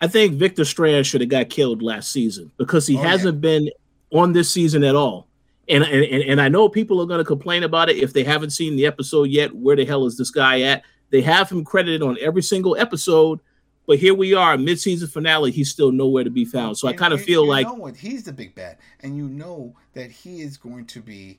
I 0.00 0.08
think 0.08 0.34
Victor 0.36 0.64
Strand 0.64 1.06
should 1.06 1.22
have 1.22 1.30
got 1.30 1.50
killed 1.50 1.82
last 1.82 2.12
season 2.12 2.52
because 2.58 2.86
he 2.86 2.96
Oh, 2.96 3.00
hasn't 3.00 3.40
been 3.40 3.70
on 4.12 4.32
this 4.32 4.50
season 4.52 4.84
at 4.84 4.96
all. 4.96 5.28
And 5.68 5.82
and, 5.84 6.04
and- 6.04 6.22
and 6.24 6.40
I 6.40 6.48
know 6.48 6.68
people 6.68 7.00
are 7.00 7.06
going 7.06 7.18
to 7.18 7.24
complain 7.24 7.62
about 7.62 7.88
it 7.88 7.96
if 7.96 8.12
they 8.12 8.24
haven't 8.24 8.50
seen 8.50 8.76
the 8.76 8.86
episode 8.86 9.30
yet. 9.30 9.54
Where 9.54 9.76
the 9.76 9.84
hell 9.84 10.06
is 10.06 10.16
this 10.18 10.30
guy 10.30 10.60
at? 10.62 10.82
They 11.10 11.22
have 11.22 11.50
him 11.50 11.64
credited 11.64 12.02
on 12.02 12.16
every 12.20 12.42
single 12.42 12.76
episode, 12.76 13.38
but 13.86 13.98
here 13.98 14.14
we 14.14 14.34
are, 14.34 14.58
mid-season 14.58 15.06
finale. 15.08 15.52
He's 15.52 15.70
still 15.70 15.92
nowhere 15.92 16.24
to 16.24 16.30
be 16.30 16.44
found. 16.44 16.76
So 16.76 16.88
I 16.88 16.92
kind 16.92 17.12
of 17.14 17.22
feel 17.22 17.44
you 17.44 17.48
like 17.50 17.66
know 17.66 17.74
what 17.74 17.96
he's 17.96 18.24
the 18.24 18.32
big 18.32 18.54
bad, 18.54 18.78
and 19.00 19.16
you 19.16 19.28
know 19.28 19.74
that 19.92 20.10
he 20.10 20.40
is 20.42 20.56
going 20.56 20.86
to 20.86 21.00
be 21.00 21.38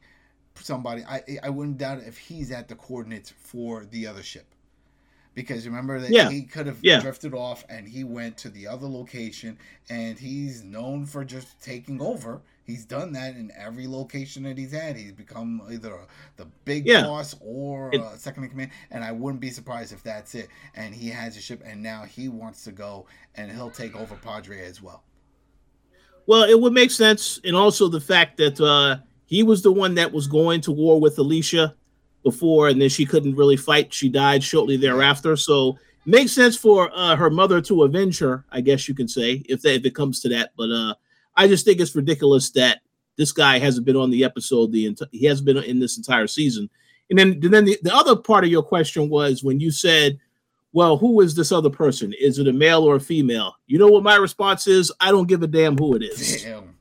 somebody. 0.56 1.04
I 1.04 1.22
I 1.44 1.50
wouldn't 1.50 1.78
doubt 1.78 2.00
if 2.06 2.18
he's 2.18 2.52
at 2.52 2.68
the 2.68 2.76
coordinates 2.76 3.32
for 3.38 3.86
the 3.86 4.08
other 4.08 4.24
ship, 4.24 4.46
because 5.36 5.68
remember 5.68 6.00
that 6.00 6.10
Yeah. 6.10 6.30
he 6.30 6.42
could 6.44 6.66
have 6.66 6.80
Yeah. 6.82 7.00
drifted 7.02 7.34
off 7.34 7.64
and 7.70 7.88
he 7.88 8.04
went 8.04 8.38
to 8.40 8.50
the 8.50 8.66
other 8.68 8.88
location, 8.88 9.58
and 9.90 10.18
he's 10.18 10.64
known 10.64 11.06
for 11.06 11.24
just 11.24 11.62
taking 11.62 12.02
over. 12.02 12.42
He's 12.66 12.84
done 12.86 13.12
that 13.14 13.36
in 13.36 13.52
every 13.56 13.86
location 13.86 14.42
that 14.44 14.58
he's 14.58 14.72
had. 14.72 14.96
He's 14.98 15.12
become 15.12 15.62
either 15.70 16.00
the 16.38 16.48
big 16.64 16.88
Yeah. 16.88 17.04
boss 17.04 17.36
or 17.40 17.92
It- 17.94 18.02
uh, 18.02 18.18
second 18.18 18.46
in 18.46 18.50
command, 18.50 18.72
and 18.90 19.04
I 19.04 19.12
wouldn't 19.12 19.40
be 19.42 19.52
surprised 19.52 19.94
if 19.94 20.02
that's 20.02 20.34
it. 20.34 20.48
And 20.74 20.96
he 20.96 21.10
has 21.10 21.38
a 21.38 21.42
ship, 21.42 21.62
and 21.64 21.84
now 21.84 22.04
he 22.06 22.28
wants 22.28 22.64
to 22.64 22.72
go, 22.72 23.06
and 23.36 23.52
he'll 23.52 23.70
take 23.70 23.96
over 23.96 24.16
Padre 24.16 24.66
as 24.66 24.82
well. 24.82 25.04
Well, 26.28 26.44
it 26.50 26.60
would 26.60 26.74
make 26.74 26.90
sense, 26.90 27.40
and 27.44 27.56
also 27.56 27.88
the 27.88 28.02
fact 28.02 28.38
that 28.38 28.60
uh, 28.60 28.98
he 29.28 29.44
was 29.44 29.62
the 29.62 29.72
one 29.72 29.94
that 29.96 30.12
was 30.12 30.26
going 30.28 30.62
to 30.62 30.72
war 30.72 31.00
with 31.00 31.20
Alicia 31.20 31.76
before, 32.26 32.68
and 32.68 32.82
then 32.82 32.90
she 32.90 33.06
couldn't 33.06 33.36
really 33.38 33.56
fight. 33.56 33.94
She 33.94 34.10
died 34.10 34.44
shortly 34.44 34.76
thereafter, 34.76 35.38
so 35.38 35.78
makes 36.06 36.34
sense 36.34 36.58
for 36.58 36.92
uh, 36.94 37.16
her 37.16 37.30
mother 37.30 37.62
to 37.62 37.84
avenge 37.84 38.20
her. 38.20 38.44
I 38.52 38.60
guess 38.60 38.90
you 38.90 38.94
can 38.96 39.08
say 39.08 39.44
if 39.48 39.62
that 39.62 39.76
if 39.76 39.86
it 39.86 39.96
comes 39.96 40.20
to 40.22 40.30
that. 40.30 40.52
But 40.58 40.70
uh, 40.72 40.96
I 41.38 41.48
just 41.48 41.64
think 41.64 41.80
it's 41.80 41.96
ridiculous 41.96 42.50
that 42.52 42.82
this 43.16 43.32
guy 43.32 43.60
hasn't 43.60 43.86
been 43.86 43.96
on 43.96 44.10
the 44.10 44.26
episode. 44.26 44.74
The 44.74 44.88
ent- 44.88 45.02
he 45.14 45.26
hasn't 45.26 45.46
been 45.46 45.58
in 45.60 45.80
this 45.80 45.96
entire 45.96 46.28
season. 46.28 46.70
And 47.10 47.18
then 47.18 47.40
then 47.40 47.64
the, 47.64 47.78
the 47.84 47.96
other 47.96 48.16
part 48.18 48.44
of 48.44 48.50
your 48.50 48.64
question 48.64 49.08
was 49.10 49.44
when 49.44 49.62
you 49.62 49.72
said 49.72 50.20
well, 50.74 50.98
who 50.98 51.22
is 51.22 51.34
this 51.34 51.54
other 51.54 51.70
person? 51.70 52.12
Is 52.20 52.38
it 52.38 52.50
a 52.50 52.52
male 52.52 52.84
or 52.84 52.96
a 52.98 53.00
female? 53.00 53.56
You 53.66 53.78
know 53.80 53.88
what 53.88 54.04
my 54.04 54.18
response 54.18 54.68
is? 54.68 54.92
I 55.00 55.10
don't 55.12 55.26
give 55.30 55.42
a 55.42 55.48
damn 55.48 55.78
who 55.78 55.96
it 55.96 56.04
is. 56.04 56.44
Damn. 56.44 56.76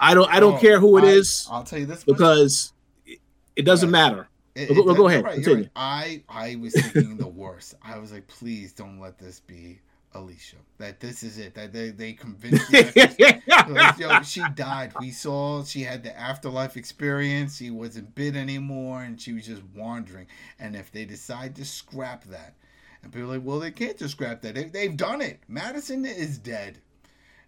I 0.00 0.14
don't 0.14 0.30
I 0.32 0.40
don't 0.40 0.54
Oh, 0.54 0.58
care 0.58 0.80
who 0.80 0.96
it 0.98 1.04
I- 1.04 1.08
is 1.08 1.46
I'll 1.50 1.62
tell 1.62 1.78
you 1.78 1.84
this 1.86 2.04
because 2.04 2.72
it, 3.04 3.18
it 3.54 3.62
doesn't 3.66 3.90
Right. 3.90 4.10
matter. 4.10 4.28
It- 4.54 4.68
Go- 4.74 4.90
it- 4.90 4.96
go 4.96 5.08
ahead, 5.08 5.24
right, 5.24 5.42
right. 5.46 5.70
I 5.76 6.22
I 6.28 6.56
was 6.56 6.74
thinking 6.74 7.16
the 7.16 7.26
worst. 7.26 7.74
I 7.82 7.98
was 7.98 8.12
like, 8.12 8.26
please 8.28 8.72
don't 8.72 9.00
let 9.00 9.18
this 9.18 9.40
be 9.40 9.80
Alicia. 10.14 10.56
That 10.78 11.00
this 11.00 11.22
is 11.22 11.38
it. 11.38 11.54
That 11.54 11.72
they 11.72 11.90
they 11.90 12.12
convinced 12.12 12.70
you. 12.70 12.82
that 12.82 13.42
like, 13.70 13.98
yo, 13.98 14.20
she 14.22 14.42
died. 14.54 14.92
We 15.00 15.10
saw 15.10 15.64
she 15.64 15.82
had 15.82 16.02
the 16.02 16.18
afterlife 16.18 16.76
experience. 16.76 17.56
She 17.56 17.70
wasn't 17.70 18.14
bit 18.14 18.36
anymore, 18.36 19.02
and 19.02 19.18
she 19.20 19.32
was 19.32 19.46
just 19.46 19.62
wandering. 19.74 20.26
And 20.58 20.76
if 20.76 20.92
they 20.92 21.06
decide 21.06 21.56
to 21.56 21.64
scrap 21.64 22.24
that, 22.24 22.54
and 23.02 23.10
people 23.10 23.30
are 23.30 23.38
like, 23.38 23.46
well, 23.46 23.58
they 23.60 23.70
can't 23.70 23.96
just 23.98 24.12
scrap 24.12 24.42
that. 24.42 24.54
They, 24.54 24.64
they've 24.64 24.96
done 24.96 25.22
it. 25.22 25.40
Madison 25.48 26.04
is 26.04 26.36
dead. 26.38 26.78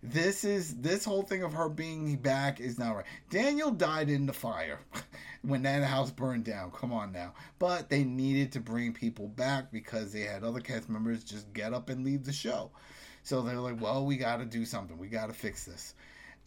This 0.07 0.45
is 0.45 0.77
this 0.77 1.03
whole 1.03 1.23
thing 1.23 1.43
of 1.43 1.55
her 1.55 1.71
being 1.71 2.17
back 2.17 2.61
is 2.61 2.79
not 2.79 2.95
right. 2.95 3.07
Daniel 3.31 3.71
died 3.71 4.11
in 4.11 4.27
the 4.27 4.35
fire 4.35 4.81
when 5.43 5.63
that 5.63 5.83
house 5.83 6.11
burned 6.11 6.45
down. 6.45 6.73
Come 6.73 6.93
on 6.93 7.11
now. 7.11 7.33
But 7.59 7.89
they 7.89 8.05
needed 8.05 8.53
to 8.53 8.61
bring 8.61 8.93
people 8.93 9.29
back 9.29 9.73
because 9.73 10.13
they 10.13 10.21
had 10.21 10.45
other 10.45 10.61
cast 10.61 10.91
members 10.91 11.25
just 11.25 11.51
get 11.55 11.73
up 11.73 11.89
and 11.89 12.05
leave 12.05 12.25
the 12.25 12.35
show. 12.35 12.71
So 13.23 13.41
they're 13.41 13.57
like, 13.57 13.81
well, 13.81 14.05
we 14.05 14.19
got 14.19 14.39
to 14.41 14.45
do 14.45 14.67
something. 14.67 14.99
We 14.99 15.09
got 15.09 15.29
to 15.29 15.33
fix 15.33 15.65
this. 15.65 15.95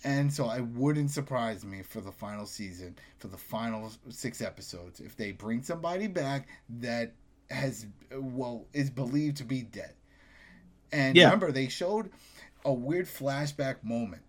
And 0.04 0.32
so 0.32 0.46
I 0.46 0.60
wouldn't 0.62 1.10
surprise 1.10 1.66
me 1.66 1.82
for 1.82 2.02
the 2.02 2.12
final 2.12 2.46
season, 2.46 2.96
for 3.18 3.28
the 3.28 3.38
final 3.38 3.92
six 4.10 4.40
episodes, 4.42 5.00
if 5.00 5.18
they 5.18 5.32
bring 5.32 5.64
somebody 5.64 6.06
back 6.06 6.48
that 6.82 7.14
has, 7.50 7.88
well, 8.12 8.68
is 8.74 8.92
believed 8.92 9.38
to 9.38 9.44
be 9.46 9.64
dead. 9.64 9.96
And 10.92 11.18
Yeah. 11.18 11.26
remember, 11.26 11.52
they 11.52 11.68
showed 11.68 12.12
a 12.68 12.74
weird 12.74 13.08
flashback 13.08 13.78
moment. 13.84 14.22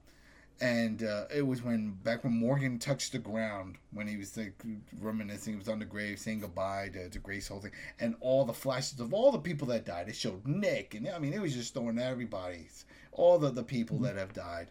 And 0.61 1.05
uh, 1.05 1.25
it 1.35 1.47
was 1.47 1.63
when 1.63 1.93
back 2.03 2.25
when 2.25 2.33
Morgan 2.33 2.79
touched 2.79 3.13
the 3.13 3.19
ground 3.19 3.77
when 3.93 4.09
he 4.09 4.17
was 4.17 4.37
like 4.37 4.55
reminiscing, 5.01 5.53
he 5.53 5.59
was 5.59 5.69
on 5.69 5.79
the 5.79 5.85
grave 5.85 6.19
saying 6.19 6.41
goodbye 6.41 6.91
to, 6.95 7.09
to 7.11 7.19
Grace 7.21 7.47
Holding, 7.47 7.71
and 8.01 8.17
all 8.21 8.45
the 8.45 8.53
flashes 8.53 8.99
of 8.99 9.15
all 9.15 9.31
the 9.31 9.39
people 9.39 9.69
that 9.69 9.87
died. 9.87 10.09
It 10.09 10.17
showed 10.17 10.47
Nick, 10.47 10.95
and 10.95 11.09
I 11.09 11.19
mean, 11.21 11.33
it 11.33 11.41
was 11.41 11.55
just 11.55 11.75
throwing 11.75 11.99
everybody's 12.01 12.87
all 13.13 13.39
the, 13.39 13.51
the 13.51 13.63
people 13.63 13.99
that 13.99 14.17
have 14.17 14.33
died. 14.33 14.71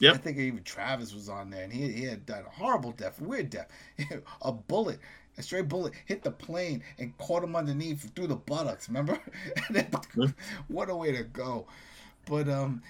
Yep. 0.00 0.14
I 0.14 0.18
think 0.18 0.38
even 0.38 0.62
Travis 0.64 1.14
was 1.14 1.28
on 1.30 1.50
there, 1.50 1.64
and 1.64 1.72
he, 1.72 1.92
he 1.92 2.04
had 2.04 2.26
died 2.26 2.44
a 2.46 2.50
horrible 2.50 2.92
death, 2.92 3.20
weird 3.20 3.48
death. 3.50 3.68
a 4.42 4.52
bullet, 4.52 4.98
a 5.38 5.42
stray 5.42 5.62
bullet, 5.62 5.94
hit 6.06 6.22
the 6.22 6.30
plane 6.30 6.82
and 6.98 7.16
caught 7.18 7.44
him 7.44 7.56
underneath 7.56 8.14
through 8.14 8.26
the 8.26 8.36
buttocks. 8.36 8.88
Remember? 8.88 9.18
Then- 9.70 9.90
what 10.68 10.90
a 10.90 10.96
way 10.96 11.12
to 11.12 11.22
go! 11.22 11.66
But 12.30 12.48
um, 12.48 12.80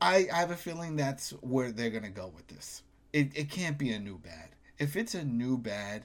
I, 0.00 0.26
I 0.32 0.38
have 0.38 0.50
a 0.50 0.56
feeling 0.56 0.96
that's 0.96 1.32
where 1.42 1.70
they're 1.70 1.90
gonna 1.90 2.08
go 2.08 2.32
with 2.34 2.48
this. 2.48 2.82
It, 3.12 3.30
it 3.36 3.50
can't 3.50 3.76
be 3.76 3.92
a 3.92 3.98
new 3.98 4.16
bad. 4.16 4.48
If 4.78 4.96
it's 4.96 5.14
a 5.14 5.22
new 5.22 5.58
bad, 5.58 6.04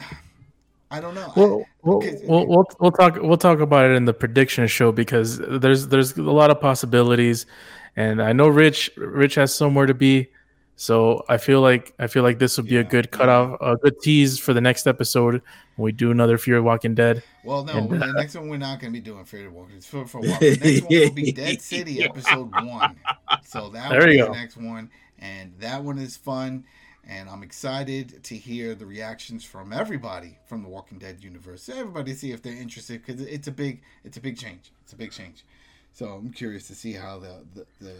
I 0.90 1.00
don't 1.00 1.14
know. 1.14 1.32
Well, 1.36 1.64
we'll, 1.84 2.02
we'll, 2.24 2.46
we'll 2.46 2.66
we'll 2.80 2.90
talk 2.90 3.16
we'll 3.22 3.36
talk 3.36 3.60
about 3.60 3.88
it 3.88 3.94
in 3.94 4.06
the 4.06 4.12
prediction 4.12 4.66
show 4.66 4.90
because 4.90 5.38
there's 5.38 5.86
there's 5.86 6.16
a 6.18 6.22
lot 6.22 6.50
of 6.50 6.60
possibilities, 6.60 7.46
and 7.94 8.20
I 8.20 8.32
know 8.32 8.48
Rich 8.48 8.90
Rich 8.96 9.36
has 9.36 9.54
somewhere 9.54 9.86
to 9.86 9.94
be, 9.94 10.30
so 10.76 11.24
I 11.28 11.36
feel 11.36 11.60
like 11.60 11.92
I 11.98 12.06
feel 12.06 12.22
like 12.22 12.38
this 12.38 12.56
would 12.56 12.66
be 12.66 12.74
Yeah, 12.74 12.80
a 12.80 12.84
good 12.84 13.10
cutoff, 13.10 13.60
a 13.60 13.76
good 13.76 14.00
tease 14.00 14.38
for 14.38 14.52
the 14.52 14.60
next 14.60 14.86
episode 14.86 15.42
when 15.76 15.84
we 15.84 15.92
do 15.92 16.10
another 16.10 16.38
Fear 16.38 16.58
of 16.58 16.64
Walking 16.64 16.94
Dead. 16.94 17.22
Well, 17.44 17.64
no, 17.64 17.72
And, 17.74 17.90
the 17.90 18.04
uh, 18.04 18.12
next 18.12 18.34
one 18.34 18.48
we're 18.48 18.56
not 18.56 18.80
going 18.80 18.92
to 18.92 18.98
be 18.98 19.04
doing 19.04 19.24
Fear 19.24 19.44
the 19.44 19.50
Walking. 19.50 19.76
It's 19.76 19.86
for, 19.86 20.06
for. 20.06 20.22
The 20.22 20.58
next 20.62 20.82
one 20.82 21.00
will 21.00 21.10
be 21.12 21.32
Dead 21.32 21.60
City, 21.60 22.04
episode 22.04 22.52
one. 22.52 22.96
So 23.44 23.68
that 23.70 23.90
There 23.90 24.00
will 24.00 24.06
be 24.06 24.16
you 24.16 24.24
the 24.24 24.32
next 24.32 24.56
one, 24.56 24.90
and 25.18 25.52
that 25.58 25.82
one 25.82 25.98
is 25.98 26.16
fun. 26.16 26.64
And 27.04 27.28
I'm 27.28 27.42
excited 27.42 28.22
to 28.22 28.36
hear 28.36 28.76
the 28.76 28.86
reactions 28.86 29.44
from 29.44 29.72
everybody 29.72 30.38
from 30.46 30.62
the 30.62 30.68
Walking 30.68 30.98
Dead 30.98 31.22
universe. 31.22 31.68
Everybody, 31.68 32.14
see 32.14 32.30
if 32.30 32.42
they're 32.42 32.52
interested 32.52 33.04
because 33.04 33.20
it's 33.20 33.48
a 33.48 33.52
big, 33.52 33.82
it's 34.04 34.16
a 34.16 34.20
big 34.20 34.38
change. 34.38 34.70
It's 34.82 34.92
a 34.92 34.96
big 34.96 35.10
change. 35.10 35.44
So 35.92 36.06
I'm 36.06 36.32
curious 36.32 36.66
to 36.68 36.74
see 36.74 36.92
how 36.92 37.18
the 37.18 37.44
the 37.54 37.66
the, 37.80 37.94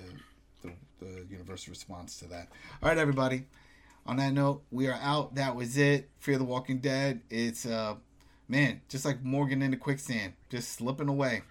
the, 0.62 0.72
the 1.00 1.26
universe 1.30 1.68
responds 1.68 2.18
to 2.18 2.26
that. 2.26 2.48
All 2.82 2.88
right, 2.88 2.98
everybody. 2.98 3.44
On 4.06 4.16
that 4.16 4.32
note, 4.32 4.62
we 4.70 4.88
are 4.88 4.98
out. 5.00 5.36
That 5.36 5.54
was 5.54 5.76
it. 5.76 6.10
Fear 6.18 6.38
the 6.38 6.44
Walking 6.44 6.78
Dead. 6.78 7.20
It's 7.30 7.66
uh 7.66 7.94
man, 8.48 8.80
just 8.88 9.04
like 9.04 9.22
Morgan 9.22 9.62
in 9.62 9.70
the 9.70 9.76
quicksand, 9.76 10.34
just 10.50 10.72
slipping 10.72 11.08
away. 11.08 11.42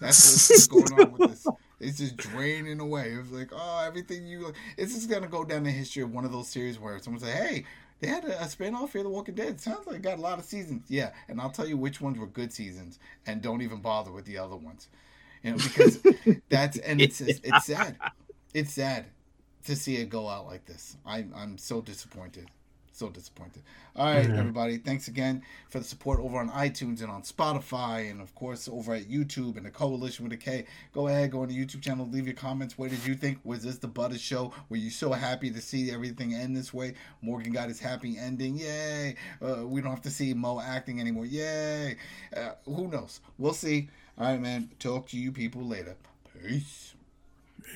That's 0.00 0.50
what's 0.50 0.66
going 0.66 0.92
on 0.92 1.12
with 1.12 1.30
this. 1.30 1.46
It's 1.80 1.98
just 1.98 2.16
draining 2.16 2.80
away. 2.80 3.10
It's 3.10 3.30
like, 3.30 3.50
oh, 3.52 3.84
everything 3.86 4.26
you. 4.26 4.52
It's 4.76 4.94
just 4.94 5.08
gonna 5.08 5.28
go 5.28 5.44
down 5.44 5.62
the 5.62 5.70
history 5.70 6.02
of 6.02 6.12
one 6.12 6.24
of 6.24 6.32
those 6.32 6.48
series 6.48 6.78
where 6.78 6.98
someone 6.98 7.20
say, 7.22 7.30
"Hey, 7.30 7.64
they 8.00 8.08
had 8.08 8.24
a, 8.24 8.42
a 8.42 8.48
spin-off 8.48 8.90
Fear 8.90 9.04
the 9.04 9.08
Walking 9.08 9.36
Dead. 9.36 9.60
Sounds 9.60 9.86
like 9.86 9.96
it 9.96 10.02
got 10.02 10.18
a 10.18 10.20
lot 10.20 10.38
of 10.38 10.44
seasons." 10.44 10.84
Yeah, 10.88 11.12
and 11.28 11.40
I'll 11.40 11.50
tell 11.50 11.68
you 11.68 11.76
which 11.76 12.00
ones 12.00 12.18
were 12.18 12.26
good 12.26 12.52
seasons, 12.52 12.98
and 13.26 13.40
don't 13.40 13.62
even 13.62 13.80
bother 13.80 14.10
with 14.10 14.24
the 14.24 14.38
other 14.38 14.56
ones. 14.56 14.88
You 15.44 15.52
know, 15.52 15.58
because 15.58 16.02
that's 16.48 16.78
and 16.78 17.00
it's 17.00 17.20
it's 17.20 17.66
sad. 17.66 17.96
It's 18.54 18.72
sad 18.72 19.06
to 19.66 19.76
see 19.76 19.96
it 19.96 20.08
go 20.08 20.28
out 20.28 20.46
like 20.46 20.64
this. 20.66 20.96
I 21.06 21.26
I'm 21.34 21.58
so 21.58 21.80
disappointed. 21.80 22.50
so 22.98 23.08
disappointed. 23.08 23.62
All 23.94 24.12
right, 24.12 24.24
mm-hmm. 24.26 24.38
everybody. 24.38 24.78
Thanks 24.78 25.06
again 25.06 25.42
for 25.68 25.78
the 25.78 25.84
support 25.84 26.18
over 26.18 26.38
on 26.38 26.50
iTunes 26.50 27.00
and 27.00 27.10
on 27.10 27.22
Spotify, 27.22 28.10
and 28.10 28.20
of 28.20 28.34
course 28.34 28.68
over 28.68 28.94
at 28.94 29.04
YouTube 29.08 29.56
and 29.56 29.64
the 29.64 29.70
Coalition 29.70 30.24
with 30.24 30.32
a 30.32 30.36
K. 30.36 30.66
Go 30.92 31.06
ahead, 31.06 31.30
go 31.30 31.42
on 31.42 31.48
the 31.48 31.56
YouTube 31.56 31.80
channel, 31.80 32.08
leave 32.10 32.26
your 32.26 32.34
comments. 32.34 32.76
What 32.76 32.90
did 32.90 33.06
you 33.06 33.14
think? 33.14 33.38
Was 33.44 33.62
this 33.62 33.78
the 33.78 33.86
Butter 33.86 34.18
Show? 34.18 34.52
Were 34.68 34.76
you 34.76 34.90
so 34.90 35.12
happy 35.12 35.50
to 35.50 35.60
see 35.60 35.92
everything 35.92 36.34
end 36.34 36.56
this 36.56 36.74
way? 36.74 36.94
Morgan 37.22 37.52
got 37.52 37.68
his 37.68 37.78
happy 37.80 38.18
ending. 38.18 38.56
Yay! 38.56 39.14
Uh, 39.40 39.66
we 39.66 39.80
don't 39.80 39.90
have 39.90 40.02
to 40.02 40.10
see 40.10 40.34
Mo 40.34 40.60
acting 40.60 41.00
anymore. 41.00 41.26
Yay! 41.26 41.96
Uh, 42.36 42.52
who 42.64 42.88
knows? 42.88 43.20
We'll 43.38 43.54
see. 43.54 43.90
All 44.16 44.26
right, 44.26 44.40
man. 44.40 44.70
Talk 44.80 45.08
to 45.08 45.18
you 45.18 45.30
people 45.30 45.62
later. 45.62 45.96
Peace. 46.42 46.87